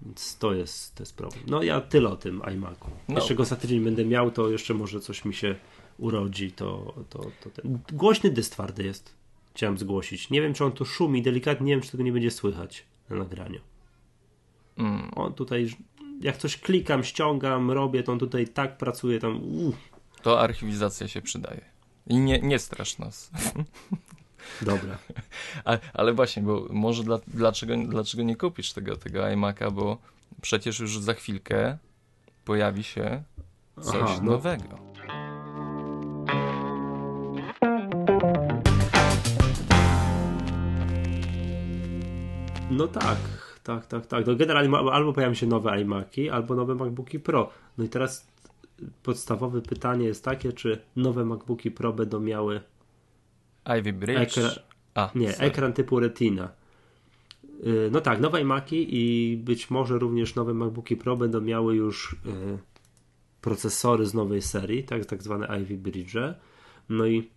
Więc 0.02 0.38
to 0.38 0.54
jest, 0.54 0.96
to 0.96 1.04
jest 1.04 1.18
problem. 1.18 1.44
No 1.48 1.64
ja 1.64 1.82
tyle 1.82 2.10
o 2.10 2.16
tym 2.16 2.42
iMacu. 2.54 2.86
No. 3.10 3.16
Jeszcze 3.16 3.36
go 3.36 3.46
za 3.46 3.56
tydzień 3.56 3.84
będę 3.84 4.06
miał, 4.06 4.32
to 4.32 4.50
jeszcze 4.50 4.74
może 4.74 5.00
coś 5.00 5.26
mi 5.26 5.34
się 5.34 5.56
urodzi. 6.02 6.52
To, 6.52 6.94
to, 7.10 7.20
to 7.44 7.50
ten. 7.50 7.80
Głośny 7.94 8.30
dysk 8.30 8.52
twardy 8.52 8.84
jest. 8.84 9.14
Chciałem 9.56 9.78
zgłosić. 9.78 10.30
Nie 10.30 10.42
wiem, 10.42 10.54
czy 10.54 10.66
on 10.66 10.72
tu 10.72 10.86
szumi 10.86 11.22
delikatnie, 11.22 11.66
nie 11.66 11.74
wiem, 11.74 11.82
czy 11.82 11.92
tego 11.92 12.04
nie 12.04 12.12
będzie 12.12 12.32
słychać 12.32 12.86
na 13.10 13.16
nagraniu. 13.16 13.60
Mm. 14.78 15.12
On 15.16 15.34
tutaj 15.34 15.70
jak 16.22 16.38
coś 16.38 16.58
klikam, 16.58 17.04
ściągam, 17.04 17.72
robię, 17.72 18.04
to 18.04 18.12
on 18.12 18.20
tutaj 18.20 18.48
tak 18.48 18.78
pracuje, 18.78 19.20
tam 19.20 19.42
uff. 19.44 19.78
To 20.22 20.40
archiwizacja 20.40 21.08
się 21.08 21.22
przydaje. 21.22 21.62
I 22.08 22.18
nie, 22.18 22.40
nie 22.40 22.60
strasz 22.60 22.98
nas. 22.98 23.32
Dobra. 24.62 24.98
A, 25.66 25.78
ale 25.94 26.14
właśnie, 26.14 26.44
bo 26.44 26.68
może 26.70 27.04
dla, 27.04 27.20
dlaczego, 27.28 27.74
dlaczego 27.88 28.24
nie 28.24 28.36
kupisz 28.36 28.74
tego, 28.74 28.98
tego 28.98 29.20
iMac'a, 29.20 29.72
bo 29.72 29.98
przecież 30.42 30.80
już 30.80 31.00
za 31.00 31.14
chwilkę 31.14 31.78
pojawi 32.46 32.84
się 32.84 33.24
coś 33.82 34.02
Aha, 34.02 34.20
no. 34.24 34.32
nowego. 34.32 34.64
No 34.70 34.91
tak, 42.88 43.18
tak, 43.64 43.86
tak, 43.86 44.06
tak. 44.06 44.28
No 44.28 44.36
generalnie 44.36 44.78
albo 44.78 45.14
pojawią 45.14 45.34
się 45.34 45.48
nowe 45.48 45.82
iMaki, 45.82 46.30
albo 46.30 46.56
nowe 46.56 46.76
MacBooki 46.76 47.20
Pro. 47.20 47.50
No 47.78 47.84
i 47.84 47.90
teraz 47.90 48.32
podstawowe 49.04 49.62
pytanie 49.62 50.06
jest 50.06 50.24
takie, 50.26 50.54
czy 50.54 50.82
nowe 50.96 51.26
MacBooki 51.26 51.72
Pro 51.72 51.94
będą 51.94 52.20
miały 52.20 52.62
Ivy 53.80 53.94
Bridge? 53.94 54.38
Ekra... 54.38 54.50
A, 54.94 55.12
nie, 55.16 55.32
sorry. 55.32 55.48
ekran 55.48 55.74
typu 55.74 56.00
Retina. 56.00 56.52
Y, 57.66 57.90
no 57.92 58.02
tak, 58.02 58.20
nowe 58.20 58.42
iMaki 58.42 58.88
i 58.90 59.38
być 59.38 59.70
może 59.70 60.00
również 60.00 60.36
nowe 60.36 60.54
MacBooki 60.54 60.96
Pro 60.96 61.18
będą 61.18 61.42
miały 61.42 61.76
już 61.76 62.14
y, 62.14 62.18
procesory 63.42 64.06
z 64.06 64.14
nowej 64.14 64.42
serii, 64.42 64.84
tak, 64.84 65.06
tak 65.06 65.24
zwane 65.24 65.60
Ivy 65.62 65.78
Bridge. 65.78 66.16
No 66.90 67.06
i 67.06 67.30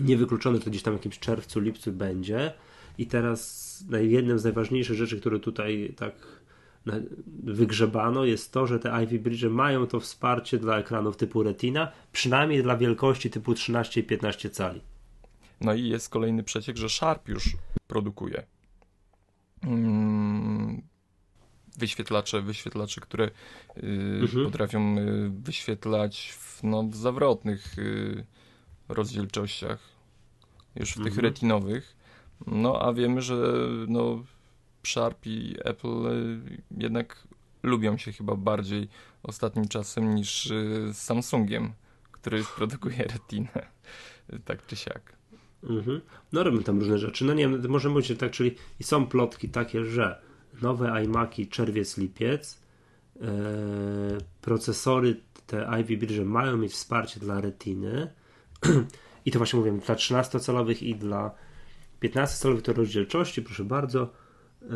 niewykluczone 0.00 0.58
to 0.58 0.70
gdzieś 0.70 0.82
tam 0.82 0.94
w 0.94 0.96
jakimś 0.96 1.18
czerwcu, 1.18 1.60
lipcu 1.60 1.92
będzie. 1.92 2.52
I 2.98 3.06
teraz 3.06 3.84
jednym 4.00 4.38
z 4.38 4.44
najważniejszych 4.44 4.96
rzeczy, 4.96 5.20
które 5.20 5.38
tutaj 5.38 5.94
tak 5.96 6.14
wygrzebano, 7.42 8.24
jest 8.24 8.52
to, 8.52 8.66
że 8.66 8.78
te 8.78 9.02
Ivy 9.04 9.18
Bridge 9.18 9.44
mają 9.44 9.86
to 9.86 10.00
wsparcie 10.00 10.58
dla 10.58 10.78
ekranów 10.78 11.16
typu 11.16 11.42
Retina, 11.42 11.92
przynajmniej 12.12 12.62
dla 12.62 12.76
wielkości 12.76 13.30
typu 13.30 13.54
13 13.54 14.00
i 14.00 14.04
15 14.04 14.50
cali. 14.50 14.80
No 15.60 15.74
i 15.74 15.88
jest 15.88 16.08
kolejny 16.08 16.42
przeciek, 16.42 16.76
że 16.76 16.88
Sharp 16.88 17.28
już 17.28 17.56
produkuje 17.86 18.46
mm, 19.62 20.82
wyświetlacze, 21.78 22.42
wyświetlacze, 22.42 23.00
które 23.00 23.24
y, 23.24 24.20
mhm. 24.22 24.44
potrafią 24.44 24.98
y, 24.98 25.30
wyświetlać 25.30 26.34
w, 26.38 26.62
no, 26.62 26.82
w 26.82 26.96
zawrotnych 26.96 27.78
y, 27.78 28.24
rozdzielczościach, 28.88 29.80
już 30.76 30.92
w 30.92 30.96
mhm. 30.96 31.14
tych 31.14 31.22
retinowych. 31.22 32.03
No 32.46 32.82
a 32.82 32.92
wiemy, 32.92 33.22
że 33.22 33.36
no, 33.88 34.24
Sharp 34.86 35.26
i 35.26 35.56
Apple 35.64 36.06
y, 36.06 36.62
jednak 36.70 37.28
lubią 37.62 37.96
się 37.96 38.12
chyba 38.12 38.34
bardziej 38.34 38.88
ostatnim 39.22 39.68
czasem 39.68 40.14
niż 40.14 40.46
y, 40.46 40.90
z 40.92 40.96
Samsungiem, 40.96 41.72
który 42.12 42.44
produkuje 42.56 42.96
retinę. 42.98 43.48
Tak 44.44 44.66
czy 44.66 44.76
siak. 44.76 45.12
Mhm. 45.62 46.00
No 46.32 46.42
robią 46.42 46.62
tam 46.62 46.78
różne 46.78 46.98
rzeczy. 46.98 47.24
No 47.24 47.34
nie 47.34 47.48
wiem, 47.48 47.62
może 47.68 47.90
być 47.90 48.12
tak, 48.18 48.30
czyli 48.30 48.54
i 48.80 48.84
są 48.84 49.06
plotki 49.06 49.48
takie, 49.48 49.84
że 49.84 50.20
nowe 50.62 51.04
iMaki 51.04 51.48
czerwiec, 51.48 51.98
lipiec, 51.98 52.60
yy, 53.16 53.28
procesory 54.40 55.20
te 55.46 55.80
Ivy 55.80 55.96
Bridge 55.96 56.20
mają 56.24 56.56
mieć 56.56 56.72
wsparcie 56.72 57.20
dla 57.20 57.40
retiny 57.40 58.10
i 59.26 59.30
to 59.30 59.38
właśnie 59.38 59.58
mówię, 59.58 59.72
dla 59.72 59.94
13-calowych 59.94 60.82
i 60.82 60.94
dla 60.94 61.30
15-calowych 62.08 62.62
to 62.62 62.72
rozdzielczości, 62.72 63.42
proszę 63.42 63.64
bardzo. 63.64 64.12
Yy, 64.62 64.68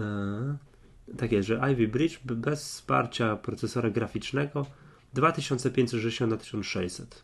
tak 1.17 1.33
jest, 1.33 1.49
że 1.49 1.61
Ivy 1.73 1.89
Bridge 1.89 2.21
bez 2.25 2.65
wsparcia 2.65 3.37
procesora 3.37 3.91
graficznego 3.91 4.67
2560 5.13 6.31
na 6.31 6.37
1600. 6.37 7.23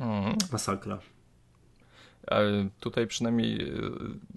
Mhm. 0.00 0.36
Masakra. 0.52 0.98
Ale 2.26 2.68
tutaj 2.80 3.06
przynajmniej. 3.06 3.60
y, 3.62 3.82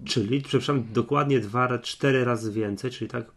Czyli, 0.06 0.42
przepraszam, 0.42 0.84
dokładnie 0.94 1.42
2-4 1.42 2.24
razy 2.24 2.52
więcej, 2.52 2.92
czyli 2.92 3.10
tak 3.10 3.32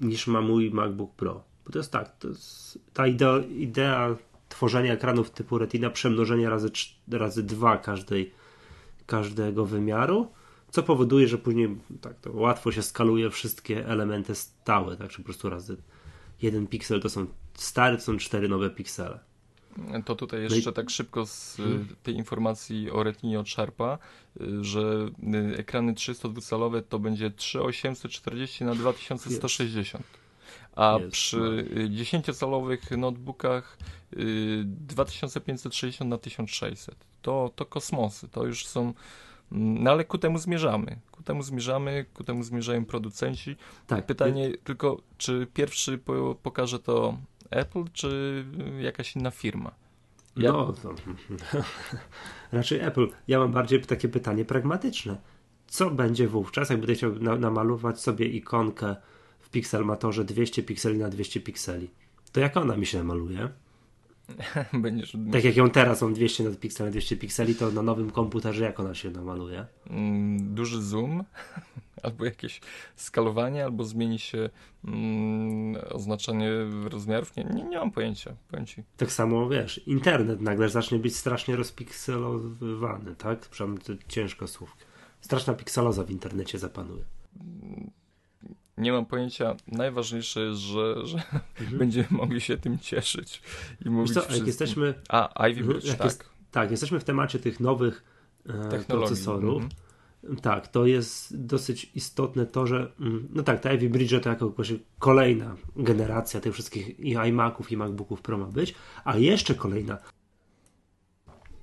niż 0.00 0.26
ma 0.26 0.40
mój 0.40 0.70
MacBook 0.70 1.14
Pro. 1.14 1.44
Bo 1.64 1.72
to 1.72 1.78
jest 1.78 1.92
tak, 1.92 2.18
to 2.18 2.28
jest 2.28 2.78
ta 2.92 3.06
idea, 3.06 3.38
idea 3.38 4.16
tworzenia 4.48 4.92
ekranów 4.92 5.30
typu 5.30 5.58
Retina, 5.58 5.90
przemnożenia 5.90 6.50
razy, 6.50 6.70
razy 7.10 7.42
2 7.42 7.76
każdej, 7.76 8.32
każdego 9.12 9.66
wymiaru, 9.66 10.28
co 10.70 10.82
powoduje, 10.82 11.28
że 11.28 11.38
później 11.38 11.76
tak, 12.00 12.20
to 12.20 12.32
łatwo 12.32 12.72
się 12.72 12.82
skaluje 12.82 13.30
wszystkie 13.30 13.86
elementy 13.86 14.34
stałe, 14.34 14.96
tak, 14.96 15.10
czy 15.10 15.18
po 15.18 15.24
prostu 15.24 15.50
razy 15.50 15.76
jeden 16.42 16.66
piksel 16.66 17.00
to 17.00 17.10
są 17.10 17.26
stare, 17.54 17.96
to 17.96 18.02
są 18.02 18.16
cztery 18.16 18.48
nowe 18.48 18.70
piksele. 18.70 19.18
To 20.04 20.16
tutaj 20.16 20.40
No 20.48 20.54
jeszcze 20.54 20.72
tak 20.72 20.90
szybko 20.90 21.26
z 21.26 21.58
y, 21.58 21.62
tej 22.02 22.14
informacji 22.14 22.90
o 22.90 23.02
retinie 23.02 23.40
od 23.40 23.48
Sharpa, 23.48 23.98
y, 24.40 24.64
że 24.64 25.10
y, 25.52 25.58
ekrany 25.58 25.92
302-calowe 25.92 26.82
to 26.88 26.98
będzie 26.98 27.30
3840 27.30 28.64
na 28.64 28.74
2160. 28.74 30.04
A 30.76 30.98
Jest, 31.00 31.12
przy 31.12 31.36
no. 31.36 31.80
y, 31.82 31.88
10-calowych 31.90 32.96
notebookach 32.98 33.78
y, 34.12 34.62
2560 34.64 36.10
na 36.10 36.18
1600. 36.18 36.94
To, 37.22 37.50
to 37.56 37.66
kosmosy, 37.66 38.28
to 38.28 38.46
już 38.46 38.66
są. 38.66 38.80
mm, 39.52 39.82
No 39.82 39.90
ale 39.90 40.04
ku 40.04 40.18
temu 40.18 40.38
zmierzamy. 40.38 40.98
Ku 41.10 41.22
temu 41.22 41.42
zmierzamy, 41.42 42.04
ku 42.14 42.24
temu 42.24 42.42
zmierzają 42.42 42.84
producenci. 42.84 43.56
Tak, 43.86 44.06
Pytanie 44.06 44.50
tylko, 44.64 45.00
czy 45.18 45.46
pierwszy 45.54 45.98
po, 45.98 46.34
pokaże 46.42 46.78
to 46.78 47.18
Apple, 47.50 47.84
czy 47.92 48.44
jakaś 48.80 49.16
inna 49.16 49.30
firma? 49.30 49.70
Ja- 50.36 50.52
No, 50.52 50.72
to, 50.72 50.94
raczej 52.52 52.80
Apple. 52.80 53.08
Ja 53.28 53.38
mam 53.38 53.52
bardziej 53.52 53.80
takie 53.82 54.08
pytanie 54.08 54.44
pragmatyczne. 54.44 55.16
Co 55.66 55.90
będzie 55.90 56.28
wówczas, 56.28 56.70
jak 56.70 56.78
będę 56.78 56.94
chciał 56.94 57.12
na, 57.12 57.36
namalować 57.36 58.00
sobie 58.00 58.26
ikonkę 58.26 58.96
Pixelmatorze 59.52 60.24
200 60.24 60.62
pikseli 60.62 60.98
na 60.98 61.08
200 61.08 61.40
pikseli? 61.40 61.90
To 62.32 62.40
jak 62.40 62.56
ona 62.56 62.76
mi 62.76 62.86
się 62.86 62.98
namaluje? 62.98 63.48
Będziesz 64.82 65.16
Tak 65.32 65.44
jak 65.44 65.56
ją 65.56 65.70
teraz 65.70 66.02
mam 66.02 66.14
200 66.14 66.44
na 66.44 66.50
pikseli 66.56 66.86
na 66.86 66.90
200 66.90 67.16
pikseli, 67.16 67.54
to 67.54 67.70
na 67.70 67.82
nowym 67.82 68.10
komputerze 68.10 68.64
jak 68.64 68.80
ona 68.80 68.94
się 68.94 69.10
namaluje? 69.10 69.66
mm, 69.90 70.54
duży 70.54 70.82
zoom, 70.82 71.24
albo 72.02 72.24
jakieś 72.24 72.60
skalowanie, 72.96 73.64
albo 73.64 73.84
zmieni 73.84 74.18
się 74.18 74.50
mm, 74.84 75.82
oznaczenie 75.90 76.50
rozmiarów. 76.84 77.36
Nie, 77.36 77.44
nie, 77.44 77.62
nie 77.62 77.78
mam 77.78 77.90
pojęcia. 77.90 78.36
Ci. 78.66 78.82
Tak 78.96 79.12
samo, 79.12 79.48
wiesz, 79.48 79.80
internet 79.86 80.40
nagle 80.40 80.68
zacznie 80.68 80.98
być 80.98 81.16
strasznie 81.16 81.56
rozpikselowany, 81.56 83.14
tak? 83.18 83.38
Przynajmniej 83.38 83.84
to 83.84 83.92
ciężko 84.08 84.48
słów. 84.48 84.76
Straszna 85.20 85.54
pikseloza 85.54 86.04
w 86.04 86.10
internecie 86.10 86.58
zapanuje. 86.58 87.02
Nie 88.82 88.92
mam 88.92 89.06
pojęcia. 89.06 89.56
Najważniejsze 89.68 90.40
jest, 90.40 90.60
że, 90.60 91.06
że 91.06 91.22
będziemy 91.78 92.06
mogli 92.10 92.40
się 92.40 92.58
tym 92.58 92.78
cieszyć 92.78 93.42
i 93.80 93.84
Wiesz 93.84 93.92
mówić 93.92 94.14
co, 94.14 94.34
jak 94.34 94.46
jesteśmy 94.46 94.94
A, 95.08 95.48
Ivy 95.48 95.64
Bridge, 95.64 95.84
Jak 95.84 95.98
tak. 95.98 96.04
jest- 96.04 96.24
Tak, 96.50 96.70
jesteśmy 96.70 97.00
w 97.00 97.04
temacie 97.04 97.38
tych 97.38 97.60
nowych 97.60 98.04
e, 98.48 98.78
procesorów. 98.78 99.62
Mhm. 99.62 99.82
Tak, 100.42 100.68
to 100.68 100.86
jest 100.86 101.44
dosyć 101.46 101.90
istotne 101.94 102.46
to, 102.46 102.66
że 102.66 102.92
mm, 103.00 103.28
no 103.30 103.42
tak, 103.42 103.60
ta 103.60 103.72
Ivy 103.72 103.90
Bridge 103.90 104.22
to 104.22 104.28
jako 104.28 104.48
właśnie 104.48 104.76
kolejna 104.98 105.56
generacja 105.76 106.40
tych 106.40 106.52
wszystkich 106.52 107.00
i 107.00 107.10
iMaców 107.28 107.72
i 107.72 107.76
MacBooków 107.76 108.22
Pro 108.22 108.38
ma 108.38 108.46
być, 108.46 108.74
a 109.04 109.16
jeszcze 109.16 109.54
kolejna 109.54 109.98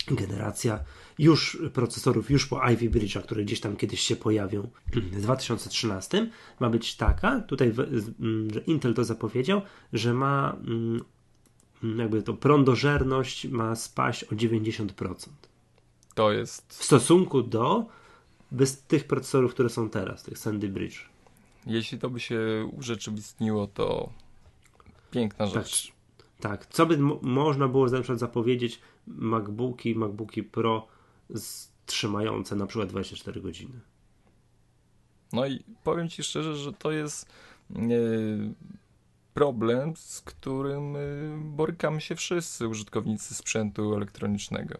generacja 0.08 0.80
już 1.20 1.58
procesorów, 1.74 2.32
już 2.32 2.48
po 2.48 2.70
Ivy 2.72 2.90
Bridge'a, 2.90 3.22
które 3.24 3.44
gdzieś 3.44 3.60
tam 3.60 3.76
kiedyś 3.76 4.00
się 4.00 4.16
pojawią 4.16 4.68
w 4.94 5.22
2013, 5.22 6.30
ma 6.60 6.70
być 6.70 6.96
taka, 6.96 7.40
tutaj 7.42 7.74
mm, 8.20 8.54
że 8.54 8.60
Intel 8.60 8.94
to 8.94 9.04
zapowiedział, 9.04 9.62
że 9.94 10.14
ma 10.14 10.56
mm, 10.68 12.00
jakby 12.00 12.24
to 12.24 12.34
prądożerność 12.34 13.46
ma 13.48 13.76
spaść 13.76 14.24
o 14.24 14.36
90% 14.36 15.16
To 16.16 16.32
jest, 16.32 16.74
w 16.74 16.84
stosunku 16.84 17.42
do 17.42 17.86
bez 18.52 18.82
tych 18.82 19.04
procesorów, 19.04 19.54
które 19.54 19.70
są 19.70 19.90
teraz, 19.90 20.24
tych 20.24 20.38
Sandy 20.38 20.70
Bridge. 20.70 21.06
jeśli 21.66 22.00
to 22.00 22.10
by 22.10 22.20
się 22.20 22.70
urzeczywistniło, 22.78 23.68
to 23.68 24.10
piękna 25.12 25.46
Tak, 25.46 25.54
rzecz. 25.54 25.92
tak. 26.40 26.66
Co 26.66 26.86
by 26.86 26.98
mo- 26.98 27.20
można 27.22 27.68
było 27.68 27.86
na 27.88 27.98
przykład 28.00 28.20
zapowiedzieć 28.20 28.80
MacBooki, 29.08 29.96
MacBooki 29.96 30.44
Pro 30.44 30.88
trzymające 31.86 32.56
na 32.56 32.68
przykład 32.68 32.90
24 32.90 33.42
godziny. 33.42 33.80
No 35.34 35.46
i 35.48 35.64
powiem 35.84 36.10
Ci 36.10 36.24
szczerze, 36.24 36.56
że 36.56 36.74
to 36.74 36.92
jest 36.92 37.30
e, 37.76 37.80
problem, 39.34 39.94
z 39.96 40.22
którym 40.22 40.96
e, 40.96 41.00
borykamy 41.42 42.02
się 42.02 42.16
wszyscy 42.16 42.68
użytkownicy 42.68 43.36
sprzętu 43.36 43.96
elektronicznego. 43.96 44.76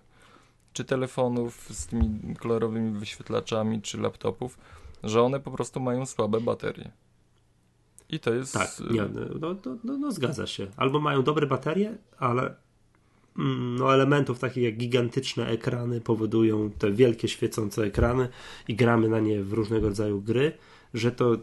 Czy 0.74 0.86
telefonów 0.86 1.70
z 1.72 1.88
tymi 1.88 2.36
kolorowymi 2.36 3.00
wyświetlaczami, 3.00 3.82
czy 3.82 3.98
laptopów, 3.98 4.58
że 5.04 5.22
one 5.22 5.40
po 5.40 5.52
prostu 5.52 5.80
mają 5.80 6.06
słabe 6.06 6.42
baterie. 6.42 6.92
I 8.10 8.20
to 8.20 8.34
jest. 8.34 8.54
Tak, 8.54 8.70
e, 8.90 8.94
nie, 8.94 9.02
no, 9.40 9.56
no, 9.66 9.78
no, 9.84 9.98
no 9.98 10.12
zgadza 10.12 10.48
się. 10.48 10.68
Albo 10.78 11.00
mają 11.00 11.24
dobre 11.24 11.48
baterie, 11.48 11.98
ale 12.18 12.56
no, 13.78 13.94
elementów 13.94 14.40
takich 14.40 14.64
jak 14.64 14.78
gigantyczne 14.78 15.48
ekrany 15.48 16.02
powodują 16.02 16.72
te 16.72 16.92
wielkie 16.92 17.28
świecące 17.28 17.84
ekrany 17.84 18.30
i 18.68 18.76
gramy 18.76 19.10
na 19.10 19.20
nie 19.20 19.44
w 19.44 19.54
różnego 19.54 19.88
rodzaju 19.88 20.22
gry, 20.22 20.52
że 20.94 21.12
to 21.12 21.38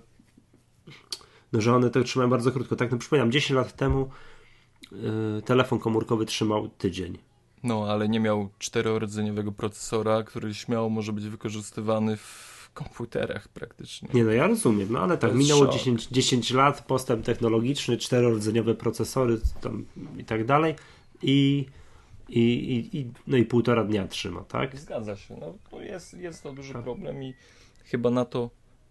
no, 1.52 1.60
że 1.60 1.74
one 1.74 1.90
to 1.90 2.02
trzymają 2.02 2.30
bardzo 2.30 2.52
krótko. 2.52 2.76
Tak, 2.76 2.90
no 2.90 2.98
przypominam, 2.98 3.32
10 3.32 3.56
lat 3.56 3.76
temu 3.76 4.10
y, 5.38 5.42
telefon 5.42 5.78
komórkowy 5.78 6.26
trzymał 6.26 6.68
tydzień. 6.68 7.18
No, 7.62 7.84
ale 7.88 8.08
nie 8.08 8.20
miał 8.20 8.48
czterorodzeniowego 8.58 9.52
procesora, 9.52 10.22
który 10.22 10.54
śmiało 10.54 10.88
może 10.88 11.12
być 11.12 11.28
wykorzystywany 11.28 12.16
w 12.16 12.70
komputerach 12.74 13.48
praktycznie. 13.48 14.08
Nie 14.14 14.24
no, 14.24 14.30
ja 14.30 14.46
rozumiem, 14.46 14.88
no 14.90 14.98
ale 14.98 15.18
tak, 15.18 15.34
minęło 15.34 15.64
szok. 15.64 15.72
10, 15.72 16.06
10 16.06 16.50
lat, 16.50 16.86
postęp 16.86 17.24
technologiczny, 17.24 17.96
czterorodzeniowe 17.96 18.74
procesory 18.74 19.40
tam 19.60 19.84
i 20.18 20.24
tak 20.24 20.44
dalej 20.44 20.74
i, 21.22 21.66
i, 22.28 22.40
i, 22.40 22.98
i, 22.98 23.10
no 23.26 23.36
i 23.36 23.44
półtora 23.44 23.84
dnia 23.84 24.08
trzyma, 24.08 24.44
tak? 24.44 24.78
Zgadza 24.78 25.16
się. 25.16 25.36
No, 25.36 25.54
to 25.70 25.82
jest, 25.82 26.14
jest 26.14 26.42
to 26.42 26.52
duży 26.52 26.72
Tak. 26.72 26.82
problem 26.82 27.22
i 27.22 27.34
chyba 27.84 28.10
na 28.10 28.24
to 28.24 28.50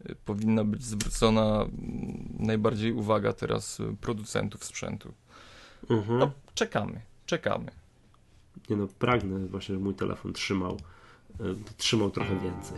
y, 0.10 0.16
powinna 0.26 0.64
być 0.64 0.84
zwrócona 0.84 1.62
mm, 1.62 2.28
najbardziej 2.40 2.92
uwaga 2.94 3.34
teraz 3.34 3.80
y, 3.80 3.96
producentów 4.02 4.64
sprzętu. 4.64 5.14
Mhm. 5.90 6.20
No, 6.20 6.32
czekamy, 6.54 7.02
czekamy. 7.26 7.72
Nie 8.70 8.76
no, 8.76 8.88
pragnę 8.88 9.48
właśnie, 9.48 9.74
żeby 9.74 9.84
mój 9.86 9.96
telefon 9.96 10.34
trzymał, 10.34 10.78
y, 11.42 11.76
trzymał 11.78 12.12
trochę 12.12 12.40
więcej. 12.40 12.78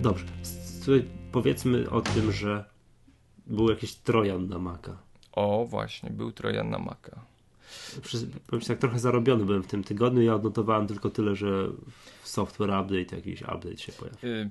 Dobrze, 0.00 0.24
powiedzmy 1.32 1.90
o 1.90 2.00
tym, 2.00 2.32
że 2.32 2.71
był 3.46 3.70
jakiś 3.70 3.94
trojan 3.94 4.48
na 4.48 4.58
Maca. 4.58 4.96
O, 5.32 5.66
właśnie, 5.68 6.10
był 6.10 6.32
Trojan 6.32 6.70
na 6.70 6.78
Maca. 6.78 7.20
Przez, 8.02 8.26
powiem 8.46 8.66
tak 8.66 8.78
trochę 8.78 8.98
zarobiony 8.98 9.44
byłem 9.44 9.62
w 9.62 9.66
tym 9.66 9.84
tygodniu. 9.84 10.22
Ja 10.22 10.34
odnotowałem 10.34 10.86
tylko 10.86 11.10
tyle, 11.10 11.36
że 11.36 11.68
w 12.22 12.28
software 12.28 12.70
update 12.70 13.16
jakiś 13.16 13.42
update 13.42 13.76
się 13.76 13.92
pojawił. 13.92 14.30
Y, 14.30 14.50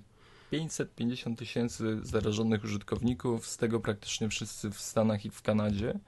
550 0.51 1.39
tysięcy 1.39 1.99
zarażonych 2.03 2.63
użytkowników, 2.63 3.47
z 3.47 3.57
tego 3.57 3.79
praktycznie 3.79 4.29
wszyscy 4.29 4.71
w 4.71 4.79
Stanach 4.79 5.25
i 5.25 5.29
w 5.29 5.41
Kanadzie. 5.41 5.99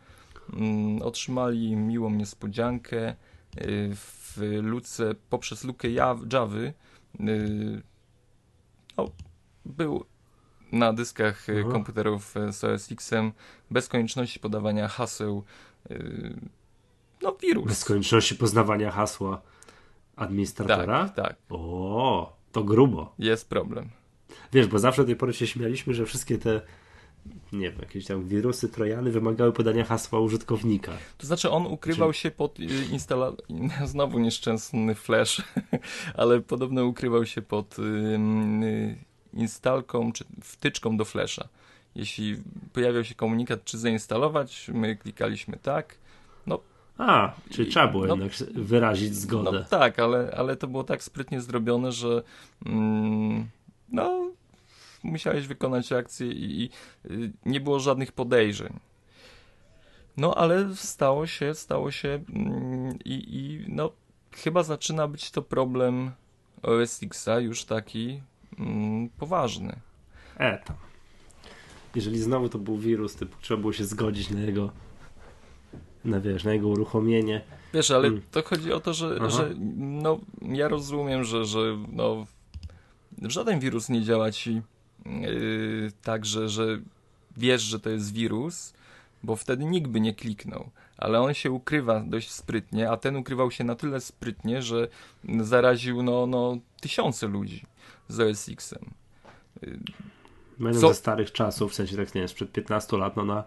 Mm, 0.54 1.02
Otrzymali 1.02 1.76
miłą 1.76 2.10
niespodziankę 2.10 3.10
y, 3.10 3.16
w 3.96 4.38
luce, 4.62 5.16
poprzez 5.30 5.64
lukę 5.64 5.90
Javy. 5.90 6.74
y, 7.20 7.82
był 9.66 10.06
na 10.74 10.94
dyskach 10.94 11.48
Aha. 11.60 11.72
komputerów 11.72 12.38
e, 12.38 12.54
z 12.54 12.64
OS 12.64 12.92
X-em 12.92 13.32
bez 13.72 13.88
konieczności 13.88 14.40
podawania 14.40 14.88
haseł. 14.88 15.44
e, 15.90 15.96
No, 17.22 17.36
wirus. 17.42 17.68
Bez 17.68 17.86
konieczności 17.86 18.36
poznawania 18.36 18.92
hasła 18.92 19.42
administratora? 20.16 21.10
tak, 21.10 21.16
tak. 21.16 21.36
O, 21.50 22.38
to 22.52 22.64
grubo. 22.64 23.14
Jest 23.20 23.50
problem. 23.50 23.90
Wiesz, 24.54 24.68
bo 24.68 24.80
zawsze 24.80 25.02
do 25.02 25.06
tej 25.06 25.16
pory 25.16 25.34
się 25.34 25.48
śmialiśmy, 25.48 25.94
że 25.94 26.06
wszystkie 26.06 26.38
te 26.38 26.62
nie 27.54 27.72
wiem, 27.72 27.80
jakieś 27.80 28.06
tam 28.06 28.28
wirusy, 28.28 28.70
trojany 28.70 29.12
wymagały 29.12 29.54
podania 29.54 29.86
hasła 29.86 30.20
użytkownika. 30.20 30.92
To 31.18 31.28
znaczy 31.28 31.50
on 31.50 31.66
ukrywał 31.68 32.14
się 32.14 32.32
pod 32.32 32.60
y, 32.60 32.64
instala... 32.92 33.32
Znowu 33.86 34.20
nieszczęsny 34.20 34.96
flash, 34.96 35.42
ale 36.18 36.42
podobno 36.42 36.86
ukrywał 36.86 37.26
się 37.26 37.42
pod 37.42 37.80
y, 37.80 38.98
instalką 39.34 40.12
czy 40.12 40.26
wtyczką 40.42 40.98
do 40.98 41.06
flasha. 41.06 41.48
Jeśli 41.96 42.38
pojawiał 42.74 43.04
się 43.04 43.16
komunikat, 43.16 43.64
czy 43.66 43.78
zainstalować, 43.78 44.70
my 44.74 44.96
klikaliśmy 44.96 45.58
tak. 45.58 45.96
A, 46.98 47.34
czyli 47.50 47.68
I- 47.68 47.72
trzeba 47.72 47.88
było 47.88 48.06
no- 48.06 48.16
jednak 48.16 48.34
wyrazić 48.54 49.16
zgodę. 49.16 49.52
No 49.52 49.64
tak, 49.64 50.00
ale, 50.00 50.34
ale 50.38 50.56
to 50.56 50.68
było 50.68 50.84
tak 50.84 51.04
sprytnie 51.04 51.42
zrobione, 51.42 51.92
że 51.92 52.24
mm, 52.66 53.48
no 53.90 54.32
musiałeś 55.04 55.48
wykonać 55.48 55.92
akcję 55.92 56.28
i, 56.28 56.64
i 56.64 56.70
y, 57.12 57.32
nie 57.46 57.60
było 57.60 57.80
żadnych 57.80 58.12
podejrzeń. 58.12 58.80
No 60.18 60.36
ale 60.36 60.76
stało 60.76 61.28
się, 61.28 61.56
stało 61.56 61.92
się 61.92 62.10
mm, 62.36 63.00
i, 63.06 63.14
i 63.14 63.66
no 63.68 63.92
chyba 64.32 64.64
zaczyna 64.64 65.08
być 65.08 65.32
to 65.32 65.42
problem 65.42 66.12
OS 66.64 67.04
Xa 67.04 67.40
już 67.40 67.66
taki 67.66 68.22
mm, 68.60 69.10
poważny. 69.10 69.76
E, 70.38 70.58
tam. 70.58 70.76
Jeżeli 71.96 72.20
znowu 72.20 72.50
to 72.50 72.60
był 72.60 72.78
wirus, 72.78 73.16
typu 73.16 73.38
trzeba 73.42 73.62
było 73.62 73.74
się 73.74 73.86
zgodzić 73.86 74.30
na 74.30 74.40
jego 74.42 74.72
na 76.06 76.20
wiesz, 76.20 76.44
na 76.44 76.54
jego 76.54 76.68
uruchomienie. 76.68 77.42
Wiesz, 77.74 77.92
ale 77.92 78.08
Mm. 78.08 78.22
to 78.32 78.44
chodzi 78.44 78.74
o 78.74 78.80
to, 78.80 78.94
że, 78.94 79.18
Aha. 79.20 79.30
że 79.30 79.54
no, 79.78 80.20
ja 80.42 80.68
rozumiem, 80.68 81.24
że, 81.24 81.46
że 81.46 81.78
no, 81.92 82.26
żaden 83.22 83.60
wirus 83.60 83.90
nie 83.90 84.02
działa 84.02 84.32
ci 84.32 84.62
yy, 85.06 85.92
tak, 86.04 86.26
że, 86.26 86.50
że 86.50 86.80
wiesz, 87.38 87.62
że 87.62 87.80
to 87.80 87.90
jest 87.90 88.14
wirus, 88.14 88.74
bo 89.24 89.36
wtedy 89.36 89.66
nikt 89.66 89.88
by 89.88 90.00
nie 90.02 90.14
kliknął. 90.14 90.70
Ale 90.98 91.22
on 91.22 91.34
się 91.34 91.52
ukrywa 91.52 92.00
dość 92.00 92.32
sprytnie, 92.32 92.90
a 92.90 92.98
ten 92.98 93.16
ukrywał 93.16 93.52
się 93.52 93.64
na 93.64 93.76
tyle 93.76 94.02
sprytnie, 94.02 94.62
że 94.62 94.88
zaraził 95.40 96.04
no, 96.04 96.28
no, 96.28 96.58
tysiące 96.82 97.28
ludzi 97.28 97.66
z 98.08 98.20
OS 98.20 98.50
X-em. 98.50 98.94
Będą 100.60 100.80
Co- 100.80 100.88
ze 100.88 100.94
starych 100.94 101.32
czasów, 101.32 101.72
w 101.72 101.76
sensie 101.76 101.98
tak 101.98 102.16
nie 102.16 102.22
wiem, 102.22 102.28
sprzed 102.28 102.52
15 102.52 102.98
lat, 102.98 103.16
no 103.16 103.26
na 103.26 103.44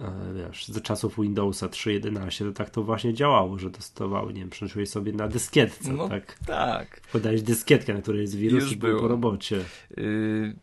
e, 0.00 0.10
wiesz, 0.34 0.66
ze 0.68 0.80
czasów 0.80 1.16
Windowsa 1.20 1.66
3.11 1.68 2.44
to 2.44 2.52
tak 2.52 2.70
to 2.70 2.82
właśnie 2.82 3.14
działało, 3.14 3.58
że 3.58 3.70
dostawały, 3.70 4.32
nie 4.32 4.40
wiem, 4.40 4.50
przenosiłeś 4.50 4.90
sobie 4.90 5.12
na 5.12 5.28
dyskietce, 5.28 5.92
No, 5.92 6.08
tak? 6.08 6.38
Tak. 6.46 7.00
Podałeś 7.12 7.42
dyskietkę, 7.42 7.94
na 7.94 8.02
której 8.02 8.20
jest 8.20 8.34
wirus 8.36 8.62
Już 8.62 8.72
i 8.72 8.76
był 8.76 9.00
po 9.00 9.08
robocie. 9.08 9.64
Y, 9.98 10.56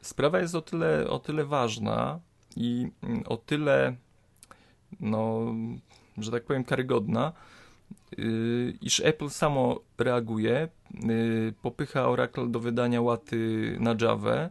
Sprawa 0.00 0.40
jest 0.40 0.54
o 0.54 0.62
tyle, 0.62 1.08
o 1.10 1.18
tyle 1.18 1.44
ważna 1.44 2.20
i 2.56 2.88
mm, 3.02 3.22
o 3.26 3.36
tyle, 3.36 3.96
no, 5.00 5.54
że 6.18 6.30
tak 6.30 6.44
powiem, 6.44 6.64
karygodna, 6.64 7.32
y, 7.32 7.65
iż 8.80 9.00
Apple 9.00 9.30
samo 9.30 9.80
reaguje, 9.98 10.68
y, 11.10 11.54
popycha 11.62 12.08
Oracle 12.08 12.48
do 12.48 12.60
wydania 12.60 13.00
łaty 13.00 13.76
na 13.80 13.94
Java 14.00 14.50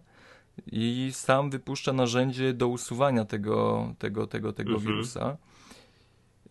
i 0.72 1.10
sam 1.14 1.50
wypuszcza 1.50 1.94
narzędzie 1.94 2.54
do 2.54 2.68
usuwania 2.68 3.26
tego, 3.26 3.94
tego, 4.00 4.28
tego, 4.28 4.54
tego 4.54 4.72
Mhm. 4.74 4.86
wirusa. 4.88 5.38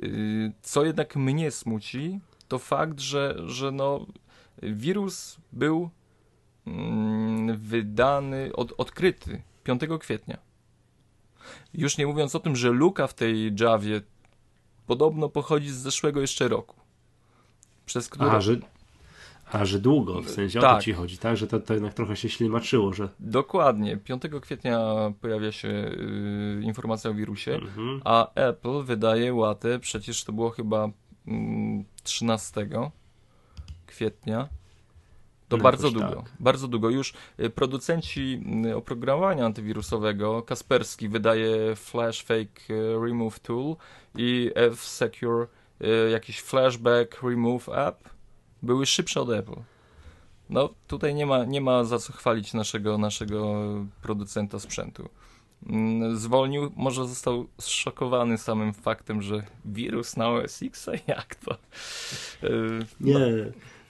Y, 0.02 0.52
Co 0.62 0.84
jednak 0.84 1.16
mnie 1.16 1.50
smuci, 1.50 2.20
to 2.48 2.58
fakt, 2.58 3.00
że, 3.00 3.36
że 3.46 3.72
no, 3.72 4.06
wirus 4.62 5.36
był 5.52 5.90
mm, 6.66 7.56
wydany, 7.58 8.50
od, 8.54 8.72
odkryty 8.78 9.42
5 9.64 9.80
kwietnia. 10.00 10.38
Już 11.74 11.98
nie 11.98 12.06
mówiąc 12.06 12.34
o 12.34 12.40
tym, 12.40 12.56
że 12.56 12.70
luka 12.70 13.06
w 13.06 13.14
tej 13.14 13.52
Javie 13.60 14.00
podobno 14.86 15.28
pochodzi 15.28 15.70
z 15.70 15.76
zeszłego 15.76 16.20
jeszcze 16.20 16.48
roku. 16.48 16.76
Przez 17.86 18.08
które... 18.08 18.28
Aha, 18.28 18.40
że, 18.40 18.56
a, 19.52 19.64
że 19.64 19.78
długo, 19.78 20.22
w 20.22 20.30
sensie 20.30 20.58
o 20.58 20.62
to 20.62 20.68
Tak. 20.68 20.82
ci 20.82 20.92
chodzi, 20.92 21.18
tak? 21.18 21.36
Że 21.36 21.46
to, 21.46 21.60
to 21.60 21.74
jednak 21.74 21.94
trochę 21.94 22.16
się 22.16 22.28
ślimaczyło, 22.28 22.92
że 22.92 23.08
Dokładnie. 23.20 23.96
5 23.96 24.22
kwietnia 24.42 24.80
pojawia 25.20 25.52
się 25.52 25.68
y, 25.68 26.60
informacja 26.62 27.10
o 27.10 27.14
wirusie, 27.14 27.54
mhm. 27.54 28.00
a 28.04 28.34
Apple 28.34 28.82
wydaje 28.82 29.34
łatę, 29.34 29.78
przecież 29.78 30.24
to 30.24 30.32
było 30.32 30.50
chyba 30.50 30.88
mm, 31.26 31.84
13 32.02 32.68
kwietnia. 33.86 34.48
To 35.54 35.58
No 35.58 35.62
bardzo 35.62 35.90
długo, 35.90 36.16
tak. 36.22 36.32
bardzo 36.40 36.68
długo. 36.68 36.90
Już 36.90 37.14
y, 37.40 37.50
producenci 37.50 38.42
y, 38.66 38.76
oprogramowania 38.76 39.46
antywirusowego, 39.46 40.42
Kaspersky 40.42 41.08
wydaje 41.08 41.76
Flash 41.76 42.22
Fake 42.22 42.74
y, 42.74 42.94
Remove 43.04 43.38
Tool 43.40 43.76
i 44.14 44.50
F-Secure 44.54 45.46
jakiś 46.10 46.40
Flashback 46.40 47.22
Remove 47.22 47.68
App 47.68 48.08
były 48.62 48.86
szybsze 48.86 49.20
od 49.20 49.30
Apple. 49.30 49.56
No 50.50 50.68
tutaj 50.86 51.14
nie 51.14 51.26
ma, 51.26 51.44
nie 51.44 51.60
ma 51.60 51.84
za 51.84 51.98
co 51.98 52.12
chwalić 52.12 52.54
naszego, 52.54 52.98
naszego 52.98 53.54
producenta 54.02 54.58
sprzętu. 54.58 55.08
Mm, 55.66 56.16
Zwolnił, 56.16 56.72
może 56.76 57.08
został 57.08 57.46
zszokowany 57.60 58.38
samym 58.38 58.74
faktem, 58.74 59.22
że 59.22 59.42
wirus 59.64 60.16
na 60.16 60.30
OS 60.30 60.62
X, 60.62 60.86
jak 61.06 61.34
to? 61.34 61.54
Y, 62.44 62.86
Nie, 63.00 63.20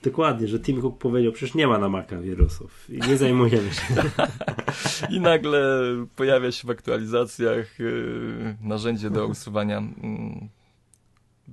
dokładnie, 0.05 0.47
że 0.47 0.59
Tim 0.59 0.81
Cook 0.81 0.97
powiedział, 0.97 1.31
przecież 1.31 1.55
nie 1.55 1.67
ma 1.67 1.77
na 1.77 1.89
Maca 1.89 2.17
wirusów 2.17 2.89
i 2.89 2.99
nie 3.07 3.17
zajmujemy 3.17 3.73
się. 3.73 3.83
I 5.15 5.19
nagle 5.19 5.81
pojawia 6.15 6.51
się 6.51 6.67
w 6.67 6.71
aktualizacjach 6.71 7.79
yy, 7.79 8.55
narzędzie 8.61 9.09
do 9.09 9.27
usuwania 9.27 9.77
mm, 9.77 10.49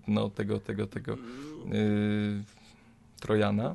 no, 0.09 0.31
tego, 0.31 0.61
tego, 0.61 0.87
tego 0.87 1.13
yy, 1.13 2.43
Trojana. 3.21 3.75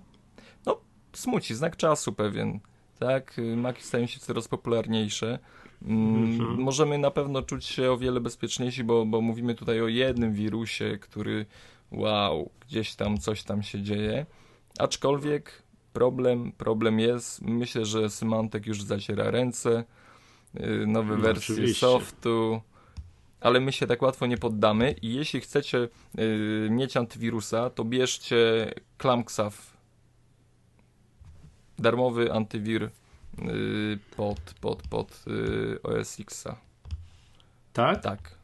No, 0.65 0.77
smuci, 1.13 1.55
znak 1.55 1.77
czasu 1.77 2.13
pewien. 2.13 2.59
Tak, 2.99 3.37
Yy, 3.37 3.57
Maki 3.57 3.83
stają 3.83 4.07
się 4.07 4.19
coraz 4.19 4.47
popularniejsze. 4.47 5.39
Mm, 5.81 6.23
Mhm. 6.23 6.59
Możemy 6.61 6.97
na 6.97 7.11
pewno 7.11 7.41
czuć 7.41 7.65
się 7.65 7.91
o 7.91 7.97
wiele 7.97 8.19
bezpieczniejsi, 8.19 8.83
bo, 8.83 9.05
bo 9.05 9.21
mówimy 9.21 9.55
tutaj 9.55 9.81
o 9.81 9.87
jednym 9.87 10.33
wirusie, 10.33 10.97
który 11.01 11.45
wow, 11.91 12.49
gdzieś 12.67 12.95
tam 12.95 13.17
coś 13.17 13.43
tam 13.43 13.63
się 13.63 13.81
dzieje. 13.81 14.25
Aczkolwiek 14.79 15.63
problem, 15.93 16.51
problem 16.51 16.99
jest. 16.99 17.41
Myślę, 17.41 17.85
że 17.85 18.09
Symantec 18.09 18.65
już 18.65 18.83
zaciera 18.83 19.31
ręce. 19.31 19.83
Yy, 20.53 20.87
Nowe 20.87 21.15
No, 21.15 21.21
wersje 21.21 21.55
oczywiście. 21.55 21.79
softu. 21.79 22.61
Ale 23.39 23.59
my 23.59 23.71
się 23.71 23.87
tak 23.87 24.01
łatwo 24.01 24.25
nie 24.25 24.37
poddamy 24.37 24.91
i 25.01 25.13
jeśli 25.13 25.41
chcecie 25.41 25.77
yy, 26.15 26.67
mieć 26.71 26.97
antywirusa, 26.97 27.69
to 27.69 27.85
bierzcie 27.85 28.73
Clamxaf. 28.97 29.77
Darmowy 31.79 32.33
antywir 32.33 32.89
yy, 33.37 33.99
pod, 34.15 34.39
pod, 34.61 34.87
pod 34.87 35.23
yy, 35.27 35.79
OS 35.83 36.19
Xa. 36.19 36.57
Tak? 37.73 38.01
Tak. 38.01 38.37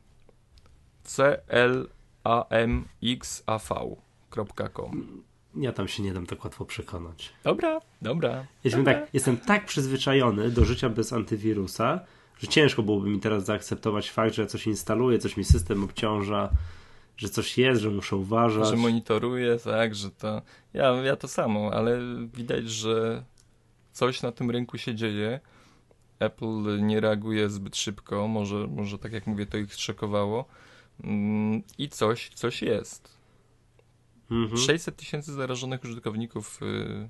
clamxav.com 4.34 5.24
Ja 5.56 5.74
tam 5.74 5.88
się 5.88 6.04
nie 6.04 6.14
dam 6.14 6.26
tak 6.26 6.44
łatwo 6.44 6.66
przekonać. 6.66 7.34
Dobra, 7.44 7.82
dobra. 8.02 8.46
Jestem 8.64 8.84
dobra. 8.84 9.00
tak, 9.00 9.14
jestem 9.14 9.38
tak 9.38 9.66
przyzwyczajony 9.66 10.50
do 10.50 10.66
życia 10.66 10.90
bez 10.90 11.14
antywirusa, 11.14 12.00
że 12.40 12.48
ciężko 12.48 12.84
byłoby 12.84 13.10
mi 13.10 13.20
teraz 13.20 13.46
zaakceptować 13.46 14.12
fakt, 14.12 14.34
że 14.34 14.42
ja 14.42 14.48
coś 14.48 14.68
instaluję, 14.68 15.20
coś 15.20 15.38
mi 15.38 15.44
system 15.44 15.84
obciąża, 15.84 16.50
że 17.18 17.30
coś 17.30 17.58
jest, 17.58 17.82
że 17.82 17.90
muszę 17.90 18.16
uważać. 18.16 18.68
Że 18.68 18.76
monitoruje, 18.76 19.58
tak, 19.58 19.96
że 19.96 20.12
to... 20.12 20.42
Ja, 20.74 20.92
ja 20.92 21.16
to 21.16 21.28
samo, 21.28 21.72
ale 21.74 22.00
widać, 22.34 22.70
że 22.70 23.24
coś 23.92 24.22
na 24.22 24.32
tym 24.32 24.52
rynku 24.52 24.78
się 24.78 24.96
dzieje. 24.96 25.40
Apple 26.20 26.86
nie 26.86 27.00
reaguje 27.00 27.50
zbyt 27.50 27.78
szybko, 27.78 28.28
może, 28.28 28.68
może 28.68 28.98
tak 28.98 29.12
jak 29.12 29.28
mówię, 29.28 29.46
to 29.46 29.58
ich 29.58 29.74
szokowało. 29.74 30.46
Mm, 31.04 31.64
I 31.78 31.90
coś, 31.90 32.30
coś 32.30 32.62
jest. 32.62 33.23
Mhm. 34.32 34.58
600 34.58 34.96
tysięcy 34.96 35.34
zarażonych 35.34 35.84
użytkowników 35.84 36.60
y, 36.62 37.10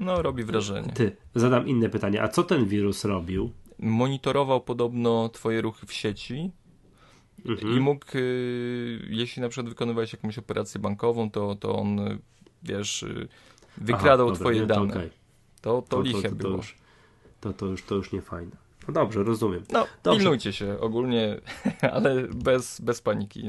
no, 0.00 0.22
robi 0.22 0.44
wrażenie. 0.44 0.92
Ty, 0.92 1.16
zadam 1.34 1.68
inne 1.68 1.88
pytanie. 1.88 2.22
A 2.22 2.28
co 2.28 2.42
ten 2.42 2.64
wirus 2.66 3.04
robił? 3.04 3.50
Monitorował 3.78 4.60
podobno 4.60 5.28
twoje 5.28 5.60
ruchy 5.60 5.86
w 5.86 5.92
sieci 5.92 6.50
Mhm. 7.46 7.76
i 7.76 7.80
mógł, 7.80 8.04
y, 8.14 9.06
jeśli 9.10 9.42
na 9.42 9.48
przykład 9.48 9.68
wykonywałeś 9.68 10.12
jakąś 10.12 10.38
operację 10.38 10.80
bankową, 10.80 11.30
to, 11.30 11.54
to 11.54 11.76
on, 11.76 11.98
y, 11.98 12.18
wiesz, 12.62 13.04
wykradał 13.76 14.26
Aha, 14.26 14.34
dobra, 14.34 14.34
twoje 14.36 14.60
nie, 14.60 14.66
to 14.66 14.74
dane. 14.74 14.92
okej. 14.94 15.10
To, 15.60 15.70
to, 15.70 15.82
To- 15.82 15.96
to- 15.96 16.02
liche 16.02 16.28
to- 16.28 16.34
było. 16.34 16.56
już- 16.56 16.76
to, 17.40 17.52
to, 17.52 17.66
już, 17.66 17.82
to 17.82 17.94
już 17.94 18.12
nie 18.12 18.22
fajne. 18.22 18.56
No 18.88 18.94
dobrze, 18.94 19.22
rozumiem. 19.22 19.62
No, 19.72 19.86
Dobrze. 20.02 20.18
pilnujcie 20.20 20.52
się 20.52 20.80
ogólnie, 20.80 21.40
ale 21.94 22.22
bez, 22.28 22.80
bez 22.80 23.02
paniki. 23.02 23.42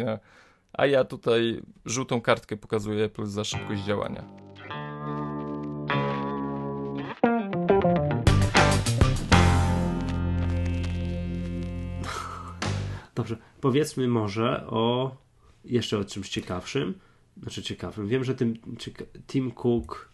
A 0.74 0.86
ja 0.86 1.04
tutaj 1.04 1.62
żółtą 1.86 2.22
kartkę 2.22 2.58
pokazuję 2.58 3.10
plus 3.10 3.30
za 3.30 3.44
szybkość 3.44 3.82
działania. 3.84 4.24
Dobrze, 13.16 13.38
powiedzmy 13.62 14.08
może 14.08 14.68
o 14.68 15.16
jeszcze 15.66 15.98
o 15.98 16.06
czymś 16.06 16.30
ciekawszym. 16.30 17.00
Znaczy 17.38 17.64
ciekawym. 17.64 18.08
Wiem, 18.08 18.24
że 18.24 18.36
tym, 18.36 18.54
Tim 19.28 19.52
Cook 19.52 20.10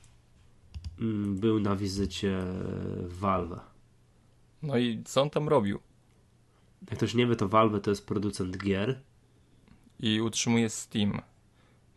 mm, 1.00 1.36
był 1.36 1.60
na 1.60 1.76
wizycie 1.76 2.38
w 3.00 3.20
Valve. 3.20 3.60
No 4.64 4.78
i 4.78 5.04
co 5.04 5.22
on 5.22 5.30
tam 5.30 5.50
robił? 5.50 5.80
Jak 6.90 6.98
ktoś 6.98 7.14
nie 7.14 7.28
wie, 7.28 7.36
to 7.36 7.48
Valve 7.48 7.82
to 7.82 7.90
jest 7.90 8.08
producent 8.08 8.58
gier. 8.58 9.02
I 10.00 10.22
utrzymuje 10.22 10.70
Steam, 10.70 11.22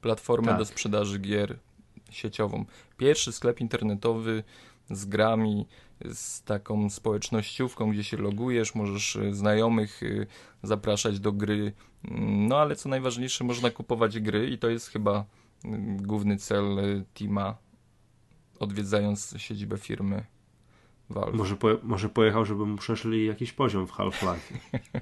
platformę 0.00 0.48
Tak. 0.48 0.58
do 0.58 0.64
sprzedaży 0.64 1.18
gier 1.18 1.58
sieciową. 2.10 2.64
Pierwszy 2.96 3.32
sklep 3.32 3.60
internetowy 3.60 4.44
z 4.90 5.04
grami, 5.04 5.66
z 6.04 6.42
taką 6.42 6.90
społecznościówką, 6.90 7.90
gdzie 7.92 8.04
się 8.04 8.16
logujesz, 8.16 8.74
możesz 8.74 9.16
y, 9.16 9.34
znajomych 9.34 10.02
y, 10.02 10.26
zapraszać 10.62 11.20
do 11.20 11.32
gry. 11.32 11.72
Mm, 12.04 12.46
No 12.46 12.58
ale 12.58 12.76
co 12.76 12.88
najważniejsze, 12.88 13.44
można 13.44 13.70
kupować 13.70 14.20
gry 14.20 14.50
i 14.50 14.58
to 14.58 14.68
jest 14.68 14.88
chyba 14.88 15.24
y, 15.64 15.68
główny 16.02 16.36
cel 16.36 16.78
y, 16.78 17.04
Teama, 17.14 17.56
odwiedzając 18.58 19.34
siedzibę 19.38 19.78
firmy 19.78 20.24
Może, 21.10 21.56
może 21.82 22.08
pojechał, 22.08 22.44
żeby 22.44 22.66
mu 22.66 22.76
przeszli 22.76 23.26
jakiś 23.26 23.52
poziom 23.52 23.86
w 23.86 23.92
Half-Life. 23.92 24.54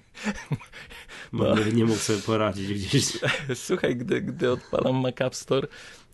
No. 1.33 1.55
nie, 1.75 1.85
mógł 1.85 1.99
sobie 1.99 2.19
poradzić 2.19 2.73
gdzieś. 2.75 3.19
Słuchaj, 3.67 3.97
gdy, 3.97 4.21
gdy 4.23 4.53
odpalam 4.53 4.97
Mac 4.97 5.21
App 5.21 5.35
Store 5.35 5.69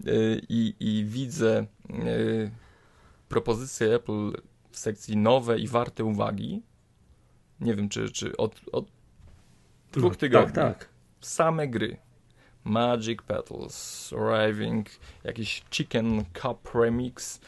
y, 0.07 0.41
i, 0.49 0.75
i 0.81 1.05
widzę 1.05 1.67
y, 1.91 2.51
propozycję 3.29 3.95
Apple 3.95 4.33
w 4.71 4.79
sekcji 4.79 5.17
nowe 5.17 5.59
i 5.59 5.69
warte 5.69 6.05
uwagi, 6.05 6.63
nie 7.61 7.75
wiem, 7.75 7.89
czy, 7.89 8.11
czy 8.11 8.37
od, 8.37 8.61
od 8.73 8.87
dwóch 9.93 10.13
No, 10.13 10.19
tygodni, 10.19 10.53
Tak, 10.55 10.79
tak. 10.79 10.89
same 11.21 11.69
gry. 11.69 11.97
Magic 12.65 13.23
Petals, 13.23 14.13
Arriving, 14.13 14.87
jakiś 15.25 15.63
Chicken 15.71 16.25
Cup 16.43 16.75
Remix, 16.75 17.41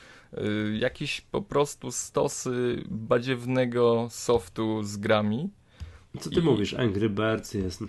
jakieś 0.78 1.20
po 1.20 1.42
prostu 1.42 1.92
stosy 1.92 2.82
badziewnego 2.88 4.08
softu 4.10 4.82
z 4.82 4.96
grami. 4.96 5.50
Co 6.20 6.30
ty 6.30 6.40
I- 6.40 6.42
mówisz? 6.42 6.74
Angry 6.74 7.10
Birds 7.10 7.54
jest. 7.54 7.84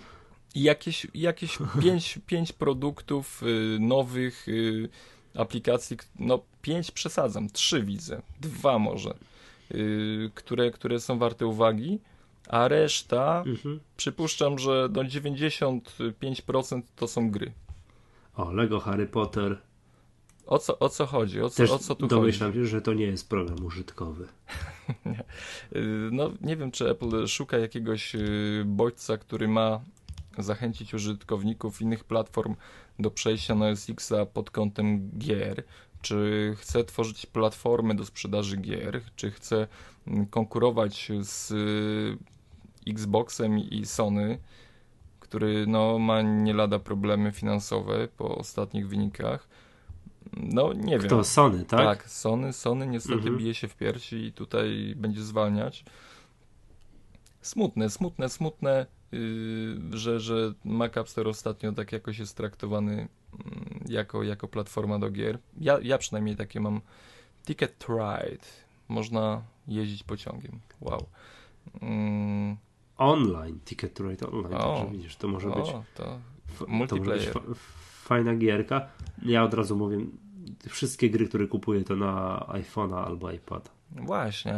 Jakieś, 0.54 1.06
jakieś 1.14 1.58
pięć, 1.82 2.18
pięć 2.26 2.52
produktów 2.52 3.42
y, 3.42 3.78
nowych 3.80 4.48
y, 4.48 4.88
aplikacji, 5.34 5.96
no 6.18 6.40
pięć 6.62 6.90
przesadzam, 6.90 7.50
trzy 7.50 7.82
widzę, 7.82 8.22
dwa 8.40 8.78
może, 8.78 9.14
y, 9.74 10.30
które, 10.34 10.70
które 10.70 11.00
są 11.00 11.18
warte 11.18 11.46
uwagi, 11.46 11.98
a 12.48 12.68
reszta 12.68 13.42
Mhm. 13.46 13.80
przypuszczam, 13.96 14.58
że 14.58 14.88
no 14.92 15.02
95% 15.04 16.82
to 16.96 17.08
są 17.08 17.30
gry. 17.30 17.52
O, 18.36 18.52
Lego 18.52 18.80
Harry 18.80 19.06
Potter. 19.06 19.58
O 20.48 20.58
co, 20.58 20.78
o 20.78 20.88
co 20.88 21.06
chodzi? 21.06 21.40
O 21.40 21.50
co, 21.50 21.56
Też 21.56 21.70
o 21.70 21.78
co 21.78 21.94
tu 21.94 22.00
chodzi? 22.04 22.10
domyślam 22.10 22.52
się, 22.54 22.66
że 22.66 22.82
to 22.82 22.94
nie 22.94 23.04
jest 23.04 23.28
program 23.28 23.64
użytkowy. 23.64 24.28
Y, 25.76 26.08
No, 26.12 26.30
nie 26.40 26.56
wiem, 26.56 26.70
czy 26.70 26.90
Apple 26.90 27.26
szuka 27.26 27.58
jakiegoś 27.58 28.14
y, 28.14 28.62
bodźca, 28.66 29.18
który 29.18 29.48
ma 29.48 29.80
zachęcić 30.38 30.94
użytkowników 30.94 31.80
innych 31.82 32.04
platform 32.04 32.54
do 32.98 33.10
przejścia 33.10 33.54
na 33.54 33.76
SX-a 33.76 34.26
pod 34.26 34.50
kątem 34.50 35.10
gier. 35.18 35.62
Czy 36.02 36.54
chce 36.58 36.84
tworzyć 36.84 37.26
platformy 37.26 37.94
do 37.94 38.04
sprzedaży 38.04 38.56
gier, 38.56 39.00
czy 39.16 39.30
chce 39.30 39.66
mm, 40.06 40.26
konkurować 40.26 41.10
z 41.20 41.50
y, 41.50 42.90
Xboxem 42.90 43.58
i 43.58 43.86
Sony, 43.86 44.38
który 45.20 45.66
no, 45.66 45.98
ma 45.98 46.22
nie 46.22 46.54
lada 46.54 46.78
problemy 46.78 47.32
finansowe 47.32 48.08
po 48.16 48.36
ostatnich 48.38 48.88
wynikach. 48.88 49.48
No, 50.36 50.72
nie 50.72 50.98
wiem. 50.98 51.08
To 51.08 51.24
Sony, 51.24 51.64
tak? 51.64 51.80
Tak, 51.80 52.10
Sony, 52.10 52.52
Sony 52.52 52.86
niestety 52.86 53.14
Mhm. 53.18 53.36
bije 53.36 53.54
się 53.54 53.68
w 53.68 53.76
piersi 53.76 54.16
i 54.16 54.32
tutaj 54.32 54.94
będzie 54.96 55.22
zwalniać. 55.22 55.84
Smutne, 57.40 57.90
smutne, 57.90 58.28
smutne, 58.28 58.86
yy, 59.12 59.78
że, 59.98 60.20
że 60.20 60.52
Mac 60.64 60.96
App 60.96 61.08
Store 61.08 61.30
ostatnio 61.30 61.72
tak 61.72 61.92
jakoś 61.92 62.18
jest 62.18 62.36
traktowany 62.36 62.92
mm, 62.92 63.08
jako, 63.88 64.22
jako 64.22 64.48
platforma 64.48 64.98
do 64.98 65.10
gier. 65.10 65.38
Ja, 65.60 65.78
ja 65.82 65.98
przynajmniej 65.98 66.36
takie 66.36 66.60
mam. 66.60 66.80
Ticket 67.46 67.78
to 67.78 67.86
Ride. 67.96 68.44
Można 68.88 69.42
jeździć 69.68 70.02
pociągiem. 70.02 70.60
Wow. 70.80 71.06
Mm, 71.82 72.56
Online, 72.96 73.60
Ticket 73.64 73.94
to 73.94 74.08
Ride 74.08 74.26
Online. 74.30 74.54
O. 74.54 74.78
Także 74.78 74.92
widzisz, 74.96 75.16
to 75.16 75.28
może 75.28 75.48
być, 75.50 75.68
o, 75.68 75.84
to 75.94 76.04
f- 76.48 76.58
to 76.58 76.66
może 76.66 76.86
być 76.86 77.00
multiplayer. 77.00 77.34
Fajna 78.08 78.34
gierka. 78.36 78.88
Ja 79.22 79.44
od 79.44 79.54
razu 79.54 79.76
mówię, 79.76 79.98
wszystkie 80.68 81.10
gry, 81.10 81.28
które 81.28 81.46
kupuję, 81.46 81.84
to 81.84 81.96
na 81.96 82.44
iPhone'a 82.48 83.04
albo 83.06 83.32
iPada. 83.32 83.70
Właśnie, 83.90 84.54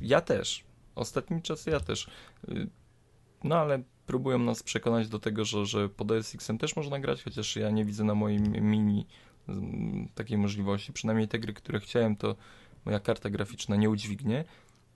ja 0.00 0.20
też. 0.20 0.64
Ostatnim 0.94 1.42
czasy 1.42 1.70
ja 1.70 1.80
też. 1.80 2.10
No 3.44 3.56
ale 3.56 3.82
próbują 4.06 4.38
nas 4.38 4.62
przekonać 4.62 5.08
do 5.08 5.18
tego, 5.18 5.44
że, 5.44 5.66
że 5.66 5.88
pod 5.88 6.12
SX-em 6.12 6.58
też 6.58 6.76
można 6.76 7.00
grać, 7.00 7.22
chociaż 7.22 7.56
ja 7.56 7.70
nie 7.70 7.84
widzę 7.84 8.04
na 8.04 8.14
moim 8.14 8.52
mini 8.52 9.06
takiej 10.14 10.38
możliwości. 10.38 10.92
Przynajmniej 10.92 11.28
te 11.28 11.38
gry, 11.38 11.52
które 11.52 11.80
chciałem, 11.80 12.16
to 12.16 12.36
moja 12.84 13.00
karta 13.00 13.30
graficzna 13.30 13.76
nie 13.76 13.90
udźwignie. 13.90 14.44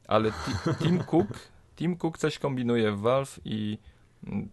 Ale 0.08 0.30
Ti- 0.30 0.74
Tim 0.84 0.98
Cook, 0.98 1.28
Tim 1.76 1.96
Cook 1.96 2.18
coś 2.18 2.38
kombinuje 2.38 2.92
w 2.92 3.00
Valve 3.00 3.40
i 3.44 3.78
mm, 4.26 4.48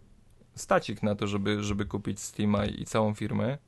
stać 0.54 0.90
ich 0.90 1.02
na 1.02 1.14
to, 1.14 1.26
żeby, 1.26 1.62
żeby 1.62 1.84
kupić 1.86 2.20
Steama 2.20 2.66
i 2.66 2.84
całą 2.84 3.14
firmę. 3.14 3.58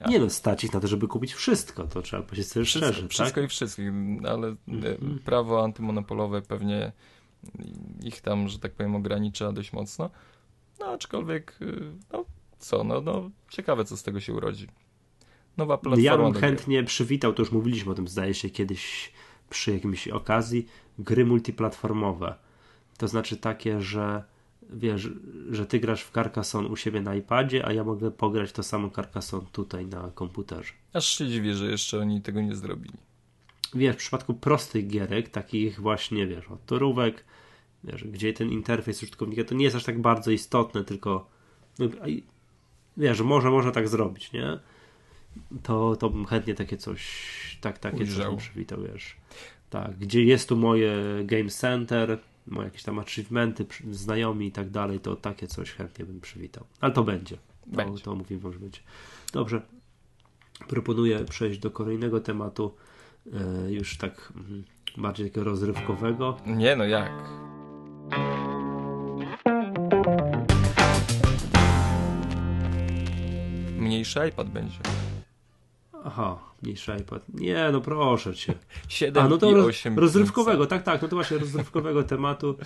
A- 0.00 0.08
Nie 0.08 0.18
no, 0.18 0.30
stać 0.30 0.64
ich 0.64 0.72
na 0.74 0.80
to, 0.80 0.88
żeby 0.88 1.08
kupić 1.08 1.34
wszystko, 1.34 1.86
to 1.86 2.02
trzeba 2.02 2.22
powiedzieć 2.22 2.48
sobie 2.48 2.64
Wszystko, 2.66 2.92
szczerze, 2.92 3.08
wszystko 3.08 3.34
tak? 3.40 3.44
i 3.44 3.48
wszystkich, 3.48 3.88
ale 4.28 4.48
e, 4.48 4.54
Mhm. 4.68 5.18
prawo 5.24 5.64
antymonopolowe 5.64 6.42
pewnie 6.42 6.92
ich 8.02 8.20
tam, 8.20 8.48
że 8.48 8.58
tak 8.58 8.72
powiem, 8.72 8.94
ogranicza 8.96 9.52
dość 9.52 9.72
mocno. 9.72 10.10
No 10.80 10.86
aczkolwiek, 10.86 11.58
y, 11.62 11.92
no 12.12 12.24
co, 12.58 12.84
no, 12.84 13.00
no 13.00 13.30
ciekawe 13.50 13.84
co 13.84 13.96
z 13.96 14.02
tego 14.02 14.20
się 14.20 14.32
urodzi. 14.32 14.66
Nowa 15.56 15.78
platforma 15.78 16.04
Ja 16.04 16.16
bym 16.18 16.32
chętnie 16.32 16.84
przywitał, 16.84 17.32
to 17.32 17.42
już 17.42 17.52
mówiliśmy 17.52 17.92
o 17.92 17.94
tym, 17.94 18.08
zdaje 18.08 18.34
się, 18.34 18.50
kiedyś 18.50 19.12
przy 19.50 19.72
jakimś 19.72 20.08
okazji, 20.08 20.66
gry 20.98 21.26
multiplatformowe. 21.26 22.34
To 22.98 23.08
znaczy 23.08 23.36
takie, 23.36 23.80
że 23.80 24.24
wiesz, 24.70 25.08
że 25.50 25.66
ty 25.66 25.80
grasz 25.80 26.02
w 26.02 26.12
Carcassonne 26.12 26.68
u 26.68 26.76
siebie 26.76 27.00
na 27.00 27.14
iPadzie, 27.14 27.66
a 27.66 27.72
ja 27.72 27.84
mogę 27.84 28.10
pograć 28.10 28.52
to 28.52 28.62
samo 28.62 28.90
Carcassonne 28.90 29.46
tutaj 29.52 29.86
na 29.86 30.10
komputerze. 30.14 30.72
Aż 30.92 31.06
się 31.18 31.28
dziwię, 31.28 31.54
że 31.54 31.70
jeszcze 31.70 31.98
oni 31.98 32.22
tego 32.22 32.40
nie 32.40 32.54
zrobili. 32.54 32.98
Wiesz, 33.74 33.94
w 33.94 33.98
przypadku 33.98 34.34
prostych 34.34 34.86
gierek, 34.86 35.28
takich 35.28 35.80
właśnie, 35.80 36.26
wiesz, 36.26 36.48
od 36.48 36.66
torówek, 36.66 37.24
wiesz, 37.84 38.04
gdzie 38.04 38.32
ten 38.32 38.50
interfejs 38.50 39.02
użytkownika 39.02 39.44
to 39.44 39.54
nie 39.54 39.64
jest 39.64 39.76
aż 39.76 39.84
tak 39.84 40.00
bardzo 40.00 40.30
istotne, 40.30 40.84
tylko 40.84 41.28
no, 41.78 41.86
wiesz, 42.96 43.20
może 43.20 43.50
można 43.50 43.70
tak 43.70 43.88
zrobić, 43.88 44.32
nie? 44.32 44.58
To, 45.62 45.96
to 45.96 46.10
bym 46.10 46.24
chętnie 46.24 46.54
takie 46.54 46.76
coś, 46.76 47.58
tak, 47.60 47.78
takie 47.78 47.98
coś 47.98 48.08
Ujrzał. 48.08 48.30
bym 48.30 48.38
przywitał, 48.38 48.82
wiesz. 48.82 49.16
Tak, 49.70 49.98
gdzie 49.98 50.24
jest 50.24 50.48
tu 50.48 50.56
moje 50.56 50.96
Game 51.24 51.48
Center, 51.48 52.18
moje 52.46 52.64
jakieś 52.64 52.82
tam 52.82 52.98
achievementy, 52.98 53.66
znajomi 53.90 54.46
i 54.46 54.52
tak 54.52 54.70
dalej, 54.70 55.00
to 55.00 55.16
takie 55.16 55.46
coś 55.46 55.72
chętnie 55.72 56.04
bym 56.04 56.20
przywitał. 56.20 56.64
Ale 56.80 56.92
to 56.92 57.04
będzie. 57.04 57.36
To, 57.36 57.76
Będzie. 57.76 58.02
to 58.02 58.14
mówimy, 58.14 58.52
że 58.52 58.58
będzie. 58.58 58.80
Dobrze. 59.32 59.62
Proponuję 60.68 61.24
przejść 61.24 61.58
do 61.60 61.70
kolejnego 61.70 62.20
tematu, 62.20 62.74
e, 63.32 63.72
już 63.72 63.96
tak 63.96 64.32
mm, 64.36 64.64
bardziej 64.96 65.26
takiego 65.26 65.44
rozrywkowego. 65.44 66.36
Nie 66.46 66.76
no 66.76 66.84
jak? 66.84 67.12
Mniejszy 73.78 74.28
iPad 74.28 74.48
będzie. 74.48 74.78
Aha, 76.06 76.38
mniejszy 76.62 76.96
iPad. 77.00 77.22
Nie, 77.34 77.68
no 77.72 77.80
proszę 77.80 78.34
cię. 78.34 78.54
7 78.88 79.24
A, 79.24 79.28
no 79.28 79.38
to 79.38 79.50
i 79.50 79.54
roz, 79.54 79.66
8 79.66 79.98
rozrywkowego, 79.98 80.66
tak, 80.66 80.82
tak, 80.82 81.02
no 81.02 81.08
to 81.08 81.16
właśnie 81.16 81.38
rozrywkowego 81.38 82.02
tematu, 82.14 82.56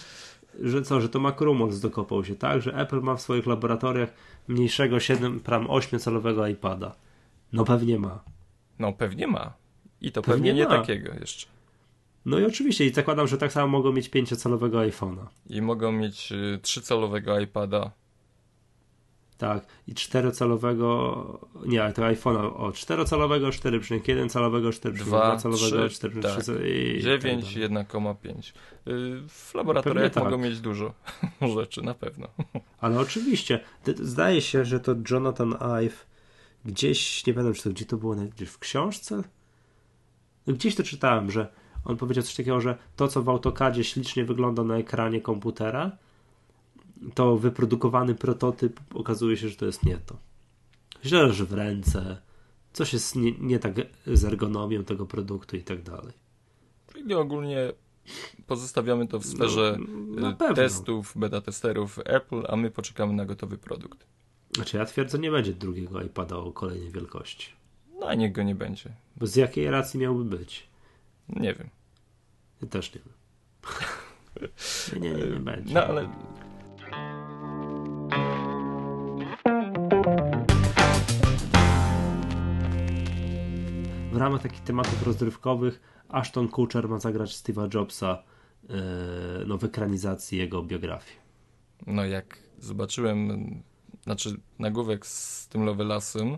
że 0.63 0.83
co, 0.83 1.01
że 1.01 1.09
to 1.09 1.21
MacRumors 1.21 1.81
dokopał 1.81 2.25
się, 2.25 2.37
tak, 2.37 2.63
że 2.63 2.75
Apple 2.75 3.01
ma 3.01 3.17
w 3.17 3.23
swoich 3.23 3.47
laboratoriach 3.47 4.09
mniejszego 4.49 5.01
7, 5.01 5.41
pram 5.41 5.67
8-calowego 5.67 6.51
iPada. 6.51 6.95
No 7.53 7.65
pewnie 7.65 7.99
ma. 7.99 8.23
No 8.79 8.93
pewnie 8.93 9.27
ma. 9.27 9.53
I 10.01 10.13
to 10.13 10.23
Pewnie 10.23 10.35
pewnie, 10.35 10.53
nie 10.53 10.65
ma. 10.65 10.79
takiego 10.79 11.13
jeszcze. 11.21 11.47
No 12.25 12.39
i 12.39 12.45
oczywiście, 12.45 12.87
i 12.87 12.93
zakładam, 12.93 13.29
że 13.29 13.39
tak 13.39 13.53
samo 13.53 13.67
mogą 13.67 13.93
mieć 13.93 14.11
5-calowego 14.11 14.91
iPhone'a. 14.91 15.27
I 15.47 15.63
mogą 15.63 15.93
mieć 15.93 16.33
y, 16.33 16.59
3-calowego 16.63 17.43
iPada. 17.43 17.91
Tak, 19.41 19.67
i 19.87 19.95
4-calowego, 19.95 20.89
nie, 21.67 21.83
ale 21.85 21.93
to 21.93 22.03
iPhone'a, 22.03 22.57
o 22.57 22.71
4-calowego, 22.71 23.49
4,1 23.49 24.31
calowego, 24.31 24.71
4,2 24.71 25.43
calowego, 25.43 25.87
4,3 25.87 26.23
tak. 26.23 26.67
i 26.67 27.03
9, 27.03 27.45
tak 27.45 27.93
1,5. 27.93 28.53
Y, 28.89 29.29
w 29.29 29.55
laboratoriach 29.55 30.13
Pewnie 30.13 30.25
mogą 30.25 30.37
tak. 30.37 30.51
mieć 30.51 30.61
dużo 30.61 30.95
rzeczy, 31.57 31.83
na 31.83 31.95
pewno. 31.95 32.29
Ale 32.81 32.99
oczywiście, 32.99 33.61
zdaje 34.03 34.41
się, 34.41 34.65
że 34.65 34.81
to 34.81 34.95
Jonathan 35.11 35.57
Ive 35.85 36.07
gdzieś, 36.65 37.27
nie 37.27 37.35
pamiętam 37.35 37.55
czy 37.55 37.63
to 37.63 37.71
gdzie 37.71 37.85
to 37.85 37.97
było, 37.97 38.17
w 38.47 38.59
książce? 38.59 39.23
No 40.47 40.55
Gdzieś 40.55 40.75
to 40.75 40.83
czytałem, 40.83 41.31
że 41.31 41.53
on 41.85 41.97
powiedział 41.97 42.25
coś 42.25 42.35
takiego, 42.35 42.61
że 42.61 42.77
to 42.97 43.09
co 43.09 43.23
w 43.23 43.29
AutoCADzie 43.29 43.85
ślicznie 43.85 44.25
wygląda 44.25 44.65
na 44.65 44.77
ekranie 44.77 45.21
komputera, 45.21 45.97
to 47.15 47.37
wyprodukowany 47.37 48.15
prototyp 48.15 48.81
okazuje 48.95 49.37
się, 49.37 49.49
że 49.49 49.57
to 49.57 49.67
jest 49.67 49.85
nie 49.87 49.97
to. 49.97 50.17
Źle 51.05 51.23
leży 51.23 51.47
w 51.47 51.53
ręce, 51.53 52.21
coś 52.73 52.93
jest 52.93 53.17
nie, 53.17 53.33
nie 53.33 53.59
tak 53.59 53.75
z 54.07 54.25
ergonomią 54.25 54.85
tego 54.85 55.07
produktu 55.07 55.57
i 55.57 55.63
tak 55.63 55.83
dalej. 55.83 56.13
Czyli 56.93 57.15
ogólnie 57.15 57.73
pozostawiamy 58.47 59.09
to 59.09 59.19
w 59.19 59.27
sferze 59.27 59.79
No, 60.09 60.31
y, 60.31 60.35
pewno. 60.35 60.55
testów, 60.57 61.13
beta 61.17 61.41
testerów 61.41 61.99
Apple, 62.05 62.43
a 62.49 62.57
my 62.57 62.71
poczekamy 62.71 63.13
na 63.13 63.25
gotowy 63.27 63.59
produkt. 63.59 64.07
Znaczy 64.55 64.77
ja 64.77 64.85
twierdzę, 64.85 65.19
nie 65.19 65.31
będzie 65.31 65.53
drugiego 65.53 66.03
iPada 66.03 66.37
o 66.37 66.53
kolejnej 66.53 66.91
wielkości. 66.91 67.53
No 68.01 68.07
a 68.09 68.15
niech 68.15 68.33
go 68.33 68.43
nie 68.43 68.55
będzie. 68.55 68.91
Bo 69.17 69.27
z 69.27 69.37
jakiej 69.37 69.71
racji 69.71 70.01
miałby 70.01 70.25
być? 70.25 70.67
Nie 71.29 71.55
wiem. 71.55 71.69
Ja 72.63 72.69
też 72.69 72.95
nie 72.95 73.01
wiem. 73.01 73.15
Nie, 74.93 75.01
nie, 75.01 75.11
nie, 75.11 75.27
nie 75.31 75.41
będzie. 75.41 75.75
No 75.75 75.85
ale 75.85 76.09
W 84.13 84.17
ramach 84.17 84.43
takich 84.43 84.61
tematów 84.61 85.07
rozrywkowych 85.07 85.81
Ashton 86.09 86.49
Kutcher 86.49 86.89
ma 86.89 86.99
zagrać 86.99 87.31
Steve'a 87.37 87.75
Jobsa 87.75 88.23
yy, 88.69 88.77
no, 89.47 89.59
w 89.59 89.65
ekranizacji 89.65 90.39
jego 90.39 90.63
biografii. 90.63 91.17
no 91.87 92.05
jak 92.05 92.39
zobaczyłem, 92.59 93.39
znaczy 94.05 94.37
nagłówek 94.59 95.07
z 95.07 95.49
tym 95.49 95.65
Lovelasem, 95.65 96.37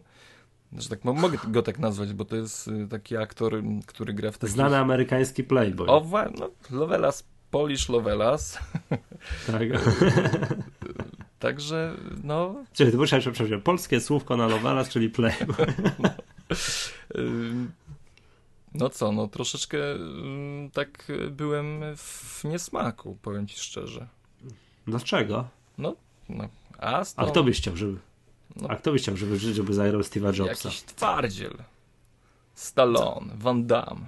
że 0.72 0.88
tak 0.88 1.05
mo- 1.05 1.12
mogę 1.12 1.38
go 1.48 1.62
tak 1.62 1.78
nazwać, 1.78 2.12
bo 2.12 2.24
to 2.24 2.36
jest 2.36 2.68
y, 2.68 2.88
taki 2.88 3.16
aktor, 3.16 3.62
który 3.86 4.14
gra 4.14 4.30
w 4.30 4.38
takich... 4.38 4.55
Znany 4.55 4.76
amerykański 4.76 5.44
playboy. 5.44 5.88
O, 5.88 6.07
no, 6.38 6.50
Lovelas, 6.70 7.32
Polish 7.53 7.88
Lovelas, 7.88 8.59
Tak. 9.46 9.62
także 11.38 11.96
no... 12.24 12.64
Czyli 12.72 12.92
to 12.92 12.98
muszę 12.98 13.20
przepraszam, 13.20 13.61
polskie 13.61 14.00
słówko 14.00 14.36
na 14.36 14.46
Lovelas, 14.46 14.88
czyli 14.88 15.11
playboy. 15.11 15.66
No 18.74 18.88
co, 18.90 19.12
no 19.12 19.28
troszeczkę 19.28 19.78
ym, 19.94 20.70
tak 20.72 21.12
byłem 21.30 21.96
w 21.96 22.40
niesmaku, 22.44 23.18
powiem 23.22 23.46
ci 23.46 23.57
szczerze. 23.57 24.09
Dlaczego? 24.86 25.48
No, 25.78 25.94
no 26.28 26.48
a, 26.78 26.98
A 26.98 27.05
stąd 27.05 27.30
kto 27.30 27.44
byś 27.44 27.59
chciał, 27.59 27.76
żeby... 27.76 27.98
No. 28.57 28.68
A 28.68 28.76
kto 28.76 28.92
byś 28.92 29.03
chciał, 29.03 29.16
żeby, 29.16 29.38
żeby 29.38 29.74
zagrał 29.74 30.00
Steve'a 30.00 30.38
Jobsa? 30.38 30.68
jakiś 30.68 30.82
twardziel. 30.82 31.55
Stallone, 32.55 33.34
Van 33.36 33.66
Damme. 33.66 34.07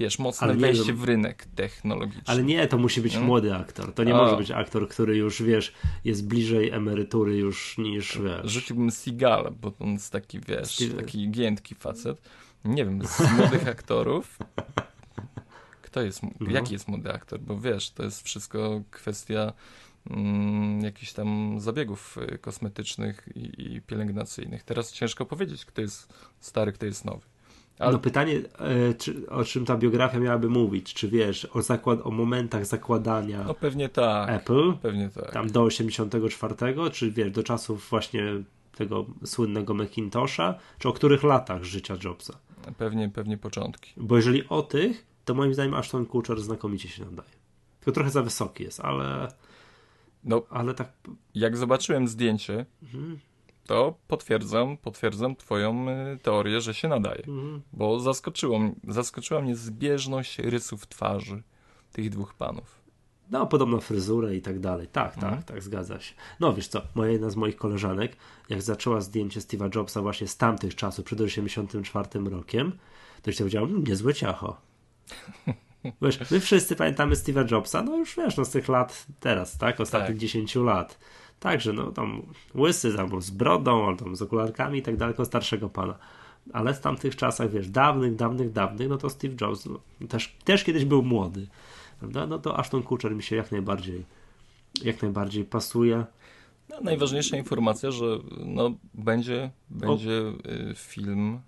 Wiesz, 0.00 0.18
mocne 0.18 0.44
Ale 0.44 0.56
wejście 0.56 0.84
wiem. 0.84 0.96
w 0.96 1.04
rynek 1.04 1.46
technologiczny. 1.54 2.22
Ale 2.26 2.42
nie, 2.42 2.66
to 2.68 2.78
musi 2.78 3.00
być 3.00 3.14
No. 3.14 3.20
młody 3.20 3.54
aktor. 3.54 3.94
To 3.94 4.04
nie 4.04 4.14
A. 4.14 4.16
może 4.16 4.36
być 4.36 4.50
aktor, 4.50 4.88
który 4.88 5.16
już, 5.16 5.42
wiesz, 5.42 5.72
jest 6.04 6.26
bliżej 6.28 6.70
emerytury 6.70 7.36
już 7.36 7.78
niż, 7.78 8.18
wiesz... 8.18 8.52
Rzuciłbym 8.52 8.90
Seagala, 8.90 9.50
bo 9.50 9.72
on 9.80 9.92
jest 9.92 10.12
taki, 10.12 10.40
wiesz, 10.40 10.68
Steve- 10.80 10.96
taki 10.96 11.30
giętki 11.30 11.74
facet. 11.74 12.22
Nie 12.64 12.84
wiem, 12.84 13.06
z 13.06 13.20
młodych 13.38 13.68
aktorów. 13.68 14.38
Kto 15.82 16.02
jest, 16.02 16.22
No. 16.22 16.50
jaki 16.50 16.72
jest 16.72 16.88
młody 16.88 17.12
aktor? 17.12 17.40
Bo 17.40 17.58
wiesz, 17.60 17.90
to 17.90 18.02
jest 18.02 18.22
wszystko 18.22 18.82
kwestia 18.90 19.52
mm, 20.10 20.80
jakichś 20.80 21.12
tam 21.12 21.60
zabiegów 21.60 22.18
y, 22.34 22.38
kosmetycznych 22.38 23.28
i, 23.34 23.72
i 23.74 23.80
pielęgnacyjnych. 23.82 24.62
Teraz 24.62 24.92
ciężko 24.92 25.26
powiedzieć, 25.26 25.64
kto 25.64 25.80
jest 25.80 26.14
stary, 26.40 26.72
kto 26.72 26.86
jest 26.86 27.04
nowy. 27.04 27.26
Ale 27.80 27.92
No 27.92 27.98
pytanie, 27.98 28.40
e, 28.58 28.94
czy, 28.94 29.30
o 29.30 29.44
czym 29.44 29.64
ta 29.64 29.76
biografia 29.76 30.18
miałaby 30.18 30.48
mówić? 30.48 30.94
Czy 30.94 31.08
wiesz, 31.08 31.44
o, 31.44 31.62
zakład, 31.62 32.00
o 32.04 32.10
momentach 32.10 32.66
zakładania 32.66 33.44
no 33.44 33.54
pewnie 33.54 33.88
tak. 33.88 34.30
Apple, 34.30 34.72
Pewnie 34.82 35.08
tak. 35.08 35.32
tam 35.32 35.50
do 35.50 35.62
84, 35.62 36.54
czy 36.92 37.10
wiesz, 37.10 37.30
do 37.30 37.42
czasów 37.42 37.86
właśnie 37.90 38.22
tego 38.76 39.06
słynnego 39.24 39.74
Macintosha, 39.74 40.54
czy 40.78 40.88
o 40.88 40.92
których 40.92 41.22
latach 41.22 41.64
życia 41.64 41.96
Jobsa? 42.04 42.38
Pewnie, 42.78 43.08
pewnie 43.08 43.38
początki. 43.38 43.92
Bo 43.96 44.16
jeżeli 44.16 44.48
o 44.48 44.62
tych, 44.62 45.06
to 45.24 45.34
moim 45.34 45.54
zdaniem 45.54 45.74
Ashton 45.74 46.06
Kutcher 46.06 46.40
znakomicie 46.40 46.88
się 46.88 47.04
nadaje. 47.04 47.30
Tylko 47.80 47.92
trochę 47.92 48.10
za 48.10 48.22
wysoki 48.22 48.64
jest, 48.64 48.80
ale, 48.80 49.28
No, 50.24 50.42
ale 50.50 50.74
tak... 50.74 50.92
jak 51.34 51.56
zobaczyłem 51.56 52.08
zdjęcie, 52.08 52.66
Mhm, 52.82 53.18
to 53.70 53.94
potwierdzam, 54.08 54.76
potwierdzam 54.76 55.36
twoją 55.36 55.86
y, 55.90 56.18
teorię, 56.22 56.60
że 56.60 56.74
się 56.74 56.88
nadaje. 56.88 57.18
mhm. 57.28 57.62
Bo 57.72 58.00
zaskoczyło, 58.00 58.60
zaskoczyła 58.88 59.40
mnie 59.40 59.56
zbieżność 59.56 60.38
rysów 60.38 60.86
twarzy 60.86 61.42
tych 61.92 62.10
dwóch 62.10 62.34
panów. 62.34 62.80
No, 63.30 63.46
podobno 63.46 63.80
fryzurę 63.80 64.36
i 64.36 64.42
tak 64.42 64.60
dalej. 64.60 64.86
Tak, 64.92 65.14
tak, 65.14 65.24
Mhm. 65.24 65.42
tak, 65.42 65.62
zgadza 65.62 66.00
się. 66.00 66.14
No 66.40 66.52
wiesz 66.54 66.68
co, 66.68 66.82
moja 66.94 67.10
jedna 67.12 67.30
z 67.30 67.36
moich 67.36 67.56
koleżanek, 67.56 68.16
jak 68.48 68.62
zaczęła 68.62 69.00
zdjęcie 69.00 69.40
Steve'a 69.40 69.76
Jobsa 69.76 70.02
właśnie 70.02 70.28
z 70.28 70.36
tamtych 70.36 70.74
czasów, 70.74 71.04
przed 71.04 71.20
84 71.20 72.30
rokiem, 72.30 72.72
to 73.22 73.32
się 73.32 73.38
powiedziała, 73.38 73.66
mmm, 73.66 73.84
niezłe 73.84 74.14
ciacho. 74.14 74.56
Wiesz, 76.02 76.30
my 76.30 76.40
wszyscy 76.40 76.76
pamiętamy 76.76 77.14
Steve'a 77.14 77.52
Jobsa, 77.52 77.82
no 77.82 77.96
już 77.96 78.16
wiesz, 78.16 78.36
no 78.36 78.44
z 78.44 78.50
tych 78.50 78.68
lat 78.68 79.06
teraz, 79.20 79.58
tak, 79.58 79.80
ostatnich 79.80 80.08
Tak. 80.10 80.18
10 80.18 80.54
lat. 80.54 80.98
Także, 81.40 81.72
no 81.72 81.92
tam 81.92 82.22
łysy, 82.54 82.94
tam 82.96 83.22
z 83.22 83.30
brodą, 83.30 83.86
albo 83.86 84.16
z 84.16 84.22
okularkami 84.22 84.78
i 84.78 84.82
tak 84.82 84.96
dalej, 84.96 85.12
jako 85.12 85.24
starszego 85.24 85.68
pana. 85.68 85.94
Ale 86.52 86.74
w 86.74 86.80
tamtych 86.80 87.16
czasach, 87.16 87.50
wiesz, 87.50 87.68
dawnych, 87.68 88.16
dawnych, 88.16 88.52
dawnych, 88.52 88.88
no 88.88 88.96
to 88.96 89.10
Steve 89.10 89.34
Jobs 89.40 89.66
no, 89.66 90.06
też, 90.08 90.36
też 90.44 90.64
kiedyś 90.64 90.84
był 90.84 91.02
młody. 91.02 91.46
Prawda? 91.98 92.26
No 92.26 92.38
to 92.38 92.58
Ashton 92.58 92.82
Kutcher 92.82 93.14
mi 93.14 93.22
się 93.22 93.36
jak 93.36 93.52
najbardziej 93.52 94.04
jak 94.82 95.02
najbardziej 95.02 95.44
pasuje. 95.44 96.04
No, 96.68 96.80
najważniejsza 96.80 97.36
informacja, 97.36 97.90
że 97.90 98.18
no, 98.46 98.74
będzie, 98.94 99.50
będzie 99.70 100.22
y, 100.70 100.74
film. 100.76 101.40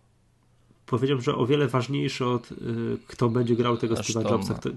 Powiedziałbym, 0.87 1.25
że 1.25 1.35
o 1.35 1.47
wiele 1.47 1.69
ważniejszy 1.69 2.27
od 2.27 2.53
y, 2.53 2.57
kto 3.07 3.29
będzie 3.29 3.57
grał 3.57 3.77
tego 3.77 3.99
Ashtona. 3.99 4.31
Jobsa, 4.31 4.55
kto, 4.55 4.71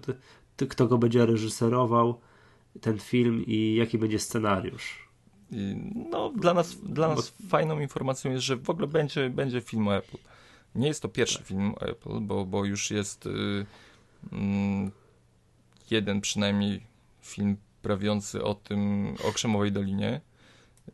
kto- 0.56 0.68
kto 0.68 0.88
go 0.88 0.98
będzie 0.98 1.26
reżyserował 1.26 2.20
ten 2.82 3.00
film 3.00 3.44
i 3.48 3.76
jaki 3.76 3.98
będzie 3.98 4.20
scenariusz. 4.20 5.06
No, 6.12 6.30
dla 6.30 6.54
nas, 6.54 6.76
dla 6.76 7.08
nas 7.08 7.34
fajną 7.50 7.80
informacją 7.80 8.32
jest, 8.32 8.44
że 8.44 8.56
w 8.56 8.70
ogóle 8.70 8.88
będzie, 8.88 9.30
będzie 9.30 9.62
film 9.62 9.88
o 9.88 9.96
Apple. 9.96 10.18
Nie 10.76 10.88
jest 10.88 11.02
to 11.02 11.10
pierwszy 11.10 11.44
film 11.44 11.74
o 11.76 11.82
Apple, 11.82 12.20
bo, 12.22 12.46
bo 12.46 12.66
już 12.66 12.92
jest 12.92 13.26
y, 13.26 13.66
mm, 14.32 14.92
jeden 15.92 16.22
przynajmniej 16.22 16.82
film 17.22 17.58
prawiący 17.82 18.44
o 18.44 18.54
tym, 18.56 19.14
o 19.24 19.32
Krzemowej 19.32 19.72
Dolinie. 19.72 20.22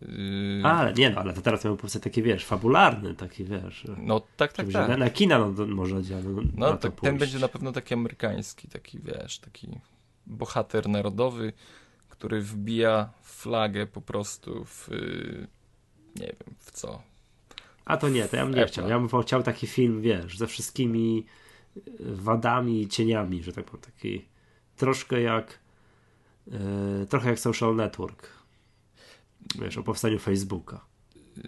Y, 0.02 0.62
Ale 0.64 0.94
nie 0.94 1.10
no, 1.10 1.22
ale 1.22 1.34
to 1.34 1.42
teraz 1.42 1.66
miał 1.66 1.78
powstać 1.78 2.04
taki, 2.04 2.24
wiesz, 2.24 2.46
fabularny, 2.46 3.16
taki, 3.16 3.44
wiesz, 3.44 3.88
no 3.98 4.20
tak, 4.20 4.54
tak, 4.54 4.68
tak. 4.72 4.90
na, 4.90 4.98
na 4.98 5.10
kina 5.10 5.40
no, 5.40 5.66
może 5.68 6.04
działa, 6.04 6.22
no, 6.24 6.42
No 6.56 6.78
to 6.78 6.78
tak, 6.78 7.02
ten 7.02 7.18
będzie 7.18 7.40
na 7.40 7.48
pewno 7.48 7.72
taki 7.72 7.94
amerykański, 7.94 8.68
taki 8.68 9.00
wiesz, 9.00 9.40
taki 9.40 9.68
bohater 10.26 10.90
narodowy, 10.90 11.54
który 12.10 12.42
wbija 12.42 13.14
flagę 13.24 13.88
po 13.88 14.02
prostu 14.02 14.66
w 14.66 14.90
y, 14.90 15.48
nie 16.16 16.28
wiem 16.28 16.56
w 16.60 16.72
co. 16.72 17.02
A 17.86 17.98
to 17.98 18.10
nie, 18.10 18.28
to 18.28 18.36
ja 18.36 18.46
bym 18.46 18.56
nie 18.56 18.62
Apple. 18.62 18.72
chciał. 18.72 18.90
Ja 18.90 19.00
bym 19.00 19.22
chciał 19.22 19.44
taki 19.44 19.68
film, 19.68 20.02
wiesz, 20.02 20.38
ze 20.38 20.48
wszystkimi 20.48 21.26
y, 21.78 21.82
wadami 22.00 22.82
i 22.82 22.88
cieniami, 22.88 23.44
że 23.44 23.54
tak 23.54 23.66
powiem, 23.66 23.82
taki 23.82 24.26
troszkę 24.76 25.22
jak 25.22 25.60
y, 26.48 27.08
trochę 27.10 27.30
jak 27.30 27.40
Social 27.40 27.76
Network. 27.76 28.30
Wiesz, 29.62 29.78
o 29.78 29.84
powstaniu 29.84 30.20
Facebooka. 30.20 30.86
Ty 31.36 31.42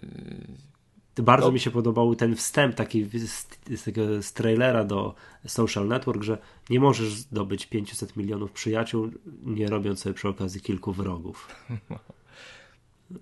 bardzo 1.22 1.46
No. 1.46 1.52
mi 1.52 1.60
się 1.60 1.70
podobał 1.70 2.14
ten 2.14 2.36
wstęp 2.36 2.74
taki 2.74 3.04
z, 3.18 3.46
z 3.76 3.82
tego 3.84 4.22
z 4.22 4.32
trailera 4.32 4.84
do 4.84 5.14
Social 5.46 5.88
Network, 5.88 6.22
że 6.22 6.38
nie 6.70 6.80
możesz 6.80 7.12
zdobyć 7.14 7.66
500 7.66 8.16
milionów 8.16 8.52
przyjaciół, 8.52 9.10
nie 9.44 9.66
robiąc 9.66 10.00
sobie 10.00 10.14
przy 10.14 10.28
okazji 10.28 10.60
kilku 10.60 10.92
wrogów. 10.92 11.48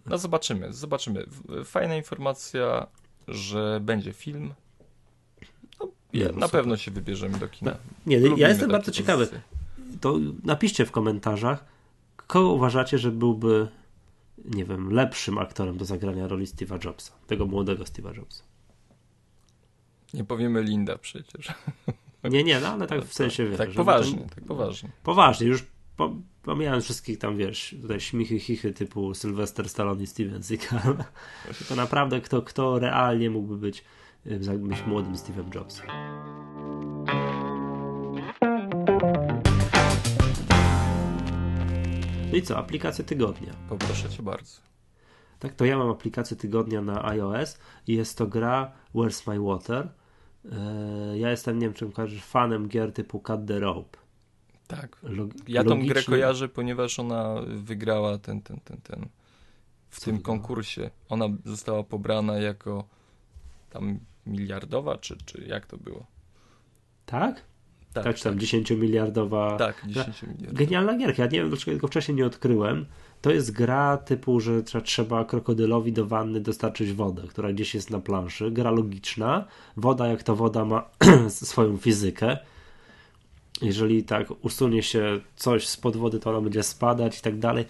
No 0.07 0.19
zobaczymy, 0.19 0.73
zobaczymy. 0.73 1.27
Fajna 1.65 1.97
informacja, 1.97 2.87
że 3.29 3.81
będzie 3.83 4.13
film. 4.13 4.55
No, 5.81 5.89
Ja, 6.13 6.25
no 6.27 6.33
na 6.39 6.47
super. 6.47 6.51
pewno 6.51 6.77
się 6.77 6.91
wybierzemy 6.91 7.39
do 7.39 7.49
kina. 7.49 7.77
Nie, 8.07 8.17
ja 8.17 8.23
Lubimy 8.29 8.49
jestem 8.49 8.61
takie 8.61 8.73
bardzo 8.73 8.93
ciekawy. 8.93 9.27
pozycje. 9.27 9.43
To 10.01 10.17
napiszcie 10.45 10.87
w 10.87 10.91
komentarzach, 10.91 11.65
kogo 12.27 12.53
uważacie, 12.53 12.99
że 12.99 13.11
byłby, 13.11 13.69
nie 14.45 14.65
wiem, 14.65 14.93
lepszym 14.93 15.39
aktorem 15.39 15.77
do 15.77 15.85
zagrania 15.85 16.29
roli 16.29 16.47
Steve'a 16.47 16.85
Jobsa, 16.85 17.13
tego 17.27 17.47
młodego 17.47 17.85
Steve'a 17.85 18.17
Jobsa. 18.17 18.45
Nie 20.15 20.25
powiemy 20.25 20.63
Linda 20.63 20.99
przecież. 20.99 21.49
Nie, 22.31 22.45
nie, 22.45 22.61
no 22.61 22.69
ale 22.69 22.87
tak 22.87 23.05
w 23.05 23.15
sensie, 23.15 23.49
wiesz, 23.49 23.59
Tak 23.59 23.71
poważnie, 23.71 24.19
to- 24.19 24.35
tak 24.35 24.45
poważnie. 24.45 24.91
Poważnie, 25.03 25.47
już 25.47 25.65
po, 25.97 26.17
pomijając 26.43 26.85
wszystkich 26.85 27.19
tam, 27.19 27.37
wiesz, 27.37 27.77
tutaj 27.83 28.01
śmichy, 28.01 28.41
chichy 28.41 28.73
typu 28.73 29.15
Sylvester 29.15 29.69
Stallone 29.69 30.03
i 30.03 30.07
Steven 30.07 30.43
Seagal, 30.43 30.97
tylko 31.59 31.75
naprawdę 31.75 32.21
kto, 32.21 32.43
kto 32.43 32.79
realnie 32.79 33.31
mógłby 33.31 33.57
być, 33.57 33.85
y, 34.27 34.59
być 34.59 34.87
młodym 34.87 35.15
Steve'em 35.15 35.55
Jobsem. 35.55 35.87
No 42.33 42.39
i 42.39 42.43
co, 42.43 42.59
aplikacje 42.59 43.05
tygodnia. 43.05 43.53
Poproszę 43.69 44.09
cię 44.11 44.23
bardzo. 44.23 44.61
Tak, 45.39 45.55
to 45.55 45.65
ja 45.65 45.79
mam 45.79 45.91
aplikację 45.91 46.37
tygodnia 46.37 46.83
na 46.83 47.05
iOS 47.05 47.59
i 47.87 47.95
jest 47.95 48.19
to 48.19 48.27
gra 48.27 48.73
Where's 48.95 49.29
My 49.31 49.41
Water. 49.41 49.89
E, 50.53 51.19
Ja 51.19 51.31
jestem, 51.31 51.59
nie 51.59 51.71
wiem, 51.71 51.93
kojarzysz, 51.93 52.23
fanem 52.25 52.69
gier 52.69 52.93
typu 52.93 53.21
Cut 53.21 53.47
the 53.47 53.61
Rope. 53.61 53.99
Tak. 54.67 54.97
Log- 55.03 55.35
Ja 55.49 55.65
tą 55.65 55.69
grę 55.69 55.77
logicznie- 55.79 56.05
kojarzę, 56.05 56.49
ponieważ 56.49 56.99
ona 56.99 57.35
wygrała 57.49 58.19
ten, 58.19 58.43
ten, 58.43 58.61
ten, 58.61 58.77
ten. 58.81 59.09
W 59.91 59.99
Co 60.01 60.05
tym 60.05 60.17
wygrała? 60.17 60.39
konkursie. 60.39 60.91
Ona 61.09 61.27
została 61.45 61.83
pobrana 61.85 62.39
jako 62.39 62.85
tam 63.71 63.99
miliardowa, 64.27 64.99
czy, 64.99 65.17
czy 65.25 65.45
jak 65.47 65.67
to 65.67 65.77
było? 65.79 66.07
Tak? 67.07 67.43
Tak, 67.93 68.05
Tak, 68.05 68.17
czy 68.17 68.25
tam 68.25 68.39
10 68.39 68.71
miliardowa. 68.71 69.57
Tak, 69.57 69.83
10 69.87 70.23
miliardów. 70.23 70.53
Genialna 70.55 70.99
gierka. 70.99 71.23
Ja 71.23 71.31
nie 71.31 71.39
wiem, 71.39 71.49
dlaczego 71.49 71.77
tego 71.77 71.87
wcześniej 71.89 72.17
nie 72.17 72.27
odkryłem. 72.27 72.87
To 73.21 73.31
jest 73.31 73.51
gra 73.53 73.97
typu, 73.97 74.41
że 74.41 74.63
trze- 74.63 74.83
trzeba 74.83 75.25
krokodylowi 75.25 75.93
do 75.93 76.07
wanny 76.07 76.41
dostarczyć 76.41 76.93
wodę, 76.93 77.23
która 77.29 77.53
gdzieś 77.53 77.75
jest 77.75 77.91
na 77.91 78.01
planszy. 78.01 78.51
Gra 78.51 78.71
logiczna. 78.71 79.45
Woda, 79.77 80.07
jak 80.07 80.23
to 80.23 80.37
woda, 80.37 80.65
ma 80.65 80.89
swoją 81.29 81.77
fizykę. 81.77 82.39
Jeżeli 83.63 84.05
tak 84.05 84.27
usunie 84.45 84.83
się 84.83 85.21
coś 85.37 85.69
spod 85.69 85.97
wody, 85.97 86.19
to 86.19 86.31
ona 86.31 86.41
będzie 86.41 86.63
spadać 86.63 87.19
i 87.19 87.23
tak 87.23 87.39
dalej. 87.39 87.65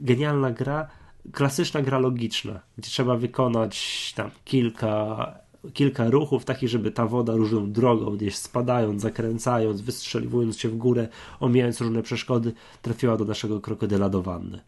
Genialna 0.00 0.50
gra. 0.50 0.88
Klasyczna 1.32 1.82
gra 1.82 1.98
logiczna, 1.98 2.60
gdzie 2.78 2.90
trzeba 2.90 3.16
wykonać 3.16 4.12
tam 4.16 4.30
kilka, 4.44 5.34
kilka 5.72 6.10
ruchów, 6.10 6.44
takich, 6.44 6.68
żeby 6.68 6.90
ta 6.90 7.06
woda 7.06 7.32
różną 7.32 7.72
drogą, 7.72 8.16
gdzieś 8.16 8.36
spadając, 8.36 9.02
zakręcając, 9.02 9.80
wystrzeliwując 9.80 10.58
się 10.58 10.68
w 10.68 10.76
górę, 10.76 11.08
omijając 11.40 11.80
różne 11.80 12.02
przeszkody, 12.02 12.52
trafiła 12.82 13.16
do 13.16 13.24
naszego 13.24 13.60
krokodyla 13.60 14.08
do 14.08 14.22
wanny. 14.22 14.60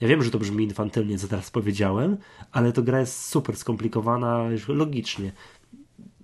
Ja 0.00 0.08
wiem, 0.08 0.22
że 0.22 0.30
to 0.30 0.38
brzmi 0.38 0.64
infantylnie, 0.64 1.18
co 1.18 1.28
teraz 1.28 1.50
powiedziałem, 1.50 2.16
ale 2.52 2.72
to 2.72 2.82
gra 2.82 3.00
jest 3.00 3.24
super 3.24 3.56
skomplikowana 3.56 4.50
już 4.50 4.68
logicznie. 4.68 5.32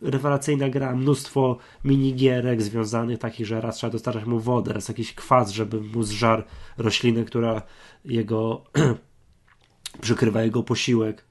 Rewelacyjna 0.02 0.68
gra, 0.68 0.96
mnóstwo 0.96 1.58
minigierek 1.84 2.62
związanych 2.62 3.18
takich, 3.18 3.46
że 3.46 3.60
raz 3.60 3.76
trzeba 3.76 3.90
dostarczać 3.90 4.24
mu 4.24 4.40
wodę, 4.40 4.72
raz 4.72 4.88
jakiś 4.88 5.14
kwas, 5.14 5.50
żeby 5.50 5.80
mu 5.80 6.02
zżar 6.02 6.46
roślinę, 6.78 7.24
która 7.24 7.62
jego 8.04 8.64
przykrywa 10.02 10.42
jego 10.42 10.62
posiłek. 10.62 11.25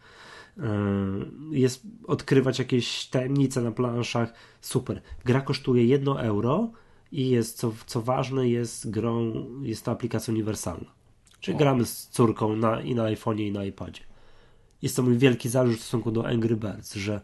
Yy, 0.58 1.60
Jest 1.60 1.82
odkrywać 2.08 2.60
jakieś 2.60 3.06
tajemnice 3.06 3.62
na 3.62 3.72
planszach. 3.72 4.34
Super. 4.62 5.01
Gra 5.26 5.41
kosztuje 5.41 5.86
1 5.86 6.18
euro 6.18 6.72
i 7.12 7.30
jest, 7.30 7.58
co, 7.58 7.74
co 7.86 8.01
ważne, 8.01 8.49
jest 8.49 8.89
grą, 8.89 9.45
jest 9.62 9.86
to 9.86 9.91
aplikacja 9.91 10.34
uniwersalna. 10.34 10.91
Czyli 11.39 11.56
O. 11.56 11.58
gramy 11.58 11.86
z 11.86 12.08
córką 12.08 12.56
na, 12.56 12.82
i 12.82 12.95
na 12.95 13.03
iPhone'ie, 13.03 13.47
i 13.47 13.51
na 13.51 13.66
iPadzie. 13.66 14.01
Jest 14.82 14.95
to 14.95 15.03
mój 15.03 15.18
wielki 15.18 15.49
zarzut 15.49 15.76
w 15.76 15.82
stosunku 15.82 16.12
do 16.12 16.28
Angry 16.28 16.56
Birds, 16.56 16.95
że, 16.95 17.22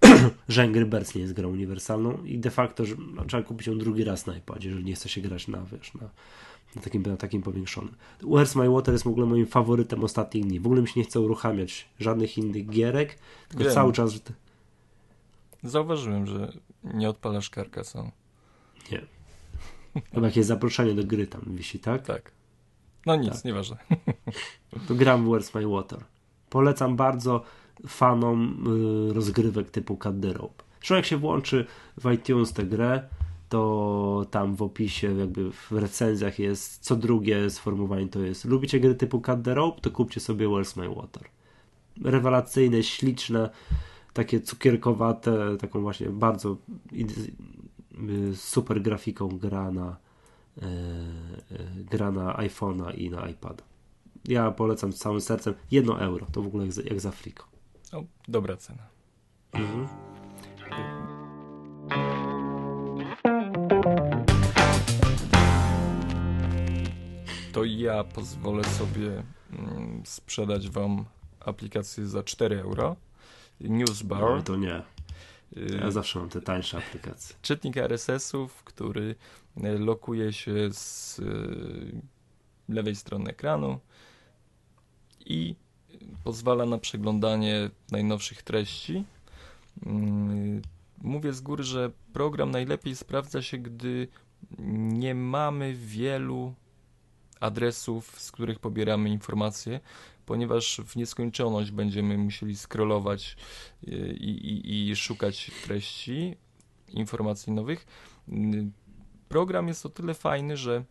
że 0.48 0.62
Angry 0.62 0.86
Birds 0.86 1.14
nie 1.14 1.20
jest 1.22 1.34
grą 1.34 1.48
uniwersalną 1.48 2.24
i 2.24 2.38
de 2.38 2.50
facto 2.50 2.84
że, 2.84 2.94
no, 3.14 3.24
trzeba 3.24 3.42
kupić 3.42 3.66
ją 3.66 3.78
drugi 3.78 4.04
raz 4.04 4.26
na 4.26 4.36
iPadzie, 4.36 4.68
jeżeli 4.68 4.84
nie 4.84 4.94
chce 4.94 5.08
się 5.08 5.20
grać 5.20 5.48
na, 5.48 5.62
wiesz, 5.72 5.94
na, 5.94 6.10
na 6.76 6.82
takim, 6.82 7.02
na 7.02 7.16
takim 7.16 7.42
powiększonym. 7.42 7.94
Where's 8.22 8.56
My 8.58 8.70
Water 8.70 8.94
jest 8.94 9.04
w 9.04 9.08
ogóle 9.08 9.26
moim 9.26 9.46
faworytem 9.46 10.04
ostatnich 10.04 10.44
dni. 10.46 10.60
W 10.60 10.66
ogóle 10.66 10.82
mi 10.82 10.88
się 10.88 11.00
nie 11.00 11.04
chce 11.06 11.20
uruchamiać 11.20 11.88
żadnych 12.00 12.38
innych 12.38 12.68
gierek, 12.70 13.18
tylko 13.48 13.64
Wiem. 13.64 13.72
cały 13.74 13.92
czas. 13.92 14.12
Zauważyłem, 15.62 16.26
że 16.26 16.52
nie 16.84 17.08
odpalasz 17.08 17.50
Carcassonne. 17.50 18.12
nie. 18.92 19.02
Chyba 20.14 20.26
jakieś 20.26 20.44
zaproszenie 20.44 20.94
do 20.94 21.04
gry 21.04 21.26
tam 21.26 21.42
wisi, 21.46 21.78
tak? 21.78 22.02
Tak. 22.06 22.32
No 23.06 23.16
nic, 23.16 23.32
Tak. 23.32 23.44
nieważne. 23.44 23.76
To 24.88 24.94
gram 24.94 25.24
w 25.24 25.28
Where's 25.28 25.54
My 25.54 25.66
Water. 25.68 26.04
Polecam 26.50 26.96
bardzo 26.96 27.42
fanom 27.86 28.64
y, 29.10 29.12
rozgrywek 29.12 29.70
typu 29.70 29.96
Cut 29.96 30.20
the 30.22 30.32
Rope. 30.32 30.64
Jak 30.90 31.04
się 31.06 31.16
włączy 31.16 31.66
w 31.96 32.12
iTunes 32.12 32.52
tę 32.52 32.64
grę, 32.64 33.08
to 33.48 34.26
tam 34.30 34.54
w 34.54 34.62
opisie, 34.62 35.18
jakby 35.18 35.52
w 35.52 35.72
recenzjach 35.72 36.38
jest 36.38 36.84
co 36.84 36.96
drugie 36.96 37.50
sformułowanie 37.50 38.08
to 38.08 38.20
jest 38.20 38.44
lubicie 38.44 38.80
gry 38.80 38.94
typu 38.94 39.20
Cut 39.20 39.42
the 39.42 39.54
Rope, 39.54 39.80
to 39.80 39.90
kupcie 39.90 40.20
sobie 40.20 40.46
Where's 40.46 40.80
My 40.80 40.94
Water. 40.94 41.24
Rewelacyjne, 42.04 42.82
śliczne, 42.82 43.50
takie 44.12 44.40
cukierkowate, 44.40 45.56
taką 45.56 45.80
właśnie 45.80 46.10
bardzo 46.10 46.56
super 48.34 48.82
grafiką 48.82 49.28
gra 49.28 49.70
na 49.70 49.96
e, 50.62 50.62
e, 50.62 50.68
gra 51.90 52.10
na 52.10 52.36
iPhone'a 52.36 52.94
i 52.94 53.10
na 53.10 53.28
iPada. 53.28 53.64
Ja 54.28 54.50
polecam 54.50 54.92
z 54.92 54.98
całym 54.98 55.20
sercem. 55.20 55.54
Jedno 55.70 56.00
euro, 56.00 56.26
to 56.32 56.42
w 56.42 56.46
ogóle 56.46 56.64
jak 56.64 56.72
za, 56.72 56.82
jak 56.82 57.00
za 57.00 57.10
friko. 57.10 57.44
O, 57.92 58.04
dobra 58.28 58.56
cena. 58.56 58.82
To 67.58 67.64
ja 67.64 68.04
pozwolę 68.04 68.64
sobie 68.64 69.22
mm, 69.52 70.02
sprzedać 70.06 70.68
Wam 70.70 71.04
aplikację 71.40 72.06
za 72.06 72.22
4 72.22 72.60
euro. 72.60 72.96
Newsbar. 73.60 74.20
No, 74.20 74.42
to 74.42 74.56
nie. 74.56 74.76
y, 75.56 75.78
Ja 75.80 75.90
zawsze 75.90 76.18
mam 76.18 76.28
te 76.28 76.40
tańsze 76.40 76.78
aplikacje. 76.78 77.36
czytnik 77.42 77.76
RSS-ów, 77.76 78.64
który 78.64 79.14
e, 79.62 79.78
lokuje 79.78 80.32
się 80.32 80.52
z 80.72 81.18
e, 81.20 81.22
lewej 82.72 82.96
strony 82.96 83.30
ekranu 83.30 83.78
i 85.26 85.54
pozwala 86.24 86.66
na 86.66 86.78
przeglądanie 86.78 87.70
najnowszych 87.90 88.42
treści. 88.42 89.04
Mm, 89.86 90.62
Mówię 91.02 91.32
z 91.32 91.40
góry, 91.40 91.64
że 91.64 91.90
program 92.12 92.50
najlepiej 92.50 92.96
sprawdza 92.96 93.42
się, 93.42 93.58
gdy 93.58 94.08
nie 94.98 95.14
mamy 95.14 95.74
wielu 95.74 96.54
adresów, 97.40 98.20
z 98.20 98.32
których 98.32 98.58
pobieramy 98.58 99.10
informacje, 99.10 99.80
ponieważ 100.26 100.80
w 100.86 100.96
nieskończoność 100.96 101.70
będziemy 101.70 102.18
musieli 102.18 102.56
scrollować 102.56 103.36
y, 103.88 104.16
i, 104.20 104.30
i, 104.30 104.90
i 104.90 104.96
szukać 104.96 105.50
treści, 105.64 106.36
informacji 106.88 107.52
nowych. 107.52 107.86
Program 109.28 109.68
jest 109.68 109.86
o 109.86 109.88
tyle 109.88 110.14
fajny, 110.14 110.56
że 110.56 110.84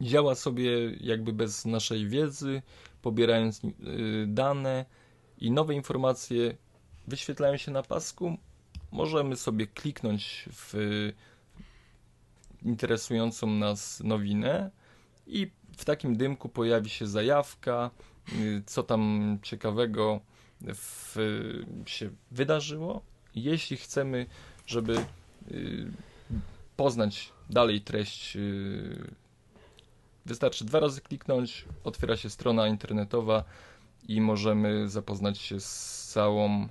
działa 0.00 0.34
sobie 0.34 0.70
jakby 1.00 1.32
bez 1.32 1.64
naszej 1.64 2.08
wiedzy, 2.08 2.62
pobierając 3.02 3.64
y, 3.64 3.70
dane 4.26 4.84
i 5.38 5.50
nowe 5.50 5.74
informacje 5.74 6.56
wyświetlają 7.08 7.56
się 7.56 7.70
na 7.70 7.82
pasku. 7.82 8.38
Możemy 8.92 9.36
sobie 9.36 9.66
kliknąć 9.66 10.48
w 10.52 10.74
interesującą 12.66 13.46
nas 13.46 14.00
nowinę 14.00 14.70
i 15.26 15.50
w 15.76 15.84
takim 15.84 16.16
dymku 16.16 16.48
pojawi 16.48 16.90
się 16.90 17.06
zajawka, 17.06 17.90
y, 18.32 18.62
co 18.66 18.82
tam 18.82 19.38
ciekawego 19.42 20.20
w, 20.60 21.16
się 21.86 22.10
wydarzyło. 22.30 23.02
Jeśli 23.34 23.76
chcemy, 23.76 24.26
żeby 24.66 24.96
y, 25.50 25.90
poznać 26.76 27.32
dalej 27.50 27.80
treść, 27.80 28.36
y, 28.36 29.10
wystarczy 30.26 30.64
dwa 30.64 30.80
razy 30.80 31.00
kliknąć, 31.00 31.64
otwiera 31.84 32.16
się 32.16 32.30
strona 32.30 32.68
internetowa 32.68 33.44
i 34.08 34.20
możemy 34.20 34.88
zapoznać 34.88 35.38
się 35.38 35.60
z 35.60 36.08
całą 36.12 36.68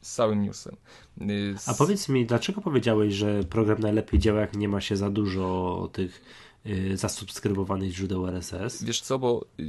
z 0.00 0.14
całym 0.14 0.42
newsem. 0.42 0.76
Y, 1.20 1.54
A 1.66 1.74
z- 1.74 1.78
powiedz 1.78 2.08
mi, 2.08 2.26
dlaczego 2.26 2.60
powiedziałeś, 2.60 3.14
że 3.14 3.44
program 3.44 3.78
najlepiej 3.80 4.20
działa, 4.20 4.40
jak 4.40 4.56
nie 4.56 4.68
ma 4.68 4.80
się 4.80 4.96
za 4.96 5.10
dużo 5.10 5.88
tych 5.92 6.22
y, 6.66 6.96
zasubskrybowanych 6.96 7.92
źródeł 7.92 8.26
RSS? 8.28 8.84
Wiesz 8.84 9.00
co, 9.00 9.18
bo 9.18 9.44
y, 9.60 9.64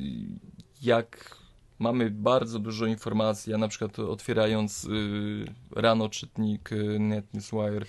jak 0.82 1.38
mamy 1.80 2.12
bardzo 2.12 2.60
dużo 2.60 2.86
informacji. 2.86 3.52
Ja 3.52 3.58
na 3.58 3.68
przykład 3.68 4.00
otwierając 4.00 4.88
rano 5.76 6.10
czytnik 6.10 6.72
y, 6.72 7.00
NetNewsWire, 7.00 7.86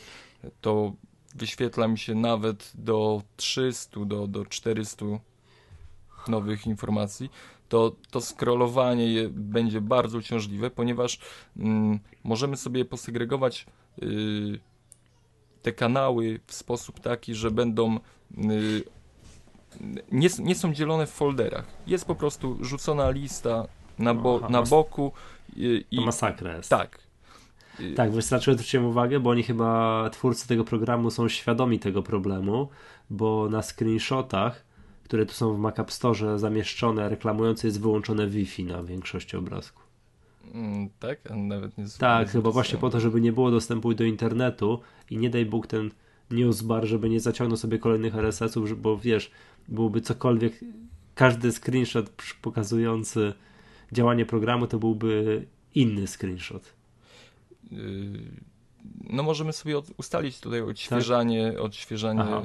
to 0.60 0.92
wyświetla 1.34 1.88
mi 1.88 1.98
się 1.98 2.14
nawet 2.14 2.72
do 2.74 3.22
300, 3.36 4.04
do, 4.04 4.26
do 4.26 4.44
400 4.46 5.06
nowych 6.28 6.66
informacji. 6.66 7.30
To, 7.70 7.92
to 8.10 8.20
scrollowanie 8.20 9.28
będzie 9.30 9.80
bardzo 9.80 10.18
uciążliwe, 10.18 10.70
ponieważ 10.70 11.18
mm, 11.56 11.98
możemy 12.24 12.56
sobie 12.56 12.84
posegregować 12.84 13.66
y, 14.02 14.60
te 15.62 15.72
kanały 15.72 16.40
w 16.46 16.54
sposób 16.54 17.00
taki, 17.00 17.34
że 17.34 17.50
będą 17.50 17.96
y, 18.38 18.82
nie, 20.12 20.28
nie 20.38 20.54
są 20.54 20.74
dzielone 20.74 21.06
w 21.06 21.10
folderach. 21.10 21.66
Jest 21.86 22.04
po 22.04 22.14
prostu 22.14 22.58
rzucona 22.64 23.10
lista 23.10 23.66
na, 23.98 24.14
bo, 24.14 24.38
Aha, 24.42 24.48
na 24.52 24.62
boku 24.62 25.12
i, 25.56 25.84
To 25.96 26.02
masakra 26.02 26.56
jest. 26.56 26.70
tak. 26.70 26.98
Y, 27.80 27.94
Tak, 27.94 28.12
wystarczy 28.12 28.52
zwróciłem 28.52 28.86
uwagę, 28.86 29.20
bo 29.20 29.30
oni 29.30 29.42
chyba, 29.42 30.10
twórcy 30.12 30.48
tego 30.48 30.64
programu 30.64 31.10
są 31.10 31.28
świadomi 31.28 31.78
tego 31.78 32.02
problemu, 32.02 32.68
bo 33.10 33.48
na 33.48 33.62
screenshotach, 33.62 34.64
które 35.10 35.26
tu 35.26 35.34
są 35.34 35.54
w 35.54 35.58
Mac 35.58 35.78
App 35.78 35.92
Store 35.92 36.38
zamieszczone, 36.38 37.08
reklamujące 37.08 37.66
jest 37.66 37.80
wyłączone 37.80 38.28
Wi-Fi 38.28 38.64
na 38.64 38.82
większości 38.82 39.36
obrazków. 39.36 39.86
mm, 40.54 40.88
tak, 40.98 41.30
a 41.30 41.36
nawet 41.36 41.78
nie 41.78 41.84
Tak, 41.98 42.30
chyba 42.30 42.50
właśnie 42.50 42.78
po 42.78 42.90
to, 42.90 43.00
żeby 43.00 43.20
nie 43.20 43.32
było 43.32 43.50
dostępu 43.50 43.94
do 43.94 44.04
internetu 44.04 44.80
i 45.10 45.18
nie 45.18 45.30
daj 45.30 45.46
Bóg 45.46 45.66
ten 45.66 45.90
newsbar, 46.30 46.86
żeby 46.86 47.10
nie 47.10 47.20
zaciągnął 47.20 47.56
sobie 47.56 47.78
kolejnych 47.78 48.14
RSS-ów, 48.14 48.82
bo 48.82 48.98
wiesz, 48.98 49.30
byłby 49.68 50.00
cokolwiek, 50.00 50.60
każdy 51.14 51.52
screenshot 51.52 52.10
pokazujący 52.42 53.32
działanie 53.92 54.26
programu 54.26 54.66
to 54.66 54.78
byłby 54.78 55.46
inny 55.74 56.06
screenshot. 56.06 56.74
Y, 57.72 57.76
no 59.10 59.22
możemy 59.22 59.52
sobie 59.52 59.78
ustalić 59.96 60.40
tutaj 60.40 60.60
odświeżanie, 60.60 61.60
odświeżanie 61.60 62.20
Aha. 62.20 62.42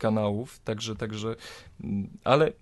Kanałów, 0.00 0.58
także, 0.58 0.96
także, 0.96 1.36
mm, 1.84 2.10
ale 2.24 2.52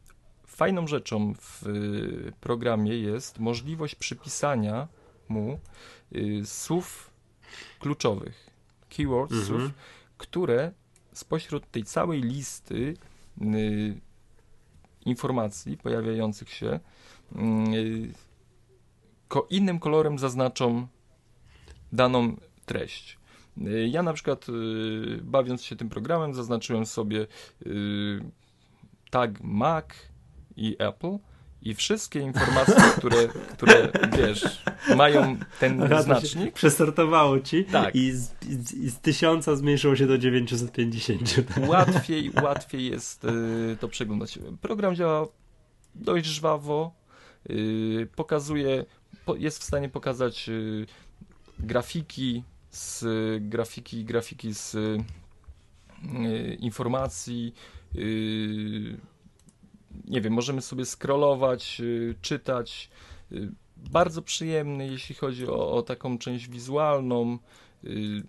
fajną 0.47 0.86
rzeczą 0.86 1.34
w 1.34 1.66
y, 1.66 2.32
programie 2.41 2.99
jest 2.99 3.39
możliwość 3.39 3.95
przypisania 3.95 4.89
mu 5.28 5.59
y, 6.12 6.47
słów 6.47 7.11
kluczowych, 7.78 8.51
keywords, 8.89 9.32
Mhm. 9.32 9.47
słów, 9.47 9.72
które 10.18 10.72
spośród 11.12 11.70
tej 11.70 11.84
całej 11.84 12.22
listy 12.22 12.95
y, 13.43 14.01
informacji 15.05 15.76
pojawiających 15.76 16.51
się 16.51 16.80
ko, 19.28 19.47
innym 19.51 19.78
kolorem 19.78 20.18
zaznaczą 20.18 20.86
daną 21.93 22.36
treść. 22.66 23.18
Y, 23.67 23.89
Ja 23.89 24.03
na 24.03 24.13
przykład 24.13 24.49
y, 24.49 24.53
bawiąc 25.23 25.63
się 25.63 25.77
tym 25.77 25.89
programem 25.89 26.35
zaznaczyłem 26.35 26.87
sobie 26.87 27.27
y, 27.67 28.21
tag 29.11 29.41
Mac 29.41 29.85
i 30.57 30.77
Apple 30.79 31.19
i 31.63 31.75
wszystkie 31.75 32.21
informacje, 32.21 32.75
które, 32.99 33.29
które 33.29 33.93
wiesz, 34.19 34.63
mają 34.97 35.37
ten 35.61 35.89
się 35.89 36.03
znacznik, 36.03 36.55
Przesortowało 36.55 37.41
ci 37.41 37.65
Tak. 37.65 37.95
i, 37.95 38.13
z, 38.13 38.35
i, 38.75 38.91
z, 38.91 39.01
1000 39.01 39.45
zmniejszyło 39.45 39.97
się 39.97 40.07
do 40.07 40.19
950. 40.19 41.35
łatwiej, 41.69 42.31
łatwiej 42.43 42.91
jest 42.91 43.25
y, 43.25 43.77
to 43.81 43.89
przeglądać. 43.89 44.39
Program 44.61 44.95
działa 44.95 45.27
dość 45.95 46.27
żwawo, 46.27 46.95
y, 47.51 48.09
pokazuje, 48.17 48.85
po, 49.25 49.37
jest 49.37 49.59
w 49.59 49.65
stanie 49.65 49.89
pokazać 49.89 50.49
y, 50.49 50.87
grafiki 51.59 52.45
z 52.79 53.05
grafiki, 53.43 54.05
grafiki 54.05 54.55
z 54.55 54.74
y, 54.74 55.05
informacji. 56.61 57.55
y, 57.97 58.99
nie 60.05 60.20
wiem, 60.20 60.33
możemy 60.33 60.62
sobie 60.62 60.85
scrollować, 60.85 61.81
y, 61.81 62.14
czytać. 62.22 62.91
Bardzo 63.76 64.22
przyjemny, 64.22 64.89
jeśli 64.89 65.14
chodzi 65.14 65.47
o, 65.47 65.72
o 65.72 65.83
taką 65.83 66.18
część 66.18 66.49
wizualną. 66.49 67.39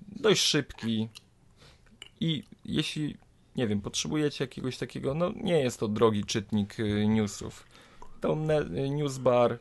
dość 0.08 0.41
szybki. 0.41 1.10
I 2.20 2.43
jeśli, 2.66 3.18
nie 3.56 3.68
wiem, 3.68 3.82
potrzebujecie 3.82 4.43
jakiegoś 4.43 4.78
takiego, 4.78 5.14
no 5.14 5.32
nie 5.36 5.60
jest 5.60 5.80
to 5.80 5.88
drogi 5.88 6.24
czytnik 6.24 6.78
newsów. 7.08 7.66
To 8.22 8.36
ne, 8.36 8.66
newsbar 8.89 9.60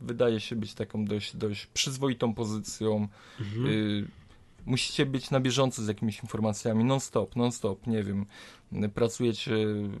wydaje 0.00 0.40
się 0.40 0.56
być 0.56 0.74
taką 0.74 1.04
dość, 1.04 1.36
dość 1.36 1.66
przyzwoitą 1.66 2.34
pozycją. 2.34 3.08
Mhm. 3.40 3.66
Y, 3.66 4.06
musicie 4.66 5.06
być 5.06 5.30
na 5.30 5.40
bieżąco 5.40 5.82
z 5.82 5.88
jakimiś 5.88 6.22
informacjami, 6.22 6.84
non-stop, 6.84 7.36
non-stop, 7.36 7.86
nie 7.86 8.02
wiem, 8.02 8.26
y, 8.72 8.88
pracujecie 8.88 9.56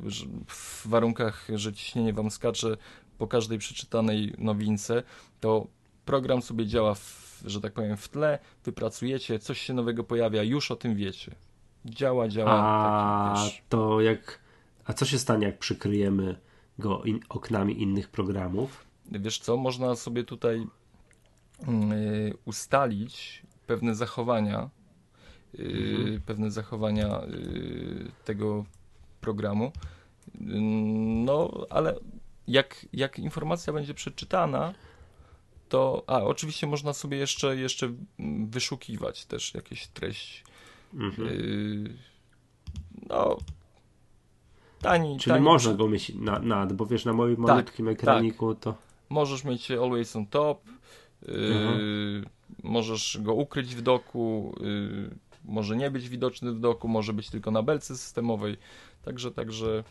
że- 0.06 0.26
w 0.46 0.86
warunkach, 0.88 1.46
że 1.54 1.72
ciśnienie 1.72 2.12
wam 2.12 2.30
skacze 2.30 2.76
po 3.18 3.26
każdej 3.26 3.58
przeczytanej 3.58 4.34
nowince, 4.38 5.02
to 5.40 5.66
program 6.04 6.42
sobie 6.42 6.66
działa, 6.66 6.94
w, 6.94 7.42
że 7.46 7.60
tak 7.60 7.72
powiem, 7.72 7.96
w 7.96 8.08
tle, 8.08 8.38
wy 8.64 8.72
pracujecie, 8.72 9.38
coś 9.38 9.60
się 9.60 9.74
nowego 9.74 10.04
pojawia, 10.04 10.42
już 10.42 10.70
o 10.70 10.76
tym 10.76 10.94
wiecie. 10.96 11.34
Działa, 11.84 12.28
działa, 12.28 12.52
A 12.52 13.34
taki, 13.36 13.60
to 13.68 14.00
jak. 14.00 14.38
A 14.84 14.92
co 14.92 15.04
się 15.06 15.18
stanie, 15.18 15.46
jak 15.46 15.58
przykryjemy 15.58 16.36
go 16.78 17.02
in, 17.04 17.20
oknami 17.28 17.82
innych 17.82 18.08
programów? 18.08 18.84
Wiesz 19.10 19.38
co, 19.38 19.56
można 19.56 19.96
sobie 19.96 20.24
tutaj 20.24 20.66
y, 21.68 22.34
ustalić 22.44 23.42
pewne 23.66 23.94
zachowania, 23.94 24.70
y, 25.58 25.96
Mhm. 25.98 26.20
pewne 26.20 26.50
zachowania 26.50 27.22
y, 27.24 28.10
tego 28.24 28.64
programu. 29.20 29.72
No, 31.24 31.50
ale 31.70 31.94
jak, 32.48 32.86
jak 32.92 33.18
informacja 33.18 33.72
będzie 33.72 33.94
przeczytana, 33.94 34.74
to. 35.68 36.04
A, 36.06 36.22
oczywiście 36.22 36.66
można 36.66 36.92
sobie 36.92 37.16
jeszcze, 37.16 37.56
jeszcze 37.56 37.92
mm, 38.18 38.50
wyszukiwać 38.50 39.24
też 39.26 39.54
jakieś 39.54 39.86
treści. 39.86 40.42
Mhm. 40.94 41.28
Y, 41.28 41.96
No. 43.08 43.38
Tani, 44.82 45.18
Czyli 45.18 45.32
tani, 45.34 45.44
można 45.44 45.74
go 45.74 45.88
mieć 45.88 46.14
na, 46.14 46.38
nad, 46.38 46.72
bo 46.72 46.86
wiesz, 46.86 47.04
na 47.04 47.12
moim 47.12 47.36
Tak, 47.36 47.46
malutkim 47.46 47.88
ekraniku 47.88 48.54
to. 48.54 48.74
Możesz 49.10 49.44
mieć 49.44 49.70
always 49.70 50.16
on 50.16 50.26
top, 50.26 50.62
yy, 51.22 51.34
Mhm. 51.34 52.26
możesz 52.62 53.18
go 53.22 53.34
ukryć 53.34 53.74
w 53.76 53.82
doku, 53.82 54.54
yy, 54.60 55.10
może 55.44 55.76
nie 55.76 55.90
być 55.90 56.08
widoczny 56.08 56.52
w 56.52 56.60
doku, 56.60 56.88
może 56.88 57.12
być 57.12 57.30
tylko 57.30 57.50
na 57.50 57.62
belce 57.62 57.96
systemowej. 57.96 58.56
Także, 59.02 59.30
także 59.30 59.84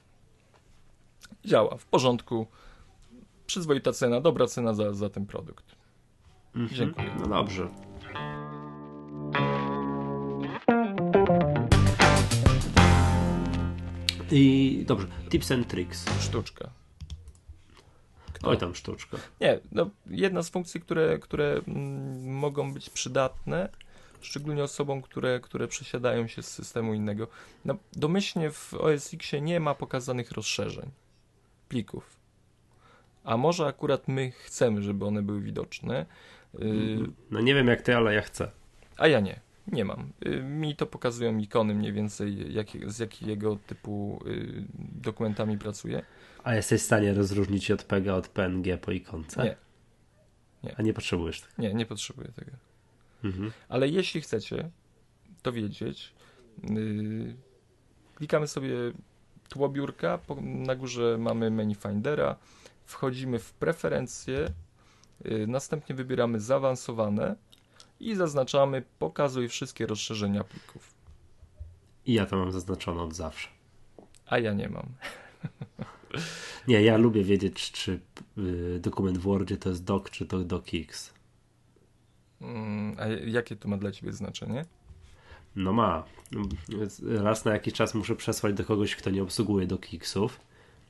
działa 1.46 1.78
w 1.78 1.86
porządku. 1.86 2.48
Przyzwoita 3.46 3.92
cena, 3.94 4.22
dobra 4.22 4.48
cena 4.48 4.74
za, 4.74 4.94
za 4.94 5.10
ten 5.10 5.26
produkt. 5.26 5.76
Mhm. 6.56 6.78
Dziękuję. 6.78 7.16
No 7.20 7.28
dobrze. 7.28 7.70
I 14.32 14.84
dobrze, 14.88 15.08
tips 15.30 15.52
and 15.52 15.68
tricks. 15.68 16.06
Sztuczka. 16.22 16.70
Oj 18.44 18.58
tam 18.58 18.76
sztuczka. 18.76 19.18
Nie, 19.42 19.60
no, 19.72 19.90
jedna 20.08 20.44
z 20.44 20.50
funkcji, 20.50 20.82
które, 20.82 21.20
które 21.20 21.62
mm, 21.68 22.34
mogą 22.34 22.74
być 22.74 22.90
przydatne, 22.90 23.70
szczególnie 24.22 24.64
osobom, 24.64 25.02
które, 25.02 25.40
które 25.40 25.68
przesiadają 25.68 26.28
się 26.28 26.44
z 26.44 26.48
systemu 26.48 26.94
innego. 26.94 27.28
No, 27.66 27.76
domyślnie 27.94 28.52
w 28.52 28.74
OS 28.74 29.12
nie 29.42 29.60
ma 29.60 29.76
pokazanych 29.76 30.32
rozszerzeń 30.32 30.92
plików. 31.70 32.20
A 33.24 33.38
może 33.38 33.66
akurat 33.66 34.08
my 34.08 34.32
chcemy, 34.32 34.84
żeby 34.84 35.06
one 35.06 35.22
były 35.22 35.42
widoczne, 35.42 36.06
yy, 36.60 37.10
No 37.32 37.42
nie 37.42 37.56
wiem 37.56 37.68
jak 37.68 37.82
ty, 37.82 37.96
ale 37.96 38.14
ja 38.14 38.22
chcę. 38.22 38.52
a 38.98 39.08
ja 39.08 39.20
nie. 39.20 39.40
Nie 39.68 39.86
mam. 39.86 40.12
Yy, 40.22 40.44
mi 40.44 40.76
to 40.76 40.86
pokazują 40.86 41.38
ikony 41.38 41.76
mniej 41.76 41.94
więcej, 41.94 42.54
jakie, 42.54 42.90
z 42.90 43.00
jakiego 43.00 43.58
typu 43.68 44.24
yy, 44.26 44.64
dokumentami 44.78 45.58
pracuję. 45.58 46.02
A 46.44 46.56
jesteś 46.56 46.82
w 46.82 46.86
stanie 46.86 47.14
rozróżnić 47.14 47.70
JPEGa 47.70 48.16
od 48.16 48.28
PNG 48.28 48.78
po 48.78 48.92
ikonce? 48.92 49.44
Nie. 49.44 49.56
Nie. 50.64 50.76
A 50.78 50.82
nie 50.82 50.94
potrzebujesz 50.94 51.42
tego. 51.42 51.54
Nie, 51.58 51.74
nie 51.74 51.86
potrzebuję 51.86 52.32
tego. 52.32 52.52
Mhm. 53.24 53.52
Ale 53.70 53.88
jeśli 53.88 54.22
chcecie 54.22 54.70
to 55.42 55.52
wiedzieć, 55.52 56.14
yy, 56.70 57.36
klikamy 58.16 58.48
sobie 58.48 58.76
tło 59.50 59.70
biurka, 59.70 60.18
po, 60.18 60.38
na 60.42 60.76
górze 60.76 61.18
mamy 61.20 61.52
menu 61.52 61.76
Findera, 61.76 62.36
wchodzimy 62.86 63.40
w 63.40 63.54
preferencje, 63.54 64.48
yy, 65.26 65.48
następnie 65.48 65.96
wybieramy 65.96 66.40
zaawansowane 66.40 67.36
i 68.00 68.16
zaznaczamy 68.16 68.84
pokazuj 69.00 69.48
wszystkie 69.48 69.88
rozszerzenia 69.88 70.44
plików. 70.44 70.94
I 72.06 72.14
ja 72.14 72.26
to 72.26 72.38
mam 72.38 72.52
zaznaczone 72.52 73.02
od 73.02 73.14
zawsze. 73.14 73.50
A 74.26 74.40
ja 74.40 74.54
nie 74.54 74.70
mam. 74.70 74.86
Nie, 76.68 76.82
ja 76.82 76.98
lubię 76.98 77.24
wiedzieć, 77.24 77.72
czy 77.72 78.00
y, 78.38 78.80
dokument 78.80 79.18
w 79.18 79.22
Wordzie 79.22 79.58
to 79.58 79.70
jest 79.70 79.84
doc 79.84 80.10
czy 80.10 80.26
to 80.26 80.40
docx. 80.40 81.14
Mm, 82.42 82.96
a 83.00 83.08
jakie 83.08 83.56
to 83.56 83.68
ma 83.68 83.78
dla 83.78 83.92
ciebie 83.92 84.14
znaczenie? 84.14 84.66
No 85.56 85.74
ma. 85.74 86.04
Raz 87.02 87.46
na 87.46 87.54
jakiś 87.54 87.74
czas 87.74 87.94
muszę 87.94 88.16
przesłać 88.16 88.54
do 88.54 88.66
kogoś, 88.66 88.96
kto 88.96 89.10
nie 89.10 89.24
obsługuje 89.24 89.68
docxów. 89.68 90.40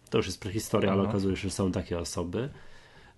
To 0.10 0.18
już 0.18 0.28
jest 0.28 0.42
prehistoria, 0.42 0.92
ale 0.92 1.02
Aha. 1.02 1.10
okazuje 1.10 1.36
się, 1.36 1.42
że 1.42 1.52
są 1.52 1.72
takie 1.72 2.00
osoby. 2.00 2.50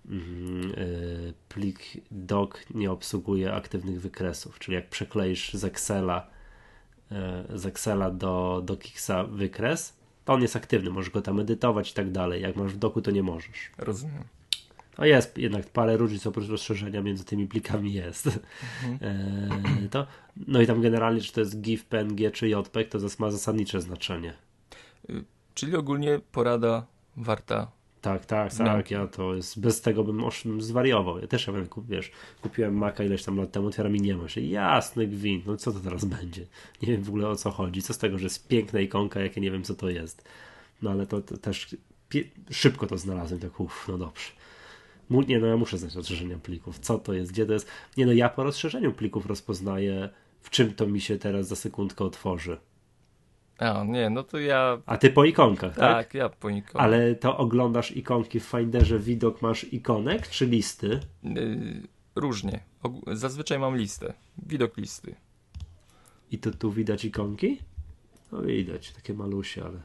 Mm, 0.08 0.72
y, 0.78 1.34
Plik 1.48 1.80
doc 2.10 2.50
nie 2.74 2.90
obsługuje 2.90 3.54
aktywnych 3.54 4.00
wykresów, 4.00 4.58
czyli 4.58 4.74
jak 4.74 4.88
przekleisz 4.88 5.54
z 5.54 5.64
Excela 5.64 6.30
y, 7.52 7.58
z 7.58 7.66
Excela 7.66 8.10
do 8.10 8.62
docxa 8.64 9.24
wykres, 9.28 9.96
to 10.24 10.32
on 10.32 10.42
jest 10.42 10.56
aktywny, 10.56 10.90
możesz 10.90 11.10
go 11.10 11.22
tam 11.22 11.40
edytować 11.40 11.90
i 11.90 11.94
tak 11.94 12.10
dalej. 12.10 12.42
Jak 12.42 12.56
masz 12.56 12.72
w 12.72 12.78
doku, 12.78 13.02
to 13.02 13.10
nie 13.10 13.22
możesz. 13.22 13.70
Rozumiem. 13.78 14.24
No 14.98 15.04
jest 15.04 15.38
jednak 15.38 15.66
parę 15.66 15.96
różnic 15.96 16.26
oprócz 16.26 16.48
rozszerzenia 16.48 17.02
między 17.02 17.24
tymi 17.24 17.46
plikami 17.46 17.92
jest. 17.92 18.26
Mhm. 18.26 18.98
E, 19.84 19.88
to, 19.88 20.06
no 20.46 20.60
i 20.60 20.66
tam 20.66 20.80
generalnie, 20.80 21.20
czy 21.20 21.32
to 21.32 21.40
jest 21.40 21.60
GIF, 21.60 21.84
PNG 21.84 22.30
czy 22.32 22.48
JPEG, 22.48 22.88
to 22.88 22.98
ma 23.18 23.30
zasadnicze 23.30 23.80
znaczenie. 23.80 24.34
Czyli 25.54 25.76
ogólnie 25.76 26.20
porada 26.32 26.86
warta. 27.16 27.70
Tak, 28.02 28.26
tak, 28.26 28.52
Znam. 28.52 28.66
tak, 28.66 28.90
ja 28.90 29.06
to 29.06 29.34
jest, 29.34 29.60
bez 29.60 29.80
tego 29.80 30.04
bym 30.04 30.22
zwariował. 30.58 31.18
Ja 31.18 31.26
też, 31.26 31.46
ja 31.46 31.52
kup- 31.52 31.86
wiesz, 31.86 32.12
kupiłem 32.42 32.74
Maca 32.74 33.04
ileś 33.04 33.24
tam 33.24 33.36
lat 33.36 33.52
temu, 33.52 33.66
otwieram 33.66 33.96
i 33.96 34.00
nie 34.00 34.16
ma. 34.16 34.22
Jasny 34.36 35.06
gwint, 35.06 35.46
no 35.46 35.56
co 35.56 35.72
to 35.72 35.80
teraz 35.80 36.04
będzie? 36.04 36.46
Nie 36.82 36.88
wiem 36.88 37.02
w 37.02 37.08
ogóle 37.08 37.28
o 37.28 37.36
co 37.36 37.50
chodzi. 37.50 37.82
Co 37.82 37.94
z 37.94 37.98
tego, 37.98 38.18
że 38.18 38.24
jest 38.24 38.48
piękna 38.48 38.80
ikonka, 38.80 39.20
jak 39.20 39.36
ja 39.36 39.42
nie 39.42 39.50
wiem 39.50 39.62
co 39.62 39.74
to 39.74 39.90
jest. 39.90 40.24
No 40.82 40.90
ale 40.90 41.06
to, 41.06 41.20
to 41.20 41.36
też 41.36 41.76
szybko 42.50 42.86
to 42.86 42.98
znalazłem, 42.98 43.40
tak 43.40 43.60
uff, 43.60 43.88
no 43.88 43.98
dobrze. 43.98 44.30
Nie, 45.10 45.38
no 45.38 45.46
ja 45.46 45.56
muszę 45.56 45.78
znać 45.78 45.94
rozszerzenia 45.94 46.38
plików. 46.38 46.78
Co 46.78 46.98
to 46.98 47.12
jest, 47.12 47.32
gdzie 47.32 47.46
to 47.46 47.52
jest? 47.52 47.68
Nie, 47.96 48.06
no 48.06 48.12
ja 48.12 48.28
po 48.28 48.44
rozszerzeniu 48.44 48.92
plików 48.92 49.26
rozpoznaję, 49.26 50.08
w 50.40 50.50
czym 50.50 50.74
to 50.74 50.86
mi 50.86 51.00
się 51.00 51.18
teraz 51.18 51.48
za 51.48 51.56
sekundkę 51.56 52.04
otworzy. 52.04 52.56
A, 53.58 53.84
nie, 53.84 54.10
no 54.10 54.22
to 54.22 54.38
ja. 54.38 54.78
A 54.86 54.96
ty 54.96 55.10
po 55.10 55.24
ikonkach, 55.24 55.74
tak? 55.74 56.06
Tak, 56.06 56.14
ja 56.14 56.28
po 56.28 56.50
nikogo. 56.50 56.80
Ale 56.80 57.14
to 57.14 57.36
oglądasz 57.36 57.96
ikonki 57.96 58.40
w 58.40 58.44
Finderze, 58.44 58.98
widok 58.98 59.42
masz 59.42 59.72
ikonek 59.72 60.28
czy 60.28 60.46
listy? 60.46 61.00
Y, 61.24 61.82
różnie. 62.14 62.60
Zazwyczaj 63.12 63.58
mam 63.58 63.76
listę. 63.76 64.14
Widok 64.46 64.76
listy. 64.76 65.14
I 66.30 66.38
to 66.38 66.50
tu 66.50 66.72
widać 66.72 67.04
ikonki? 67.04 67.58
No 68.32 68.42
widać, 68.42 68.92
takie 68.92 69.14
malusie, 69.14 69.64
ale 69.64 69.82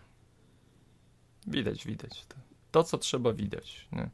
Widać, 1.48 1.88
widać. 1.88 2.26
To, 2.26 2.36
to 2.72 2.84
co 2.84 2.98
trzeba 2.98 3.34
widać. 3.34 3.88
Nie? 3.92 4.10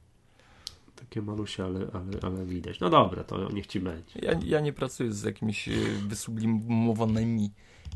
takie 0.95 1.21
malusie, 1.21 1.63
ale, 1.63 1.79
ale, 1.93 2.19
ale 2.21 2.45
widać. 2.45 2.79
No 2.79 2.89
dobra, 2.89 3.23
to 3.23 3.51
niech 3.51 3.67
ci 3.67 3.79
będzie. 3.79 4.19
Ja, 4.21 4.31
ja 4.45 4.59
nie 4.59 4.73
pracuję 4.73 5.11
z 5.13 5.23
jakimiś 5.23 5.67
y, 5.67 5.99
wysublimowanymi 6.07 7.51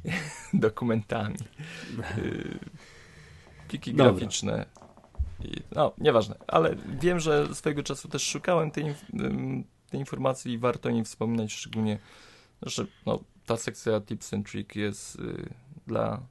dokumentami. 0.53 1.37
Y, 2.17 2.59
Pliki 3.67 3.93
Dobra. 3.93 4.11
graficzne. 4.13 4.65
I, 5.43 5.51
no, 5.75 5.93
nieważne, 5.97 6.35
ale 6.47 6.75
wiem, 6.99 7.19
że 7.19 7.55
swojego 7.55 7.83
czasu 7.83 8.07
też 8.07 8.23
szukałem 8.23 8.71
tej, 8.71 8.85
tej 9.89 9.99
informacji 9.99 10.53
i 10.53 10.57
warto 10.57 10.89
o 10.89 10.91
niej 10.91 11.03
wspominać, 11.03 11.53
szczególnie, 11.53 11.99
że 12.61 12.85
no, 13.05 13.19
ta 13.45 13.57
sekcja 13.57 14.01
Tips 14.01 14.33
and 14.33 14.49
Trick 14.51 14.75
jest 14.75 15.15
y, 15.19 15.49
dla 15.87 16.21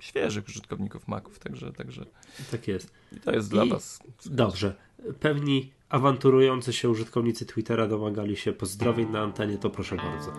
świeżych 0.00 0.44
użytkowników 0.48 1.08
Maców, 1.08 1.38
także, 1.38 1.72
także 1.72 2.06
Tak 2.50 2.68
jest. 2.68 2.92
i 3.12 3.20
to 3.20 3.32
jest 3.32 3.50
dla 3.50 3.64
I- 3.64 3.68
Was. 3.70 4.00
Dobrze. 4.26 4.74
Pewni 5.20 5.72
awanturujący 5.88 6.72
się 6.72 6.90
użytkownicy 6.90 7.46
Twittera 7.46 7.86
domagali 7.86 8.36
się 8.36 8.52
pozdrowień 8.52 9.10
na 9.10 9.20
antenie, 9.20 9.58
to 9.58 9.70
proszę 9.70 9.96
bardzo. 9.96 10.32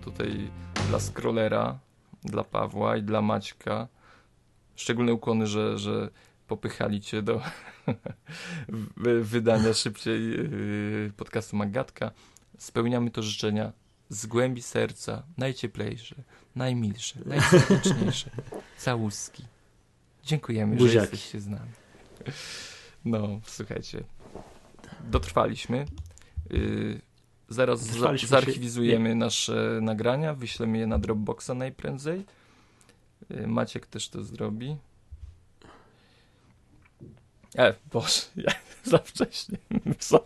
Tutaj 0.00 0.50
dla 0.88 0.98
scrollera, 1.00 1.78
dla 2.24 2.44
Pawła 2.44 2.96
i 2.96 3.02
dla 3.02 3.22
Maćka 3.22 3.88
szczególne 4.76 5.12
ukłony, 5.12 5.46
że, 5.46 5.78
że 5.78 6.08
popychali 6.48 7.00
cię 7.00 7.22
do 7.22 7.40
wy- 8.96 9.24
wydania 9.24 9.74
szybciej 9.74 10.30
yy, 10.30 11.12
podcastu 11.16 11.56
Magatka. 11.56 12.10
Spełniamy 12.58 13.10
to 13.10 13.22
życzenia 13.22 13.72
z 14.08 14.26
głębi 14.26 14.62
serca, 14.62 15.22
najcieplejsze, 15.36 16.16
najmilsze, 16.56 17.18
najserdeczniejsze. 17.26 18.30
Całuski. 18.78 19.44
Dziękujemy, 20.24 20.74
że 20.74 20.78
Buziaki. 20.78 21.00
jesteście 21.00 21.40
z 21.40 21.46
nami. 21.46 21.70
No, 23.04 23.40
słuchajcie. 23.44 24.04
Dotrwaliśmy. 25.10 25.86
Yy, 26.50 27.00
zaraz 27.50 27.80
za, 27.80 27.92
Dotrwaliśmy 27.92 28.28
się- 28.28 28.30
zarchiwizujemy 28.30 29.14
nasze 29.14 29.78
nagrania, 29.82 30.34
wyślemy 30.34 30.78
je 30.78 30.86
na 30.86 30.98
Dropboxa 30.98 31.50
najprędzej. 31.54 32.24
Yy, 33.30 33.46
Maciek 33.46 33.86
też 33.86 34.08
to 34.08 34.24
zrobi. 34.24 34.76
E, 37.58 37.74
Boże, 37.92 38.20
ja, 38.36 38.52
za 38.84 38.98
wcześnie. 38.98 39.58
Sorry, 39.98 40.24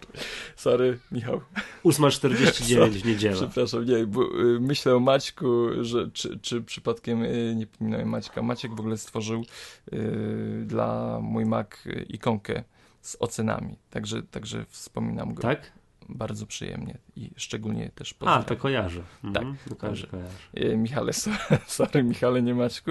sorry 0.57 0.99
Michał. 1.13 1.41
8.49 1.85 2.91
w 2.91 3.05
niedzielę. 3.05 3.37
Przepraszam, 3.37 3.85
nie, 3.85 4.07
bo 4.07 4.23
y, 4.23 4.61
myślę 4.61 4.95
o 4.95 5.01
Maćku, 5.01 5.47
że 5.81 6.11
czy, 6.11 6.39
czy 6.39 6.63
przypadkiem 6.63 7.23
y, 7.23 7.55
nie 7.57 7.67
pominąłem 7.67 8.09
Maćka. 8.09 8.43
Maciek 8.43 8.75
w 8.75 8.81
ogóle 8.81 8.97
stworzył 8.97 9.45
y, 9.93 10.63
dla 10.67 11.19
mój 11.23 11.47
Mac 11.47 11.69
y, 11.87 12.07
ikonkę 12.09 12.65
z 13.03 13.17
ocenami, 13.21 13.77
także, 13.91 14.23
także 14.23 14.65
wspominam 14.69 15.35
go 15.35 15.43
Tak? 15.43 15.73
Bardzo 16.09 16.47
przyjemnie 16.47 16.99
i 17.17 17.31
szczególnie 17.37 17.91
też 17.95 18.13
A, 18.13 18.15
pozdrawiam. 18.15 18.45
to 18.45 18.57
kojarzę. 18.57 19.03
Tak, 19.35 19.45
No, 19.71 19.77
kojarzę, 19.77 20.07
kojarzę. 20.07 20.35
Y, 20.73 20.77
Michale, 20.77 21.13
so, 21.13 21.31
sorry 21.67 22.03
Michale, 22.03 22.43
nie 22.43 22.55
Maćku, 22.55 22.91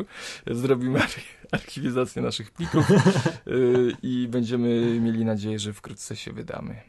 zrobimy 0.52 1.00
archi- 1.00 1.46
archiwizację 1.52 2.22
naszych 2.22 2.52
plików 2.52 2.92
y, 3.48 3.92
i 4.04 4.28
będziemy 4.28 5.00
mieli 5.00 5.26
nadzieję, 5.26 5.60
że 5.60 5.74
wkrótce 5.74 6.16
się 6.16 6.32
wydamy. 6.34 6.82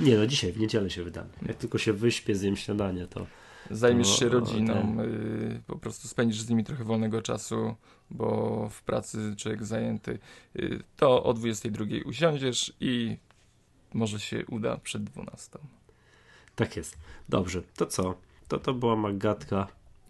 Nie, 0.00 0.16
no 0.16 0.26
dzisiaj, 0.26 0.52
w 0.52 0.58
niedzielę 0.58 0.90
się 0.90 1.04
wydamy. 1.04 1.28
Jak 1.46 1.56
tylko 1.56 1.78
się 1.78 1.92
wyśpię, 1.92 2.34
zjem 2.36 2.56
śniadanie, 2.56 3.06
to 3.06 3.26
Zajmiesz 3.70 4.18
się 4.18 4.28
rodziną, 4.28 4.96
y, 5.02 5.62
po 5.66 5.76
prostu 5.78 6.08
spędzisz 6.08 6.40
z 6.40 6.48
nimi 6.48 6.64
trochę 6.64 6.84
wolnego 6.84 7.22
czasu, 7.22 7.74
bo 8.10 8.68
w 8.72 8.82
pracy 8.82 9.34
człowiek 9.36 9.64
zajęty, 9.64 10.18
to 10.96 11.24
o 11.24 11.34
22 11.34 11.84
usiądziesz 12.04 12.72
i 12.80 13.16
może 13.94 14.20
się 14.20 14.46
uda 14.46 14.76
przed 14.76 15.04
12. 15.04 15.58
tak 16.56 16.76
jest. 16.76 16.98
Dobrze, 17.28 17.62
to 17.76 17.86
co? 17.86 18.14
To 18.48 18.58
to 18.58 18.74
była 18.74 18.96
Maggatka, 18.96 19.66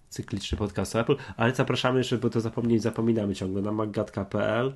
cykliczny 0.08 0.58
podcast 0.58 0.96
Apple, 0.96 1.16
ale 1.36 1.54
zapraszamy 1.54 1.98
jeszcze, 1.98 2.18
bo 2.18 2.30
to 2.30 2.40
zapomnieć, 2.40 2.82
zapominamy 2.82 3.34
ciągle, 3.34 3.62
na 3.62 3.72
maggatka.pl 3.72 4.74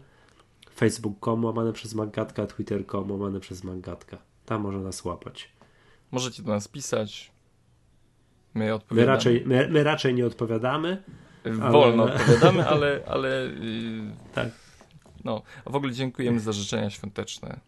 facebook.com 0.77 1.45
łamane 1.45 1.73
przez 1.73 1.95
Maggatka, 1.95 2.47
twitter.com 2.47 3.11
łamane 3.11 3.41
przez 3.41 3.65
Maggatka. 3.65 4.19
Tam 4.47 4.61
można 4.61 4.81
nas 4.81 5.05
łapać. 5.05 5.49
Możecie 6.13 6.43
do 6.43 6.51
nas 6.53 6.69
pisać, 6.69 7.33
my 8.55 8.65
My 8.65 8.75
odpowiadamy. 8.75 9.07
raczej, 9.17 9.43
my, 9.47 9.69
my 9.69 9.83
raczej 9.85 10.15
nie 10.15 10.27
odpowiadamy. 10.27 11.03
ale- 11.45 11.71
Wolno 11.73 12.05
odpowiadamy, 12.05 12.69
ale, 12.69 13.01
ale 13.07 13.45
y, 13.47 13.53
Tak. 14.35 14.49
no, 15.25 15.43
a 15.65 15.71
w 15.71 15.77
ogóle 15.77 15.93
dziękujemy 15.93 16.41
za 16.41 16.53
życzenia 16.53 16.91
świąteczne. 16.91 17.61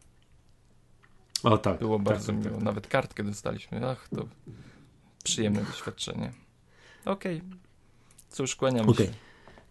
O 1.46 1.58
tak. 1.58 1.78
Było 1.78 1.96
tak, 1.96 2.04
bardzo 2.04 2.26
tak, 2.32 2.36
miło. 2.44 2.54
tak. 2.56 2.64
Nawet 2.64 2.86
kartkę 2.86 3.24
dostaliśmy. 3.24 3.88
Ach, 3.90 4.08
to 4.16 4.28
przyjemne 5.24 5.62
doświadczenie. 5.64 6.32
Okej. 7.04 7.42
Cóż, 8.30 8.56
kłaniamy 8.56 8.90
Okej. 8.90 9.06
się. 9.06 9.12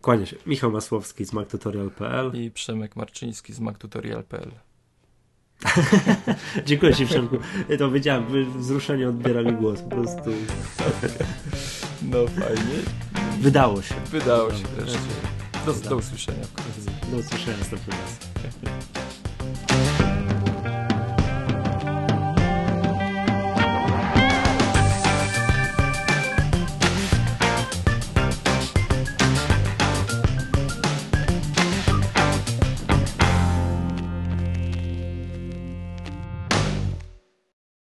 Kłania 0.01 0.25
się. 0.25 0.35
Michał 0.45 0.71
Masłowski 0.71 1.25
z 1.25 1.33
mactutorial.pl 1.33 2.31
I 2.35 2.51
Przemek 2.51 2.95
Marczyński 2.95 3.53
z 3.53 3.59
mactutorial.pl. 3.59 4.51
Dziękuję 6.65 6.93
Ci 6.93 7.05
Przemku. 7.05 7.37
To 7.79 7.91
wiedziałem, 7.91 8.25
wzruszenie 8.59 9.09
odbiera 9.09 9.41
mi 9.41 9.53
głos. 9.53 9.81
Po 9.81 9.89
prostu 9.89 10.29
No 12.11 12.27
fajnie. 12.27 12.79
wydało 13.39 13.81
się. 13.81 13.95
Wydało 14.11 14.51
się 14.51 14.63
wreszcie. 14.67 14.99
Do, 15.65 15.73
do 15.73 15.95
usłyszenia. 15.95 16.45
Do 17.11 17.17
usłyszenia 17.17 17.57
następnym 17.57 17.97
razem. 17.97 18.94